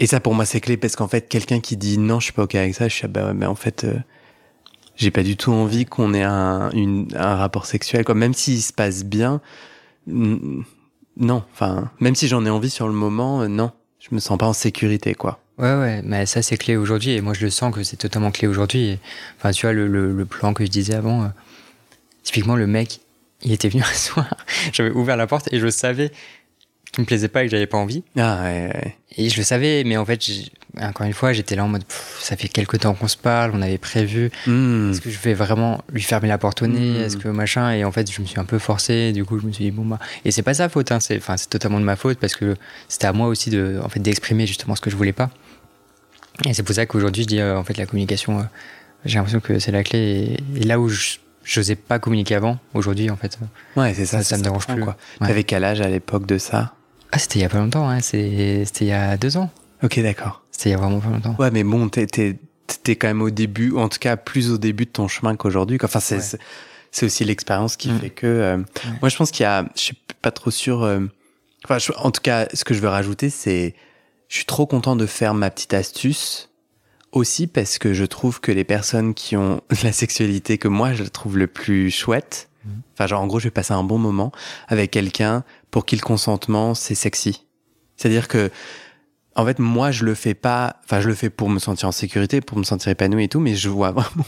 Et 0.00 0.06
ça, 0.06 0.18
pour 0.18 0.34
moi, 0.34 0.46
c'est 0.46 0.60
clé 0.60 0.78
parce 0.78 0.96
qu'en 0.96 1.08
fait, 1.08 1.28
quelqu'un 1.28 1.60
qui 1.60 1.76
dit 1.76 1.98
non, 1.98 2.20
je 2.20 2.24
suis 2.24 2.32
pas 2.32 2.44
ok 2.44 2.54
avec 2.54 2.74
ça, 2.74 2.88
je 2.88 2.94
suis 2.94 3.04
ah 3.04 3.08
bah 3.08 3.26
ouais, 3.26 3.34
mais 3.34 3.44
en 3.44 3.54
fait, 3.54 3.84
euh, 3.84 3.94
j'ai 4.96 5.10
pas 5.10 5.22
du 5.22 5.36
tout 5.36 5.52
envie 5.52 5.84
qu'on 5.84 6.14
ait 6.14 6.22
un, 6.22 6.70
une, 6.70 7.08
un 7.14 7.36
rapport 7.36 7.66
sexuel, 7.66 8.04
quoi. 8.04 8.14
Même 8.14 8.32
s'il 8.32 8.62
se 8.62 8.72
passe 8.72 9.04
bien, 9.04 9.42
non. 10.06 11.44
Enfin, 11.52 11.90
même 12.00 12.14
si 12.14 12.28
j'en 12.28 12.44
ai 12.44 12.50
envie 12.50 12.70
sur 12.70 12.88
le 12.88 12.94
moment, 12.94 13.42
euh, 13.42 13.48
non. 13.48 13.72
Je 13.98 14.14
me 14.14 14.20
sens 14.20 14.38
pas 14.38 14.46
en 14.46 14.54
sécurité, 14.54 15.14
quoi. 15.14 15.40
Ouais, 15.58 15.74
ouais, 15.74 16.00
mais 16.02 16.24
ça, 16.24 16.40
c'est 16.40 16.56
clé 16.56 16.76
aujourd'hui. 16.76 17.10
Et 17.10 17.20
moi, 17.20 17.34
je 17.34 17.44
le 17.44 17.50
sens 17.50 17.74
que 17.74 17.82
c'est 17.82 17.96
totalement 17.96 18.30
clé 18.30 18.48
aujourd'hui. 18.48 18.98
Enfin, 19.36 19.50
tu 19.50 19.66
vois, 19.66 19.74
le, 19.74 19.86
le, 19.86 20.24
plan 20.24 20.54
que 20.54 20.64
je 20.64 20.70
disais 20.70 20.94
avant, 20.94 21.24
euh, 21.24 21.28
typiquement, 22.22 22.56
le 22.56 22.66
mec, 22.66 23.00
il 23.42 23.52
était 23.52 23.68
venu 23.68 23.82
un 23.88 23.94
soir. 23.94 24.34
J'avais 24.72 24.90
ouvert 24.90 25.16
la 25.16 25.26
porte 25.26 25.52
et 25.52 25.60
je 25.60 25.68
savais 25.68 26.10
qui 26.92 27.00
me 27.00 27.06
plaisait 27.06 27.28
pas 27.28 27.42
et 27.42 27.46
que 27.46 27.50
j'avais 27.50 27.66
pas 27.66 27.78
envie. 27.78 28.02
Ah 28.16 28.40
ouais, 28.42 28.70
ouais. 28.74 28.96
Et 29.16 29.28
je 29.28 29.36
le 29.36 29.42
savais, 29.42 29.84
mais 29.84 29.96
en 29.96 30.04
fait, 30.04 30.24
encore 30.80 31.06
une 31.06 31.12
fois, 31.12 31.32
j'étais 31.32 31.56
là 31.56 31.64
en 31.64 31.68
mode, 31.68 31.84
ça 32.20 32.36
fait 32.36 32.48
quelques 32.48 32.80
temps 32.80 32.94
qu'on 32.94 33.08
se 33.08 33.16
parle, 33.16 33.52
on 33.54 33.62
avait 33.62 33.78
prévu. 33.78 34.30
Hmm. 34.46 34.90
Est-ce 34.90 35.00
que 35.00 35.10
je 35.10 35.18
vais 35.18 35.34
vraiment 35.34 35.82
lui 35.92 36.02
fermer 36.02 36.28
la 36.28 36.38
porte 36.38 36.62
au 36.62 36.66
nez? 36.66 36.98
Hmm. 36.98 37.02
Est-ce 37.02 37.16
que 37.16 37.28
machin? 37.28 37.72
Et 37.72 37.84
en 37.84 37.92
fait, 37.92 38.10
je 38.10 38.20
me 38.20 38.26
suis 38.26 38.38
un 38.38 38.44
peu 38.44 38.58
forcé. 38.58 39.12
Du 39.12 39.24
coup, 39.24 39.38
je 39.38 39.46
me 39.46 39.52
suis 39.52 39.64
dit 39.64 39.70
bon 39.70 39.84
bah. 39.84 39.98
Et 40.24 40.30
c'est 40.30 40.42
pas 40.42 40.54
sa 40.54 40.68
faute, 40.68 40.92
hein. 40.92 41.00
C'est, 41.00 41.16
enfin, 41.16 41.36
c'est 41.36 41.50
totalement 41.50 41.80
de 41.80 41.84
ma 41.84 41.96
faute 41.96 42.18
parce 42.18 42.34
que 42.34 42.56
c'était 42.88 43.06
à 43.06 43.12
moi 43.12 43.28
aussi 43.28 43.50
de, 43.50 43.80
en 43.82 43.88
fait, 43.88 44.00
d'exprimer 44.00 44.46
justement 44.46 44.76
ce 44.76 44.80
que 44.80 44.90
je 44.90 44.96
voulais 44.96 45.12
pas. 45.12 45.30
Et 46.46 46.54
c'est 46.54 46.62
pour 46.62 46.74
ça 46.74 46.86
qu'aujourd'hui, 46.86 47.24
je 47.24 47.28
dis 47.28 47.40
euh, 47.40 47.58
en 47.58 47.64
fait 47.64 47.76
la 47.76 47.86
communication. 47.86 48.40
Euh, 48.40 48.42
j'ai 49.04 49.16
l'impression 49.16 49.40
que 49.40 49.58
c'est 49.58 49.72
la 49.72 49.82
clé. 49.82 50.36
Et, 50.56 50.60
là 50.64 50.78
où 50.78 50.88
je 50.88 51.16
j'osais 51.42 51.74
pas 51.74 51.98
communiquer 51.98 52.34
avant, 52.34 52.58
aujourd'hui 52.74 53.10
en 53.10 53.16
fait. 53.16 53.38
Ouais, 53.74 53.94
c'est 53.94 54.06
ça, 54.06 54.22
ça, 54.22 54.36
me 54.36 54.42
dérange 54.42 54.66
plus. 54.66 54.82
Quoi. 54.82 54.96
T'avais 55.20 55.42
quel 55.42 55.64
âge 55.64 55.80
à 55.80 55.88
l'époque 55.88 56.26
de 56.26 56.38
ça? 56.38 56.74
Ah, 57.12 57.18
c'était 57.18 57.40
il 57.40 57.42
y 57.42 57.44
a 57.44 57.48
pas 57.48 57.58
longtemps, 57.58 57.88
hein. 57.88 58.00
c'était 58.00 58.66
il 58.82 58.86
y 58.86 58.92
a 58.92 59.16
deux 59.16 59.36
ans. 59.36 59.50
Ok, 59.82 59.98
d'accord. 60.00 60.39
C'était 60.60 60.68
il 60.68 60.72
y 60.72 60.74
a 60.74 60.78
vraiment 60.78 61.00
pas 61.00 61.08
longtemps. 61.08 61.34
Ouais, 61.38 61.50
mais 61.50 61.64
bon, 61.64 61.88
t'es 61.88 62.06
t'es 62.06 62.94
quand 62.94 63.08
même 63.08 63.22
au 63.22 63.30
début, 63.30 63.70
ou 63.70 63.78
en 63.78 63.88
tout 63.88 63.98
cas 63.98 64.18
plus 64.18 64.50
au 64.50 64.58
début 64.58 64.84
de 64.84 64.90
ton 64.90 65.08
chemin 65.08 65.34
qu'aujourd'hui. 65.34 65.78
Enfin, 65.82 66.00
c'est 66.00 66.38
c'est 66.90 67.06
aussi 67.06 67.24
l'expérience 67.24 67.78
qui 67.78 67.90
mm. 67.90 67.98
fait 67.98 68.10
que. 68.10 68.26
Euh, 68.26 68.56
moi, 69.00 69.08
je 69.08 69.16
pense 69.16 69.30
qu'il 69.30 69.44
y 69.44 69.46
a, 69.46 69.64
je 69.74 69.80
suis 69.80 69.98
pas 70.20 70.30
trop 70.30 70.50
sûr. 70.50 70.82
Euh, 70.82 71.00
enfin, 71.64 71.78
en 71.96 72.10
tout 72.10 72.20
cas, 72.20 72.46
ce 72.52 72.64
que 72.64 72.74
je 72.74 72.80
veux 72.80 72.90
rajouter, 72.90 73.30
c'est, 73.30 73.74
je 74.28 74.36
suis 74.36 74.44
trop 74.44 74.66
content 74.66 74.96
de 74.96 75.06
faire 75.06 75.32
ma 75.32 75.50
petite 75.50 75.72
astuce 75.72 76.50
aussi 77.12 77.46
parce 77.46 77.78
que 77.78 77.94
je 77.94 78.04
trouve 78.04 78.42
que 78.42 78.52
les 78.52 78.64
personnes 78.64 79.14
qui 79.14 79.36
ont 79.36 79.62
la 79.82 79.92
sexualité 79.92 80.58
que 80.58 80.68
moi 80.68 80.92
je 80.92 81.04
trouve 81.04 81.38
le 81.38 81.46
plus 81.46 81.90
chouette, 81.90 82.50
mm. 82.66 82.70
enfin 82.92 83.06
genre 83.06 83.22
en 83.22 83.26
gros 83.26 83.38
je 83.38 83.44
vais 83.44 83.50
passer 83.50 83.72
un 83.72 83.82
bon 83.82 83.96
moment 83.96 84.30
avec 84.68 84.90
quelqu'un 84.90 85.42
pour 85.70 85.86
qui 85.86 85.96
le 85.96 86.02
consentement 86.02 86.74
c'est 86.74 86.94
sexy. 86.94 87.46
C'est-à-dire 87.96 88.28
que 88.28 88.50
en 89.36 89.46
fait, 89.46 89.58
moi, 89.58 89.90
je 89.92 90.04
le 90.04 90.14
fais 90.14 90.34
pas. 90.34 90.76
Enfin, 90.84 91.00
je 91.00 91.08
le 91.08 91.14
fais 91.14 91.30
pour 91.30 91.48
me 91.48 91.58
sentir 91.58 91.88
en 91.88 91.92
sécurité, 91.92 92.40
pour 92.40 92.58
me 92.58 92.64
sentir 92.64 92.90
épanoui 92.90 93.24
et 93.24 93.28
tout, 93.28 93.40
mais 93.40 93.54
je 93.54 93.68
vois 93.68 93.90
vraiment 93.92 94.26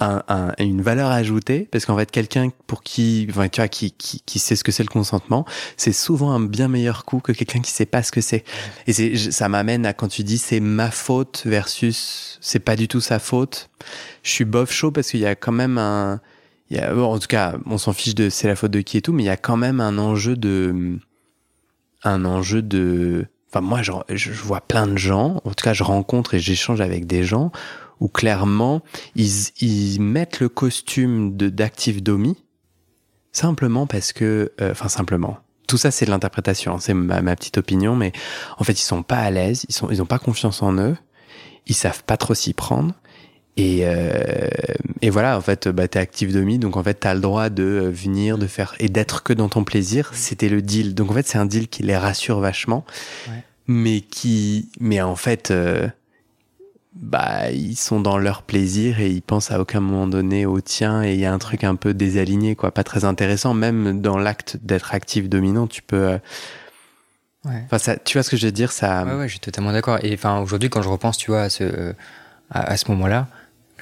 un, 0.00 0.22
un, 0.28 0.52
une 0.58 0.82
valeur 0.82 1.10
ajoutée 1.10 1.68
parce 1.70 1.86
qu'en 1.86 1.96
fait, 1.96 2.10
quelqu'un 2.10 2.50
pour 2.66 2.82
qui, 2.82 3.26
enfin, 3.30 3.48
tu 3.48 3.60
vois, 3.60 3.68
qui, 3.68 3.92
qui, 3.92 4.20
qui 4.26 4.38
sait 4.40 4.56
ce 4.56 4.64
que 4.64 4.72
c'est 4.72 4.82
le 4.82 4.88
consentement, 4.88 5.44
c'est 5.76 5.92
souvent 5.92 6.32
un 6.32 6.40
bien 6.40 6.68
meilleur 6.68 7.04
coup 7.04 7.20
que 7.20 7.32
quelqu'un 7.32 7.60
qui 7.60 7.70
sait 7.70 7.86
pas 7.86 8.02
ce 8.02 8.10
que 8.10 8.20
c'est. 8.20 8.44
Et 8.86 8.92
c'est, 8.92 9.16
ça 9.16 9.48
m'amène 9.48 9.86
à 9.86 9.92
quand 9.92 10.08
tu 10.08 10.24
dis 10.24 10.38
c'est 10.38 10.60
ma 10.60 10.90
faute 10.90 11.42
versus 11.44 12.38
c'est 12.40 12.60
pas 12.60 12.74
du 12.74 12.88
tout 12.88 13.00
sa 13.00 13.20
faute. 13.20 13.70
Je 14.24 14.30
suis 14.30 14.44
bof 14.44 14.72
chaud 14.72 14.90
parce 14.90 15.10
qu'il 15.10 15.20
y 15.20 15.26
a 15.26 15.36
quand 15.36 15.52
même 15.52 15.78
un, 15.78 16.20
il 16.68 16.78
y 16.78 16.80
a, 16.80 16.96
en 16.96 17.18
tout 17.18 17.28
cas, 17.28 17.54
on 17.66 17.78
s'en 17.78 17.92
fiche 17.92 18.14
de 18.16 18.28
c'est 18.28 18.48
la 18.48 18.56
faute 18.56 18.72
de 18.72 18.80
qui 18.80 18.96
et 18.96 19.02
tout, 19.02 19.12
mais 19.12 19.22
il 19.22 19.26
y 19.26 19.30
a 19.30 19.36
quand 19.36 19.56
même 19.56 19.80
un 19.80 19.98
enjeu 19.98 20.36
de, 20.36 20.98
un 22.02 22.24
enjeu 22.24 22.62
de 22.62 23.26
Enfin, 23.52 23.60
moi, 23.60 23.82
je, 23.82 23.92
je, 24.08 24.32
vois 24.32 24.62
plein 24.62 24.86
de 24.86 24.96
gens, 24.96 25.42
en 25.44 25.50
tout 25.50 25.62
cas, 25.62 25.74
je 25.74 25.82
rencontre 25.82 26.32
et 26.32 26.40
j'échange 26.40 26.80
avec 26.80 27.06
des 27.06 27.22
gens 27.22 27.52
où 28.00 28.08
clairement, 28.08 28.80
ils, 29.14 29.50
ils 29.60 30.00
mettent 30.00 30.40
le 30.40 30.48
costume 30.48 31.36
de 31.36 31.50
d'actif 31.50 32.02
domi 32.02 32.36
simplement 33.30 33.86
parce 33.86 34.14
que, 34.14 34.52
euh, 34.60 34.72
enfin, 34.72 34.88
simplement. 34.88 35.38
Tout 35.68 35.76
ça, 35.76 35.90
c'est 35.90 36.06
de 36.06 36.10
l'interprétation, 36.10 36.78
c'est 36.78 36.94
ma, 36.94 37.20
ma, 37.20 37.36
petite 37.36 37.58
opinion, 37.58 37.94
mais 37.94 38.12
en 38.58 38.64
fait, 38.64 38.72
ils 38.72 38.84
sont 38.84 39.02
pas 39.02 39.18
à 39.18 39.30
l'aise, 39.30 39.66
ils 39.68 39.74
sont, 39.74 39.90
ils 39.90 40.02
pas 40.04 40.18
confiance 40.18 40.62
en 40.62 40.78
eux, 40.78 40.96
ils 41.66 41.74
savent 41.74 42.04
pas 42.04 42.16
trop 42.16 42.34
s'y 42.34 42.54
prendre. 42.54 42.94
Et, 43.56 43.80
euh, 43.82 44.48
et 45.02 45.10
voilà, 45.10 45.36
en 45.36 45.40
fait, 45.42 45.68
bah, 45.68 45.86
t'es 45.86 45.98
actif 45.98 46.32
demi, 46.32 46.58
donc 46.58 46.76
en 46.76 46.82
fait, 46.82 46.94
t'as 46.94 47.12
le 47.14 47.20
droit 47.20 47.50
de 47.50 47.90
venir, 47.92 48.38
de 48.38 48.46
faire 48.46 48.74
et 48.78 48.88
d'être 48.88 49.22
que 49.22 49.32
dans 49.32 49.48
ton 49.48 49.62
plaisir. 49.62 50.10
C'était 50.14 50.48
le 50.48 50.62
deal. 50.62 50.94
Donc 50.94 51.10
en 51.10 51.14
fait, 51.14 51.26
c'est 51.26 51.38
un 51.38 51.44
deal 51.44 51.68
qui 51.68 51.82
les 51.82 51.96
rassure 51.96 52.40
vachement, 52.40 52.84
ouais. 53.28 53.44
mais 53.66 54.00
qui, 54.00 54.70
mais 54.80 55.02
en 55.02 55.16
fait, 55.16 55.50
euh, 55.50 55.86
bah, 56.94 57.50
ils 57.50 57.76
sont 57.76 58.00
dans 58.00 58.16
leur 58.16 58.42
plaisir 58.42 59.00
et 59.00 59.10
ils 59.10 59.22
pensent 59.22 59.50
à 59.50 59.60
aucun 59.60 59.80
moment 59.80 60.06
donné 60.06 60.46
au 60.46 60.62
tien. 60.62 61.02
Et 61.02 61.12
il 61.12 61.20
y 61.20 61.26
a 61.26 61.32
un 61.32 61.38
truc 61.38 61.62
un 61.62 61.74
peu 61.74 61.92
désaligné, 61.92 62.56
quoi, 62.56 62.70
pas 62.72 62.84
très 62.84 63.04
intéressant. 63.04 63.52
Même 63.52 64.00
dans 64.00 64.16
l'acte 64.16 64.56
d'être 64.62 64.94
actif 64.94 65.28
dominant, 65.28 65.66
tu 65.66 65.82
peux. 65.82 66.08
Euh, 66.08 66.18
ouais. 67.44 67.78
Ça, 67.78 67.96
tu 67.96 68.16
vois 68.16 68.22
ce 68.22 68.30
que 68.30 68.38
je 68.38 68.46
veux 68.46 68.52
dire, 68.52 68.72
ça. 68.72 69.04
Ouais, 69.04 69.14
ouais, 69.14 69.26
je 69.26 69.32
suis 69.32 69.40
totalement 69.40 69.72
d'accord. 69.72 69.98
Et 70.02 70.14
enfin, 70.14 70.40
aujourd'hui, 70.40 70.70
quand 70.70 70.80
je 70.80 70.88
repense, 70.88 71.18
tu 71.18 71.30
vois, 71.30 71.42
à 71.42 71.50
ce, 71.50 71.92
à, 72.50 72.62
à 72.62 72.76
ce 72.78 72.90
moment-là 72.90 73.28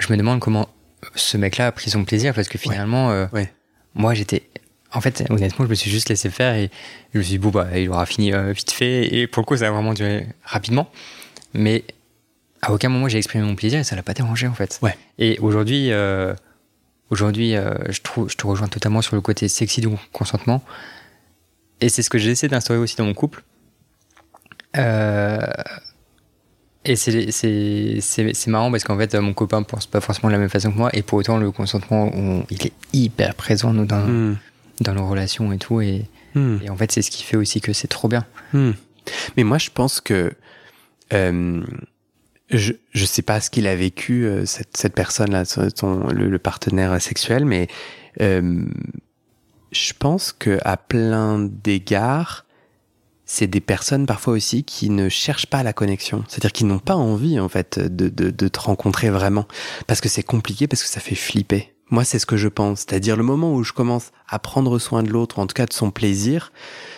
je 0.01 0.11
me 0.11 0.17
demande 0.17 0.39
comment 0.39 0.69
ce 1.15 1.37
mec-là 1.37 1.67
a 1.67 1.71
pris 1.71 1.89
son 1.89 2.03
plaisir 2.05 2.33
parce 2.33 2.47
que 2.47 2.57
finalement, 2.57 3.09
ouais. 3.09 3.13
Euh, 3.13 3.27
ouais. 3.33 3.53
moi 3.95 4.13
j'étais. 4.13 4.43
En 4.93 4.99
fait, 4.99 5.23
honnêtement, 5.29 5.63
je 5.63 5.69
me 5.69 5.75
suis 5.75 5.89
juste 5.89 6.09
laissé 6.09 6.29
faire 6.29 6.53
et 6.53 6.69
je 7.13 7.19
me 7.19 7.23
suis 7.23 7.31
dit, 7.31 7.37
bon, 7.37 7.49
bah, 7.49 7.79
il 7.79 7.89
aura 7.89 8.05
fini 8.05 8.33
euh, 8.33 8.51
vite 8.51 8.71
fait. 8.71 9.15
Et 9.15 9.25
pour 9.25 9.41
le 9.41 9.45
coup, 9.45 9.55
ça 9.55 9.67
a 9.67 9.71
vraiment 9.71 9.93
duré 9.93 10.27
rapidement. 10.43 10.91
Mais 11.53 11.85
à 12.61 12.71
aucun 12.71 12.89
moment 12.89 13.07
j'ai 13.07 13.17
exprimé 13.17 13.45
mon 13.45 13.55
plaisir 13.55 13.79
et 13.79 13.83
ça 13.83 13.95
l'a 13.95 14.03
pas 14.03 14.13
dérangé 14.13 14.47
en 14.47 14.53
fait. 14.53 14.79
Ouais. 14.81 14.97
Et 15.17 15.39
aujourd'hui, 15.39 15.91
euh, 15.91 16.33
aujourd'hui, 17.09 17.55
euh, 17.55 17.73
je, 17.89 18.01
trouve, 18.01 18.29
je 18.29 18.37
te 18.37 18.45
rejoins 18.45 18.67
totalement 18.67 19.01
sur 19.01 19.15
le 19.15 19.21
côté 19.21 19.47
sexy 19.47 19.81
du 19.81 19.89
consentement. 20.11 20.63
Et 21.79 21.89
c'est 21.89 22.03
ce 22.03 22.09
que 22.09 22.19
j'essaie 22.19 22.47
d'instaurer 22.47 22.79
aussi 22.79 22.95
dans 22.95 23.05
mon 23.05 23.13
couple. 23.13 23.43
Euh, 24.77 25.39
et 26.83 26.95
c'est 26.95 28.47
marrant 28.47 28.71
parce 28.71 28.83
qu'en 28.83 28.97
fait, 28.97 29.13
mon 29.15 29.33
copain 29.33 29.61
pense 29.61 29.85
pas 29.85 30.01
forcément 30.01 30.29
de 30.29 30.33
la 30.33 30.39
même 30.39 30.49
façon 30.49 30.71
que 30.71 30.77
moi, 30.77 30.89
et 30.93 31.03
pour 31.03 31.19
autant, 31.19 31.37
le 31.37 31.51
consentement, 31.51 32.11
on, 32.13 32.43
il 32.49 32.65
est 32.65 32.73
hyper 32.93 33.35
présent 33.35 33.71
nous, 33.71 33.85
dans, 33.85 34.07
mm. 34.07 34.37
dans 34.81 34.93
nos 34.93 35.07
relations 35.07 35.51
et 35.53 35.57
tout. 35.57 35.81
Et, 35.81 36.05
mm. 36.33 36.57
et 36.63 36.69
en 36.69 36.75
fait, 36.75 36.91
c'est 36.91 37.03
ce 37.03 37.11
qui 37.11 37.23
fait 37.23 37.37
aussi 37.37 37.61
que 37.61 37.71
c'est 37.73 37.87
trop 37.87 38.07
bien. 38.07 38.25
Mm. 38.53 38.71
Mais 39.37 39.43
moi, 39.43 39.57
je 39.57 39.69
pense 39.69 40.01
que. 40.01 40.33
Euh, 41.13 41.63
je, 42.49 42.73
je 42.91 43.05
sais 43.05 43.21
pas 43.21 43.39
ce 43.39 43.49
qu'il 43.49 43.67
a 43.67 43.75
vécu, 43.75 44.25
euh, 44.25 44.45
cette, 44.45 44.75
cette 44.75 44.93
personne-là, 44.93 45.43
le, 46.13 46.29
le, 46.29 46.39
partenaire 46.39 47.01
sexuel, 47.01 47.45
mais 47.45 47.67
euh, 48.19 48.65
je 49.71 49.93
pense 49.97 50.33
que 50.33 50.59
à 50.65 50.75
plein 50.75 51.39
d'égards, 51.39 52.45
c'est 53.31 53.47
des 53.47 53.61
personnes 53.61 54.05
parfois 54.05 54.33
aussi 54.33 54.65
qui 54.65 54.89
ne 54.89 55.07
cherchent 55.07 55.45
pas 55.45 55.63
la 55.63 55.71
connexion. 55.71 56.25
C'est-à-dire 56.27 56.51
qu'ils 56.51 56.67
n'ont 56.67 56.79
pas 56.79 56.95
envie, 56.95 57.39
en 57.39 57.47
fait, 57.47 57.79
de, 57.79 58.09
de, 58.09 58.29
de 58.29 58.47
te 58.49 58.59
rencontrer 58.59 59.09
vraiment. 59.09 59.47
Parce 59.87 60.01
que 60.01 60.09
c'est 60.09 60.21
compliqué, 60.21 60.67
parce 60.67 60.83
que 60.83 60.89
ça 60.89 60.99
fait 60.99 61.15
flipper. 61.15 61.73
Moi, 61.91 62.03
c'est 62.03 62.19
ce 62.19 62.25
que 62.25 62.35
je 62.35 62.49
pense. 62.49 62.79
C'est-à-dire 62.79 63.15
le 63.15 63.23
moment 63.23 63.53
où 63.53 63.63
je 63.63 63.71
commence 63.71 64.11
à 64.27 64.37
prendre 64.37 64.77
soin 64.79 65.01
de 65.01 65.09
l'autre, 65.09 65.39
en 65.39 65.47
tout 65.47 65.53
cas 65.53 65.65
de 65.65 65.71
son 65.71 65.91
plaisir, 65.91 66.51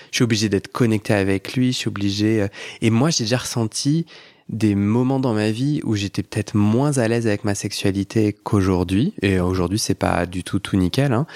je 0.09 0.17
suis 0.17 0.23
obligé 0.23 0.49
d'être 0.49 0.69
connecté 0.69 1.13
avec 1.13 1.53
lui, 1.53 1.71
je 1.71 1.77
suis 1.77 1.87
obligé... 1.87 2.41
Euh, 2.41 2.47
et 2.81 2.89
moi, 2.89 3.11
j'ai 3.11 3.25
déjà 3.25 3.37
ressenti 3.37 4.07
des 4.49 4.73
moments 4.73 5.19
dans 5.19 5.35
ma 5.35 5.51
vie 5.51 5.81
où 5.83 5.95
j'étais 5.95 6.23
peut-être 6.23 6.55
moins 6.55 6.97
à 6.97 7.07
l'aise 7.07 7.27
avec 7.27 7.43
ma 7.43 7.53
sexualité 7.53 8.33
qu'aujourd'hui. 8.33 9.13
Et 9.21 9.39
aujourd'hui, 9.39 9.77
c'est 9.77 9.93
pas 9.93 10.25
du 10.25 10.43
tout 10.43 10.57
tout 10.57 10.77
nickel, 10.77 11.13
hein. 11.13 11.27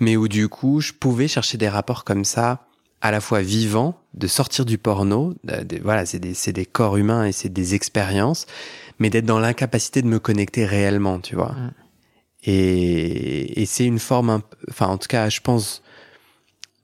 Mais 0.00 0.16
où 0.16 0.28
du 0.28 0.48
coup, 0.48 0.80
je 0.80 0.92
pouvais 0.94 1.28
chercher 1.28 1.58
des 1.58 1.68
rapports 1.68 2.04
comme 2.04 2.24
ça 2.24 2.65
à 3.06 3.10
la 3.10 3.20
fois 3.20 3.40
vivant, 3.40 4.00
de 4.14 4.26
sortir 4.26 4.64
du 4.64 4.78
porno, 4.78 5.34
de, 5.44 5.80
voilà, 5.82 6.06
c'est 6.06 6.18
des, 6.18 6.34
des, 6.52 6.66
corps 6.66 6.96
humains 6.96 7.24
et 7.24 7.32
c'est 7.32 7.48
des 7.48 7.74
expériences, 7.74 8.46
mais 8.98 9.10
d'être 9.10 9.26
dans 9.26 9.38
l'incapacité 9.38 10.02
de 10.02 10.08
me 10.08 10.18
connecter 10.18 10.64
réellement, 10.64 11.20
tu 11.20 11.36
vois. 11.36 11.52
Mm. 11.52 11.70
Et, 12.44 13.62
et 13.62 13.66
c'est 13.66 13.84
une 13.84 13.98
forme, 13.98 14.40
enfin, 14.70 14.86
en 14.86 14.98
tout 14.98 15.08
cas, 15.08 15.28
je 15.28 15.40
pense, 15.40 15.82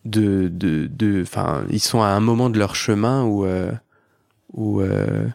de, 0.05 0.49
de, 0.49 0.87
de, 0.87 1.23
enfin, 1.23 1.65
ils 1.71 1.81
sont 1.81 2.03
à 2.03 2.09
un 2.09 2.21
moment 2.21 2.51
de 2.51 2.59
leur 2.59 2.75
chemin 2.75 3.25
où, 3.25 3.45
euh, 3.45 3.73
où, 4.53 4.81
euh, 4.81 5.27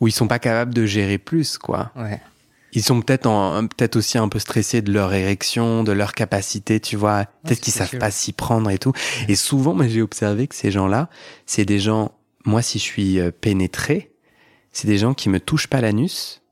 où 0.00 0.08
ils 0.08 0.12
sont 0.12 0.28
pas 0.28 0.38
capables 0.38 0.74
de 0.74 0.86
gérer 0.86 1.18
plus, 1.18 1.58
quoi. 1.58 1.90
Ouais 1.96 2.20
ils 2.72 2.82
sont 2.82 3.00
peut-être 3.00 3.28
peut-être 3.68 3.96
aussi 3.96 4.18
un 4.18 4.28
peu 4.28 4.38
stressés 4.38 4.82
de 4.82 4.92
leur 4.92 5.12
érection, 5.14 5.82
de 5.84 5.92
leur 5.92 6.12
capacité, 6.12 6.80
tu 6.80 6.96
vois. 6.96 7.24
Peut-être 7.44 7.60
qu'ils 7.60 7.72
savent 7.72 7.98
pas 7.98 8.10
s'y 8.10 8.32
prendre 8.32 8.70
et 8.70 8.78
tout. 8.78 8.92
Et 9.28 9.36
souvent, 9.36 9.74
moi, 9.74 9.88
j'ai 9.88 10.02
observé 10.02 10.46
que 10.46 10.54
ces 10.54 10.70
gens-là, 10.70 11.08
c'est 11.46 11.64
des 11.64 11.78
gens. 11.78 12.12
Moi, 12.44 12.62
si 12.62 12.78
je 12.78 12.84
suis 12.84 13.20
euh, 13.20 13.30
pénétré, 13.30 14.12
c'est 14.72 14.86
des 14.86 14.98
gens 14.98 15.14
qui 15.14 15.28
me 15.28 15.40
touchent 15.40 15.66
pas 15.66 15.80
l'anus. 15.80 16.42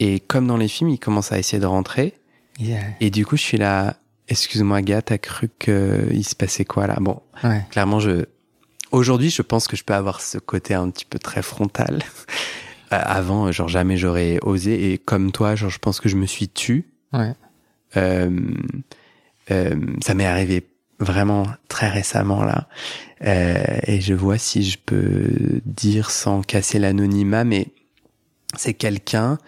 Et 0.00 0.20
comme 0.20 0.46
dans 0.46 0.56
les 0.56 0.68
films, 0.68 0.90
ils 0.90 0.98
commencent 0.98 1.32
à 1.32 1.38
essayer 1.38 1.60
de 1.60 1.66
rentrer. 1.66 2.14
Yeah. 2.58 2.82
Et 3.00 3.10
du 3.10 3.24
coup, 3.24 3.36
je 3.36 3.42
suis 3.42 3.58
là. 3.58 3.96
Excuse-moi, 4.28 4.80
gars, 4.80 5.02
t'as 5.02 5.18
cru 5.18 5.50
qu'il 5.58 6.24
se 6.24 6.34
passait 6.34 6.64
quoi 6.64 6.86
là? 6.86 6.96
Bon, 7.00 7.20
ouais. 7.42 7.62
clairement, 7.70 8.00
je. 8.00 8.24
Aujourd'hui, 8.90 9.28
je 9.30 9.42
pense 9.42 9.66
que 9.66 9.76
je 9.76 9.84
peux 9.84 9.94
avoir 9.94 10.20
ce 10.20 10.38
côté 10.38 10.72
un 10.74 10.88
petit 10.90 11.04
peu 11.04 11.18
très 11.18 11.42
frontal. 11.42 12.02
Avant, 12.98 13.50
genre 13.52 13.68
jamais 13.68 13.96
j'aurais 13.96 14.38
osé. 14.42 14.92
Et 14.92 14.98
comme 14.98 15.32
toi, 15.32 15.54
genre 15.54 15.70
je 15.70 15.78
pense 15.78 16.00
que 16.00 16.08
je 16.08 16.16
me 16.16 16.26
suis 16.26 16.48
tu. 16.48 16.90
Ouais. 17.12 17.34
Euh, 17.96 18.30
euh, 19.50 19.76
ça 20.02 20.14
m'est 20.14 20.26
arrivé 20.26 20.68
vraiment 20.98 21.46
très 21.68 21.88
récemment 21.88 22.44
là. 22.44 22.68
Euh, 23.22 23.62
et 23.84 24.00
je 24.00 24.14
vois 24.14 24.38
si 24.38 24.62
je 24.62 24.78
peux 24.84 25.60
dire 25.64 26.10
sans 26.10 26.42
casser 26.42 26.78
l'anonymat, 26.78 27.44
mais 27.44 27.68
c'est 28.56 28.74
quelqu'un, 28.74 29.38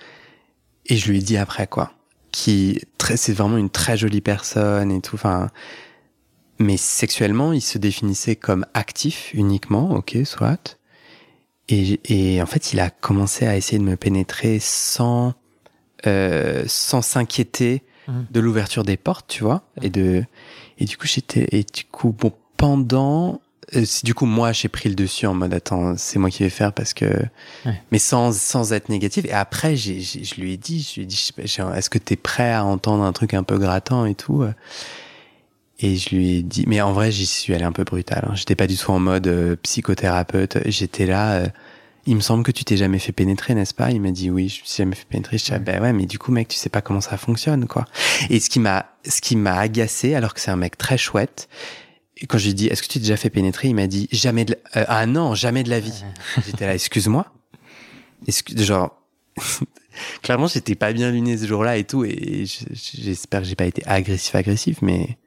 et 0.87 0.97
je 0.97 1.11
lui 1.11 1.19
ai 1.19 1.23
dit 1.23 1.37
après 1.37 1.67
quoi, 1.67 1.93
qui 2.33 2.81
c'est 2.99 3.33
vraiment 3.33 3.57
une 3.57 3.71
très 3.71 3.97
jolie 3.97 4.21
personne 4.21 4.91
et 4.91 5.01
tout. 5.01 5.17
Enfin, 5.17 5.51
mais 6.59 6.77
sexuellement, 6.77 7.53
il 7.53 7.61
se 7.61 7.79
définissait 7.79 8.37
comme 8.37 8.65
actif 8.75 9.31
uniquement, 9.35 9.93
ok, 9.93 10.19
soit. 10.25 10.76
Et, 11.69 12.01
et, 12.05 12.43
en 12.43 12.47
fait, 12.47 12.73
il 12.73 12.81
a 12.81 12.91
commencé 12.91 13.47
à 13.47 13.57
essayer 13.57 13.79
de 13.79 13.85
me 13.85 13.97
pénétrer 13.97 14.59
sans 14.61 15.35
euh, 16.07 16.65
sans 16.67 17.03
s'inquiéter 17.03 17.83
mmh. 18.07 18.13
de 18.31 18.41
l'ouverture 18.41 18.85
des 18.85 18.97
portes, 18.97 19.27
tu 19.29 19.43
vois. 19.43 19.63
Et 19.83 19.91
de 19.91 20.25
et 20.79 20.85
du 20.85 20.97
coup, 20.97 21.07
j'étais 21.07 21.49
et 21.53 21.65
du 21.65 21.85
coup 21.91 22.13
bon 22.13 22.33
pendant 22.57 23.41
euh, 23.75 23.85
du 24.05 24.15
coup 24.15 24.27
moi 24.27 24.53
j'ai 24.53 24.69
pris 24.69 24.89
le 24.89 24.95
dessus 24.95 25.27
en 25.27 25.35
mode 25.35 25.53
attends 25.53 25.97
c'est 25.97 26.19
moi 26.19 26.31
qui 26.31 26.43
vais 26.43 26.51
faire 26.51 26.73
parce 26.73 26.95
que 26.95 27.07
ouais. 27.65 27.83
mais 27.91 27.99
sans 27.99 28.33
sans 28.33 28.73
être 28.73 28.89
négatif 28.89 29.25
et 29.25 29.33
après 29.33 29.75
j'ai 29.75 30.01
je 30.01 30.41
lui 30.41 30.53
ai 30.53 30.57
dit 30.57 30.89
je 30.89 31.01
lui 31.01 31.03
ai 31.03 31.07
dit 31.07 31.33
est-ce 31.75 31.91
que 31.91 31.99
t'es 31.99 32.17
prêt 32.17 32.53
à 32.53 32.65
entendre 32.65 33.03
un 33.03 33.13
truc 33.13 33.35
un 33.35 33.43
peu 33.43 33.59
grattant 33.59 34.07
et 34.07 34.15
tout 34.15 34.45
et 35.79 35.97
je 35.97 36.15
lui 36.15 36.37
ai 36.37 36.43
dit, 36.43 36.65
mais 36.67 36.81
en 36.81 36.93
vrai, 36.93 37.13
j'y 37.13 37.27
suis 37.27 37.55
allé 37.55 37.65
un 37.65 37.73
peu 37.73 37.85
brutal. 37.85 38.27
Hein. 38.29 38.35
J'étais 38.35 38.55
pas 38.55 38.67
du 38.67 38.77
tout 38.77 38.91
en 38.93 38.99
mode 38.99 39.27
euh, 39.27 39.57
psychothérapeute. 39.57 40.59
J'étais 40.67 41.07
là. 41.07 41.33
Euh, 41.35 41.47
il 42.07 42.15
me 42.15 42.21
semble 42.21 42.45
que 42.45 42.53
tu 42.53 42.65
t'es 42.65 42.77
jamais 42.77 43.01
fait 43.01 43.13
pénétrer, 43.13 43.55
n'est-ce 43.55 43.75
pas? 43.75 43.91
Il 43.91 44.01
m'a 44.01 44.13
dit 44.13 44.31
oui, 44.31 44.49
je 44.49 44.61
me 44.61 44.67
suis 44.67 44.77
jamais 44.77 44.95
fait 44.95 45.07
pénétrer. 45.07 45.39
Je 45.39 45.45
dis 45.45 45.53
ah, 45.53 45.59
ben 45.59 45.83
ouais, 45.83 45.93
mais 45.93 46.07
du 46.07 46.19
coup 46.19 46.31
mec, 46.31 46.47
tu 46.47 46.57
sais 46.57 46.69
pas 46.69 46.81
comment 46.81 47.01
ça 47.01 47.17
fonctionne 47.17 47.67
quoi. 47.67 47.85
Et 48.31 48.39
ce 48.39 48.49
qui 48.49 48.61
m'a 48.61 48.87
ce 49.05 49.21
qui 49.21 49.35
m'a 49.35 49.59
agacé 49.59 50.15
alors 50.15 50.33
que 50.33 50.41
c'est 50.41 50.53
un 50.53 50.57
mec 50.57 50.79
très 50.79 50.99
chouette. 50.99 51.49
Et 52.19 52.27
quand 52.27 52.39
je 52.39 52.45
lui 52.45 52.51
ai 52.53 52.55
dit 52.55 52.67
est-ce 52.69 52.81
que 52.81 52.87
tu 52.87 52.95
t'es 52.95 53.01
déjà 53.01 53.17
fait 53.17 53.29
pénétrer, 53.29 53.69
il 53.69 53.75
m'a 53.75 53.89
dit 53.89 54.09
jamais 54.13 54.45
de 54.45 54.57
la... 54.73 54.83
Euh, 54.83 54.85
ah 54.89 55.07
non, 55.07 55.35
jamais 55.35 55.65
de 55.65 55.69
la 55.69 55.81
vie. 55.81 56.05
J'étais 56.47 56.67
là, 56.67 56.75
excuse-moi. 56.75 57.27
Excuse 58.29 58.63
genre 58.63 59.03
clairement 60.23 60.47
j'étais 60.47 60.75
pas 60.75 60.93
bien 60.93 61.11
luné 61.11 61.37
ce 61.37 61.47
jour-là 61.47 61.77
et 61.77 61.85
tout 61.85 62.05
et 62.05 62.45
j'espère 62.73 63.43
que 63.43 63.47
j'ai 63.47 63.55
pas 63.55 63.67
été 63.67 63.83
agressif 63.87 64.35
agressif 64.35 64.79
mais 64.83 65.19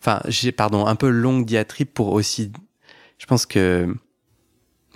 enfin 0.00 0.20
j'ai 0.28 0.52
pardon 0.52 0.86
un 0.86 0.96
peu 0.96 1.08
longue 1.08 1.44
diatribe 1.44 1.88
pour 1.88 2.12
aussi 2.12 2.52
je 3.18 3.26
pense 3.26 3.46
que 3.46 3.94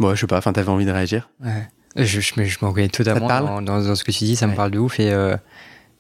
Bon, 0.01 0.14
je 0.14 0.20
sais 0.20 0.26
pas, 0.26 0.38
enfin, 0.38 0.53
t'avais 0.53 0.70
envie 0.70 0.86
de 0.86 0.90
réagir 0.90 1.28
Ouais. 1.44 1.68
Je, 1.94 2.20
je, 2.20 2.32
je 2.34 2.59
me 2.62 2.68
reconnais 2.68 2.88
totalement 2.88 3.61
dans, 3.61 3.61
dans, 3.61 3.94
ce 3.94 4.03
que 4.03 4.12
tu 4.12 4.24
dis, 4.24 4.34
ça 4.34 4.46
me 4.46 4.55
parle 4.55 4.70
de 4.70 4.78
ouf. 4.78 4.98
Et, 4.98 5.11
euh, 5.11 5.36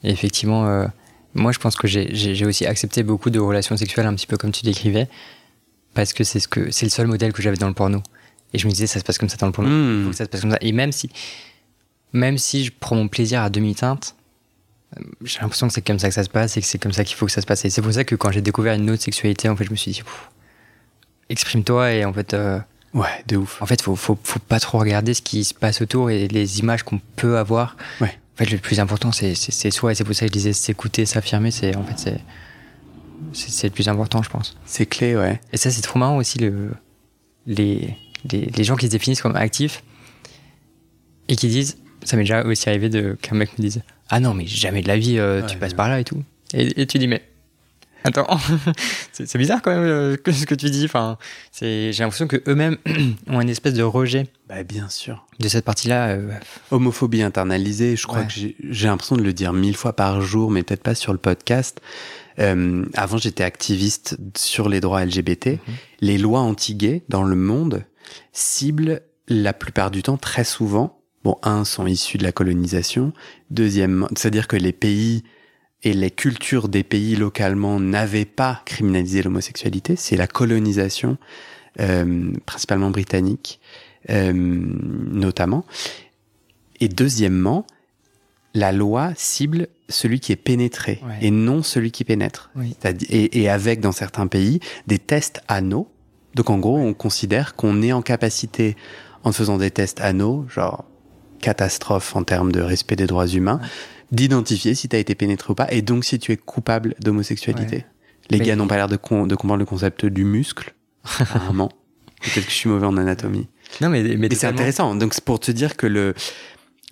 effectivement, 0.02 0.66
euh, 0.66 0.86
moi, 1.34 1.52
je 1.52 1.58
pense 1.58 1.76
que 1.76 1.86
j'ai 1.86 2.46
aussi 2.46 2.64
accepté 2.64 3.02
beaucoup 3.02 3.28
de 3.28 3.38
relations 3.38 3.76
sexuelles, 3.76 4.06
un 4.06 4.14
petit 4.14 4.26
peu 4.26 4.38
comme 4.38 4.52
tu 4.52 4.64
décrivais, 4.64 5.08
parce 5.92 6.12
que 6.14 6.24
c'est 6.24 6.40
ce 6.40 6.48
que 6.48 6.70
c'est 6.70 6.86
le 6.86 6.90
seul 6.90 7.08
modèle 7.08 7.32
que 7.32 7.42
j'avais 7.42 7.56
dans 7.56 7.68
le 7.68 7.74
porno. 7.74 8.02
Et 8.54 8.58
je 8.58 8.66
me 8.66 8.72
disais, 8.72 8.86
ça 8.86 9.00
se 9.00 9.04
passe 9.04 9.18
comme 9.18 9.28
ça 9.28 9.36
dans 9.36 9.46
le 9.46 9.52
porno. 9.52 9.70
Hmm. 9.70 10.04
Faut 10.04 10.10
que 10.10 10.16
ça 10.16 10.24
se 10.24 10.30
passe 10.30 10.40
comme 10.40 10.52
ça. 10.52 10.58
Et 10.60 10.72
même 10.72 10.92
si, 10.92 11.10
même 12.12 12.38
si 12.38 12.64
je 12.64 12.72
prends 12.78 12.96
mon 12.96 13.08
plaisir 13.08 13.42
à 13.42 13.50
demi-teinte, 13.50 14.14
euh, 14.96 15.02
j'ai 15.22 15.40
l'impression 15.40 15.68
que 15.68 15.72
c'est 15.72 15.82
comme 15.82 15.98
ça 15.98 16.08
que 16.08 16.14
ça 16.14 16.24
se 16.24 16.30
passe 16.30 16.56
et 16.56 16.60
que 16.60 16.66
c'est 16.66 16.78
comme 16.78 16.92
ça 16.92 17.04
qu'il 17.04 17.16
faut 17.16 17.26
que 17.26 17.32
ça 17.32 17.40
se 17.40 17.46
passe. 17.46 17.64
Et 17.64 17.70
c'est 17.70 17.82
pour 17.82 17.92
ça 17.92 18.04
que 18.04 18.14
quand 18.14 18.30
j'ai 18.30 18.42
découvert 18.42 18.74
une 18.74 18.90
autre 18.90 19.02
sexualité, 19.02 19.48
en 19.48 19.56
fait, 19.56 19.64
je 19.64 19.70
me 19.70 19.76
suis 19.76 19.92
dit, 19.92 20.02
exprime-toi 21.28 21.92
et 21.92 22.04
en 22.04 22.12
fait, 22.12 22.34
Ouais, 22.92 23.22
de 23.26 23.36
ouf. 23.36 23.62
En 23.62 23.66
fait, 23.66 23.80
faut, 23.82 23.94
faut, 23.94 24.18
faut 24.22 24.40
pas 24.40 24.58
trop 24.58 24.78
regarder 24.78 25.14
ce 25.14 25.22
qui 25.22 25.44
se 25.44 25.54
passe 25.54 25.80
autour 25.80 26.10
et 26.10 26.26
les 26.26 26.58
images 26.58 26.82
qu'on 26.82 27.00
peut 27.16 27.38
avoir. 27.38 27.76
Ouais. 28.00 28.18
En 28.34 28.38
fait, 28.38 28.50
le 28.50 28.58
plus 28.58 28.80
important, 28.80 29.12
c'est 29.12 29.34
soi. 29.70 29.92
Et 29.92 29.94
c'est 29.94 30.04
pour 30.04 30.14
ça 30.14 30.22
que 30.22 30.28
je 30.28 30.32
disais 30.32 30.52
s'écouter, 30.52 31.06
s'affirmer. 31.06 31.50
C'est 31.50 31.76
en 31.76 31.84
fait, 31.84 31.98
c'est 31.98 32.20
c'est 33.32 33.68
le 33.68 33.72
plus 33.72 33.88
important, 33.88 34.22
je 34.22 34.30
pense. 34.30 34.56
C'est 34.64 34.86
clé, 34.86 35.14
ouais. 35.14 35.40
Et 35.52 35.56
ça, 35.56 35.70
c'est 35.70 35.82
trop 35.82 35.98
marrant 35.98 36.16
aussi 36.16 36.38
le 36.38 36.70
les, 37.46 37.96
les, 38.30 38.46
les 38.46 38.64
gens 38.64 38.76
qui 38.76 38.86
se 38.86 38.90
définissent 38.90 39.22
comme 39.22 39.36
actifs 39.36 39.84
et 41.28 41.36
qui 41.36 41.48
disent, 41.48 41.78
ça 42.04 42.16
m'est 42.16 42.22
déjà 42.22 42.44
aussi 42.44 42.68
arrivé 42.68 42.88
de 42.88 43.16
qu'un 43.20 43.36
mec 43.36 43.58
me 43.58 43.62
dise, 43.62 43.82
ah 44.08 44.20
non, 44.20 44.34
mais 44.34 44.46
jamais 44.46 44.82
de 44.82 44.88
la 44.88 44.96
vie, 44.96 45.18
euh, 45.18 45.42
tu 45.42 45.56
passes 45.56 45.74
par 45.74 45.88
là 45.88 46.00
et 46.00 46.04
tout. 46.04 46.22
Et, 46.52 46.82
et 46.82 46.86
tu 46.86 46.98
dis, 46.98 47.08
mais 47.08 47.22
Attends, 48.02 48.26
c'est 49.12 49.36
bizarre 49.36 49.60
quand 49.60 49.72
même 49.72 49.84
euh, 49.84 50.16
ce 50.32 50.46
que 50.46 50.54
tu 50.54 50.70
dis. 50.70 50.84
Enfin, 50.84 51.18
j'ai 51.60 51.92
l'impression 51.98 52.26
que 52.26 52.42
eux-mêmes 52.48 52.78
ont 53.26 53.40
une 53.40 53.50
espèce 53.50 53.74
de 53.74 53.82
rejet. 53.82 54.26
Bah 54.48 54.62
bien 54.62 54.88
sûr. 54.88 55.26
De 55.38 55.48
cette 55.48 55.64
partie-là. 55.64 56.08
Euh, 56.08 56.32
Homophobie 56.70 57.22
internalisée. 57.22 57.96
Je 57.96 58.06
crois 58.06 58.24
que 58.24 58.32
j'ai 58.32 58.86
l'impression 58.86 59.16
de 59.16 59.22
le 59.22 59.32
dire 59.32 59.52
mille 59.52 59.76
fois 59.76 59.94
par 59.94 60.22
jour, 60.22 60.50
mais 60.50 60.62
peut-être 60.62 60.82
pas 60.82 60.94
sur 60.94 61.12
le 61.12 61.18
podcast. 61.18 61.80
Avant, 62.38 63.18
j'étais 63.18 63.44
activiste 63.44 64.16
sur 64.34 64.70
les 64.70 64.80
droits 64.80 65.04
LGBT. 65.04 65.46
Mhm. 65.46 65.58
Les 66.00 66.16
lois 66.16 66.40
anti-gays 66.40 67.02
dans 67.10 67.22
le 67.22 67.36
monde 67.36 67.84
ciblent 68.32 69.02
la 69.28 69.52
plupart 69.52 69.90
du 69.90 70.02
temps, 70.02 70.16
très 70.16 70.44
souvent. 70.44 70.99
Bon, 71.22 71.36
un, 71.42 71.64
sont 71.64 71.86
issus 71.86 72.18
de 72.18 72.22
la 72.22 72.32
colonisation. 72.32 73.12
Deuxièmement, 73.50 74.08
c'est-à-dire 74.16 74.48
que 74.48 74.56
les 74.56 74.72
pays 74.72 75.22
et 75.82 75.92
les 75.92 76.10
cultures 76.10 76.68
des 76.68 76.82
pays 76.82 77.16
localement 77.16 77.80
n'avaient 77.80 78.24
pas 78.24 78.62
criminalisé 78.64 79.22
l'homosexualité. 79.22 79.96
C'est 79.96 80.16
la 80.16 80.26
colonisation, 80.26 81.18
euh, 81.80 82.32
principalement 82.46 82.90
britannique, 82.90 83.60
euh, 84.10 84.32
notamment. 84.34 85.64
Et 86.80 86.88
deuxièmement, 86.88 87.66
la 88.54 88.72
loi 88.72 89.12
cible 89.14 89.68
celui 89.88 90.20
qui 90.20 90.32
est 90.32 90.36
pénétré 90.36 91.00
et 91.20 91.30
non 91.30 91.62
celui 91.62 91.90
qui 91.90 92.04
pénètre. 92.04 92.50
Et, 92.82 93.42
et, 93.42 93.48
avec, 93.48 93.80
dans 93.80 93.92
certains 93.92 94.26
pays, 94.26 94.60
des 94.86 94.98
tests 94.98 95.42
anneaux. 95.48 95.90
Donc 96.34 96.50
en 96.50 96.58
gros, 96.58 96.78
on 96.78 96.94
considère 96.94 97.54
qu'on 97.54 97.82
est 97.82 97.92
en 97.92 98.02
capacité, 98.02 98.76
en 99.24 99.32
faisant 99.32 99.58
des 99.58 99.70
tests 99.70 100.00
anneaux, 100.00 100.46
genre 100.48 100.84
catastrophe 101.40 102.14
en 102.16 102.22
termes 102.22 102.52
de 102.52 102.60
respect 102.60 102.96
des 102.96 103.06
droits 103.06 103.26
humains, 103.26 103.60
d'identifier 104.12 104.74
si 104.74 104.88
tu 104.88 104.96
as 104.96 104.98
été 104.98 105.14
pénétré 105.14 105.52
ou 105.52 105.54
pas, 105.54 105.70
et 105.72 105.82
donc 105.82 106.04
si 106.04 106.18
tu 106.18 106.32
es 106.32 106.36
coupable 106.36 106.94
d'homosexualité. 107.00 107.84
Les 108.30 108.38
gars 108.38 108.54
n'ont 108.54 108.68
pas 108.68 108.76
l'air 108.76 108.88
de, 108.88 108.94
de 108.94 109.34
comprendre 109.34 109.58
le 109.58 109.64
concept 109.64 110.06
du 110.06 110.24
muscle, 110.24 110.74
apparemment. 111.18 111.70
Peut-être 112.22 112.44
que 112.44 112.50
je 112.50 112.56
suis 112.56 112.68
mauvais 112.68 112.86
en 112.86 112.96
anatomie. 112.96 113.48
Non, 113.80 113.88
mais, 113.88 114.02
mais, 114.02 114.28
c'est 114.34 114.46
intéressant. 114.46 114.94
Donc, 114.94 115.14
c'est 115.14 115.24
pour 115.24 115.40
te 115.40 115.50
dire 115.50 115.76
que 115.76 115.86
le, 115.86 116.14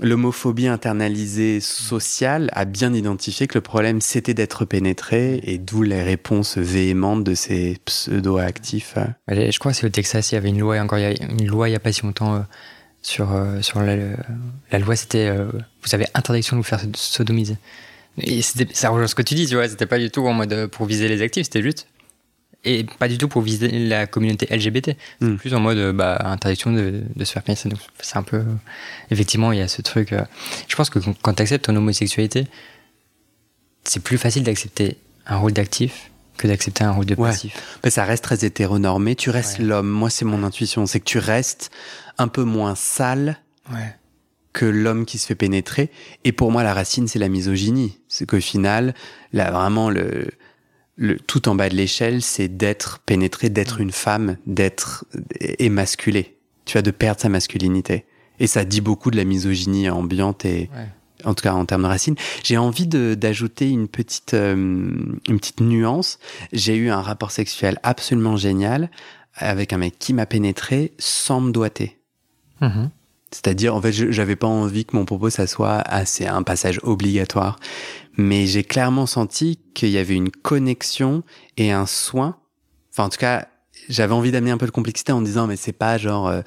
l'homophobie 0.00 0.68
internalisée 0.68 1.60
sociale 1.60 2.50
a 2.52 2.64
bien 2.64 2.94
identifié 2.94 3.46
que 3.46 3.56
le 3.56 3.62
problème 3.62 4.00
c'était 4.00 4.34
d'être 4.34 4.64
pénétré 4.64 5.40
et 5.42 5.58
d'où 5.58 5.82
les 5.82 6.02
réponses 6.02 6.56
véhémentes 6.56 7.24
de 7.24 7.34
ces 7.34 7.78
pseudo-actifs. 7.84 8.94
Je 9.28 9.58
crois 9.58 9.72
que 9.72 9.78
c'est 9.78 9.86
au 9.86 9.90
Texas, 9.90 10.30
il 10.30 10.36
y 10.36 10.38
avait 10.38 10.50
une 10.50 10.60
loi, 10.60 10.78
encore 10.80 10.98
il 10.98 11.02
y 11.02 11.04
a 11.04 11.24
une 11.24 11.46
loi 11.46 11.68
il 11.68 11.72
n'y 11.72 11.76
a 11.76 11.80
pas 11.80 11.92
si 11.92 12.02
longtemps 12.02 12.36
euh, 12.36 12.40
sur, 13.02 13.32
euh, 13.32 13.60
sur 13.62 13.80
la, 13.80 13.96
la 14.70 14.78
loi, 14.78 14.96
c'était 14.96 15.28
euh, 15.28 15.50
vous 15.82 15.94
avez 15.94 16.06
interdiction 16.14 16.56
de 16.56 16.60
vous 16.60 16.66
faire 16.66 16.80
sodomiser. 16.94 17.56
Et 18.20 18.42
ça 18.42 18.90
rejoint 18.90 19.06
ce 19.06 19.14
que 19.14 19.22
tu 19.22 19.34
dis, 19.34 19.46
tu 19.46 19.54
vois, 19.54 19.68
c'était 19.68 19.86
pas 19.86 19.98
du 19.98 20.10
tout 20.10 20.26
en 20.26 20.32
mode 20.32 20.52
euh, 20.52 20.68
pour 20.68 20.86
viser 20.86 21.08
les 21.08 21.22
actifs, 21.22 21.44
c'était 21.44 21.62
juste. 21.62 21.86
Et 22.64 22.84
pas 22.98 23.06
du 23.06 23.18
tout 23.18 23.28
pour 23.28 23.40
viser 23.40 23.68
la 23.70 24.08
communauté 24.08 24.46
LGBT. 24.54 24.96
Hmm. 25.20 25.36
plus 25.36 25.54
en 25.54 25.60
mode 25.60 25.92
bah, 25.94 26.18
interdiction 26.24 26.72
de, 26.72 27.04
de 27.14 27.24
se 27.24 27.32
faire 27.32 27.44
pénétrer. 27.44 27.70
C'est 28.00 28.16
un 28.16 28.24
peu. 28.24 28.42
Effectivement, 29.12 29.52
il 29.52 29.58
y 29.58 29.62
a 29.62 29.68
ce 29.68 29.80
truc. 29.80 30.12
je 30.66 30.76
pense 30.76 30.90
que 30.90 30.98
quand 31.22 31.34
tu 31.34 31.42
acceptes 31.42 31.66
ton 31.66 31.76
homosexualité, 31.76 32.48
c'est 33.84 34.02
plus 34.02 34.18
facile 34.18 34.42
d'accepter 34.42 34.98
un 35.26 35.36
rôle 35.36 35.52
d'actif 35.52 36.07
que 36.38 36.48
d'accepter 36.48 36.84
un 36.84 36.92
rôle 36.92 37.06
de 37.06 37.14
passif. 37.14 37.54
Mais 37.84 37.90
ça 37.90 38.04
reste 38.04 38.24
très 38.24 38.44
hétéronormé. 38.44 39.14
Tu 39.14 39.30
restes 39.30 39.58
l'homme. 39.58 39.88
Moi, 39.88 40.08
c'est 40.08 40.24
mon 40.24 40.42
intuition. 40.42 40.86
C'est 40.86 41.00
que 41.00 41.04
tu 41.04 41.18
restes 41.18 41.70
un 42.16 42.28
peu 42.28 42.44
moins 42.44 42.74
sale 42.74 43.40
que 44.52 44.64
l'homme 44.64 45.04
qui 45.04 45.18
se 45.18 45.26
fait 45.26 45.34
pénétrer. 45.34 45.90
Et 46.24 46.32
pour 46.32 46.50
moi, 46.50 46.62
la 46.62 46.74
racine, 46.74 47.06
c'est 47.06 47.18
la 47.18 47.28
misogynie. 47.28 47.98
C'est 48.08 48.26
qu'au 48.26 48.40
final, 48.40 48.94
là, 49.32 49.50
vraiment, 49.50 49.90
le, 49.90 50.28
le, 50.96 51.18
tout 51.18 51.48
en 51.48 51.54
bas 51.54 51.68
de 51.68 51.76
l'échelle, 51.76 52.22
c'est 52.22 52.48
d'être 52.48 53.00
pénétré, 53.00 53.50
d'être 53.50 53.80
une 53.80 53.92
femme, 53.92 54.36
d'être 54.46 55.04
émasculé. 55.58 56.38
Tu 56.64 56.78
as 56.78 56.82
de 56.82 56.90
perdre 56.90 57.20
sa 57.20 57.28
masculinité. 57.28 58.04
Et 58.40 58.46
ça 58.46 58.64
dit 58.64 58.80
beaucoup 58.80 59.10
de 59.10 59.16
la 59.16 59.24
misogynie 59.24 59.90
ambiante 59.90 60.44
et, 60.44 60.70
en 61.24 61.34
tout 61.34 61.42
cas 61.42 61.52
en 61.52 61.64
termes 61.66 61.82
de 61.82 61.88
racines. 61.88 62.16
J'ai 62.44 62.56
envie 62.56 62.86
d'ajouter 62.86 63.70
une 63.70 63.88
petite 63.88 64.34
euh, 64.34 64.54
une 64.54 65.38
petite 65.38 65.60
nuance. 65.60 66.18
J'ai 66.52 66.76
eu 66.76 66.90
un 66.90 67.02
rapport 67.02 67.30
sexuel 67.30 67.78
absolument 67.82 68.36
génial 68.36 68.90
avec 69.34 69.72
un 69.72 69.78
mec 69.78 69.98
qui 69.98 70.14
m'a 70.14 70.26
pénétré 70.26 70.92
sans 70.98 71.40
me 71.40 71.52
doiter. 71.52 71.98
Mhm. 72.60 72.90
C'est-à-dire, 73.30 73.74
en 73.74 73.82
fait, 73.82 73.92
j'avais 73.92 74.36
pas 74.36 74.46
envie 74.46 74.86
que 74.86 74.96
mon 74.96 75.04
propos, 75.04 75.28
ça 75.28 75.46
soit 75.46 75.80
assez 75.80 76.26
un 76.26 76.42
passage 76.42 76.80
obligatoire. 76.82 77.58
Mais 78.16 78.46
j'ai 78.46 78.64
clairement 78.64 79.06
senti 79.06 79.60
qu'il 79.74 79.90
y 79.90 79.98
avait 79.98 80.14
une 80.14 80.30
connexion 80.30 81.22
et 81.56 81.70
un 81.70 81.86
soin. 81.86 82.36
Enfin, 82.90 83.04
en 83.04 83.08
tout 83.10 83.18
cas, 83.18 83.48
j'avais 83.88 84.14
envie 84.14 84.32
d'amener 84.32 84.50
un 84.50 84.56
peu 84.56 84.66
de 84.66 84.70
complexité 84.70 85.12
en 85.12 85.20
disant, 85.20 85.46
mais 85.46 85.56
c'est 85.56 85.72
pas 85.72 85.98
genre, 85.98 86.26
euh, 86.26 86.40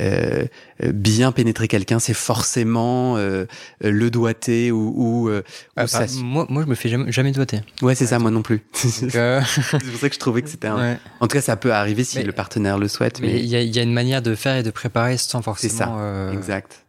euh, 0.00 0.46
bien 0.82 1.32
pénétrer 1.32 1.68
quelqu'un, 1.68 1.98
c'est 1.98 2.14
forcément 2.14 3.16
euh, 3.18 3.46
le 3.80 4.10
doigter 4.10 4.70
ou, 4.70 4.92
ou, 4.96 5.28
euh, 5.28 5.42
ah, 5.76 5.84
bah, 5.92 6.06
moi, 6.16 6.46
moi, 6.48 6.62
je 6.62 6.68
me 6.68 6.74
fais 6.74 6.88
jamais, 6.88 7.12
jamais 7.12 7.32
doigter. 7.32 7.60
Ouais, 7.82 7.94
c'est 7.94 8.06
ça, 8.06 8.18
moi 8.18 8.30
non 8.30 8.42
plus. 8.42 8.62
c'est 8.72 9.02
pour 9.02 10.00
ça 10.00 10.08
que 10.08 10.14
je 10.14 10.18
trouvais 10.18 10.42
que 10.42 10.48
c'était 10.48 10.68
un... 10.68 10.98
En 11.20 11.28
tout 11.28 11.34
cas, 11.34 11.42
ça 11.42 11.56
peut 11.56 11.72
arriver 11.72 12.04
si 12.04 12.22
le 12.22 12.32
partenaire 12.32 12.78
le 12.78 12.88
souhaite. 12.88 13.20
Mais 13.20 13.38
il 13.38 13.46
y, 13.46 13.56
a, 13.56 13.62
y, 13.62 13.78
a 13.78 13.82
une 13.82 13.92
manière 13.92 14.22
de 14.22 14.34
faire 14.34 14.56
et 14.56 14.62
de 14.62 14.70
préparer 14.70 15.16
sans 15.18 15.42
forcément. 15.42 15.72
C'est 15.72 15.76
ça, 15.76 16.32
exact. 16.32 16.84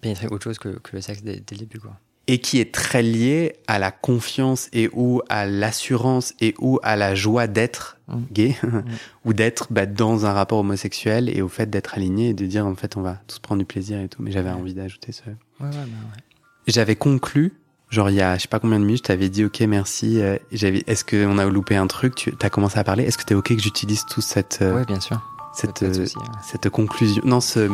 pénétrer 0.00 0.28
autre 0.28 0.44
chose 0.44 0.58
que, 0.58 0.68
que 0.68 0.96
le 0.96 1.02
sexe 1.02 1.22
dès, 1.22 1.42
dès 1.46 1.54
le 1.56 1.58
début, 1.58 1.80
quoi 1.80 1.98
et 2.28 2.38
qui 2.38 2.58
est 2.60 2.74
très 2.74 3.02
lié 3.02 3.54
à 3.66 3.78
la 3.78 3.90
confiance 3.90 4.68
et 4.72 4.90
ou 4.92 5.22
à 5.28 5.46
l'assurance 5.46 6.34
et 6.40 6.54
ou 6.58 6.80
à 6.82 6.96
la 6.96 7.14
joie 7.14 7.46
d'être 7.46 7.98
mmh. 8.08 8.16
gay 8.32 8.56
mmh. 8.62 8.80
ou 9.24 9.32
d'être 9.32 9.68
bah, 9.70 9.86
dans 9.86 10.26
un 10.26 10.32
rapport 10.32 10.58
homosexuel 10.58 11.28
et 11.28 11.42
au 11.42 11.48
fait 11.48 11.70
d'être 11.70 11.94
aligné 11.94 12.30
et 12.30 12.34
de 12.34 12.46
dire 12.46 12.66
en 12.66 12.74
fait 12.74 12.96
on 12.96 13.02
va 13.02 13.18
tous 13.28 13.38
prendre 13.38 13.60
du 13.60 13.64
plaisir 13.64 14.00
et 14.00 14.08
tout. 14.08 14.22
Mais 14.22 14.32
j'avais 14.32 14.50
envie 14.50 14.74
d'ajouter 14.74 15.12
ce 15.12 15.22
ouais, 15.24 15.34
ouais, 15.60 15.70
bah, 15.70 16.22
j'avais 16.66 16.96
conclu 16.96 17.54
genre 17.90 18.10
il 18.10 18.16
y 18.16 18.20
a 18.20 18.36
je 18.36 18.42
sais 18.42 18.48
pas 18.48 18.58
combien 18.58 18.80
de 18.80 18.84
minutes 18.84 19.04
je 19.04 19.08
t'avais 19.08 19.28
dit 19.28 19.44
ok 19.44 19.60
merci 19.60 20.20
euh, 20.20 20.36
j'avais 20.50 20.82
est-ce 20.88 21.04
qu'on 21.04 21.38
a 21.38 21.44
loupé 21.46 21.76
un 21.76 21.86
truc? 21.86 22.14
Tu 22.16 22.34
as 22.40 22.50
commencé 22.50 22.78
à 22.78 22.84
parler? 22.84 23.04
Est-ce 23.04 23.18
que 23.18 23.24
t'es 23.24 23.34
ok 23.34 23.54
que 23.54 23.62
j'utilise 23.62 24.04
tout 24.06 24.20
cette 24.20 24.58
euh, 24.62 24.74
ouais 24.74 24.84
bien 24.84 25.00
sûr. 25.00 25.20
cette 25.54 25.84
euh, 25.84 26.06
cette 26.42 26.68
conclusion? 26.70 27.22
Non 27.24 27.40
ce 27.40 27.70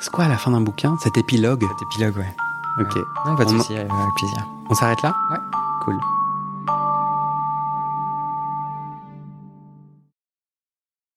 c'est 0.00 0.10
quoi 0.10 0.24
à 0.24 0.28
la 0.28 0.36
fin 0.36 0.50
d'un 0.50 0.60
bouquin? 0.60 0.98
Cet 1.04 1.16
épilogue? 1.16 1.62
Cet 1.62 1.82
épilogue 1.82 2.16
ouais 2.16 2.51
Ok. 2.80 2.96
Non, 3.26 3.36
pas 3.36 3.44
de 3.44 3.50
souci, 3.50 3.74
avec 3.76 3.88
plaisir. 4.16 4.46
On 4.70 4.74
s'arrête 4.74 5.02
là 5.02 5.14
Ouais. 5.30 5.38
Cool. 5.84 5.98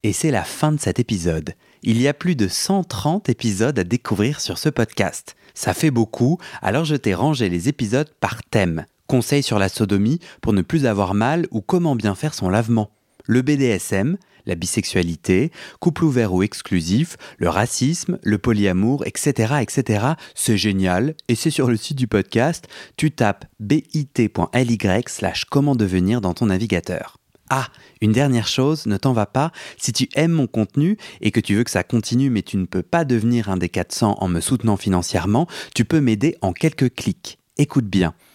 Et 0.04 0.14
c'est 0.14 0.32
la 0.32 0.44
fin 0.44 0.72
de 0.72 0.80
cet 0.80 1.00
épisode. 1.00 1.54
Il 1.82 2.00
y 2.00 2.08
a 2.08 2.14
plus 2.14 2.36
de 2.36 2.48
130 2.48 3.30
épisodes 3.30 3.80
à 3.80 3.84
découvrir 3.84 4.40
sur 4.40 4.58
ce 4.58 4.70
podcast. 4.70 5.36
Ça 5.54 5.74
fait 5.74 5.92
beaucoup, 5.92 6.38
alors 6.62 6.86
je 6.86 6.96
t'ai 6.96 7.14
rangé 7.16 7.50
les 7.50 7.70
épisodes 7.70 8.12
par 8.20 8.44
thème. 8.44 8.86
Conseils 9.08 9.44
sur 9.44 9.60
la 9.60 9.70
sodomie 9.70 10.20
pour 10.42 10.54
ne 10.54 10.62
plus 10.62 10.86
avoir 10.86 11.14
mal 11.14 11.48
ou 11.52 11.62
comment 11.62 11.96
bien 11.96 12.16
faire 12.16 12.34
son 12.34 12.50
lavement. 12.50 12.90
Le 13.26 13.42
BDSM, 13.42 14.18
la 14.46 14.56
bisexualité, 14.56 15.52
couple 15.80 16.04
ouvert 16.04 16.34
ou 16.34 16.44
exclusif, 16.44 17.18
le 17.38 17.50
racisme, 17.50 18.20
le 18.24 18.38
polyamour, 18.38 19.06
etc. 19.06 19.56
etc. 19.62 20.06
C'est 20.36 20.58
génial 20.58 21.16
et 21.28 21.36
c'est 21.36 21.50
sur 21.50 21.68
le 21.68 21.78
site 21.78 21.98
du 21.98 22.08
podcast. 22.08 22.68
Tu 22.98 23.12
tapes 23.12 23.46
bit.ly 23.60 24.78
slash 25.08 25.46
comment 25.46 25.76
devenir 25.76 26.22
dans 26.22 26.34
ton 26.34 26.48
navigateur. 26.48 27.18
Ah, 27.52 27.68
une 28.02 28.12
dernière 28.12 28.48
chose, 28.48 28.88
ne 28.88 28.98
t'en 28.98 29.14
va 29.14 29.28
pas, 29.28 29.52
si 29.78 29.94
tu 29.94 30.10
aimes 30.16 30.32
mon 30.32 30.48
contenu 30.48 30.98
et 31.22 31.30
que 31.30 31.40
tu 31.40 31.54
veux 31.54 31.64
que 31.64 31.70
ça 31.70 31.84
continue 31.84 32.32
mais 32.32 32.42
tu 32.42 32.58
ne 32.58 32.66
peux 32.66 32.82
pas 32.82 33.06
devenir 33.06 33.50
un 33.50 33.58
des 33.58 33.70
400 33.70 34.18
en 34.20 34.28
me 34.28 34.42
soutenant 34.42 34.78
financièrement, 34.78 35.48
tu 35.76 35.86
peux 35.86 36.02
m'aider 36.02 36.38
en 36.42 36.54
quelques 36.54 36.94
clics. 36.96 37.38
Écoute 37.58 37.86
bien. 37.86 38.16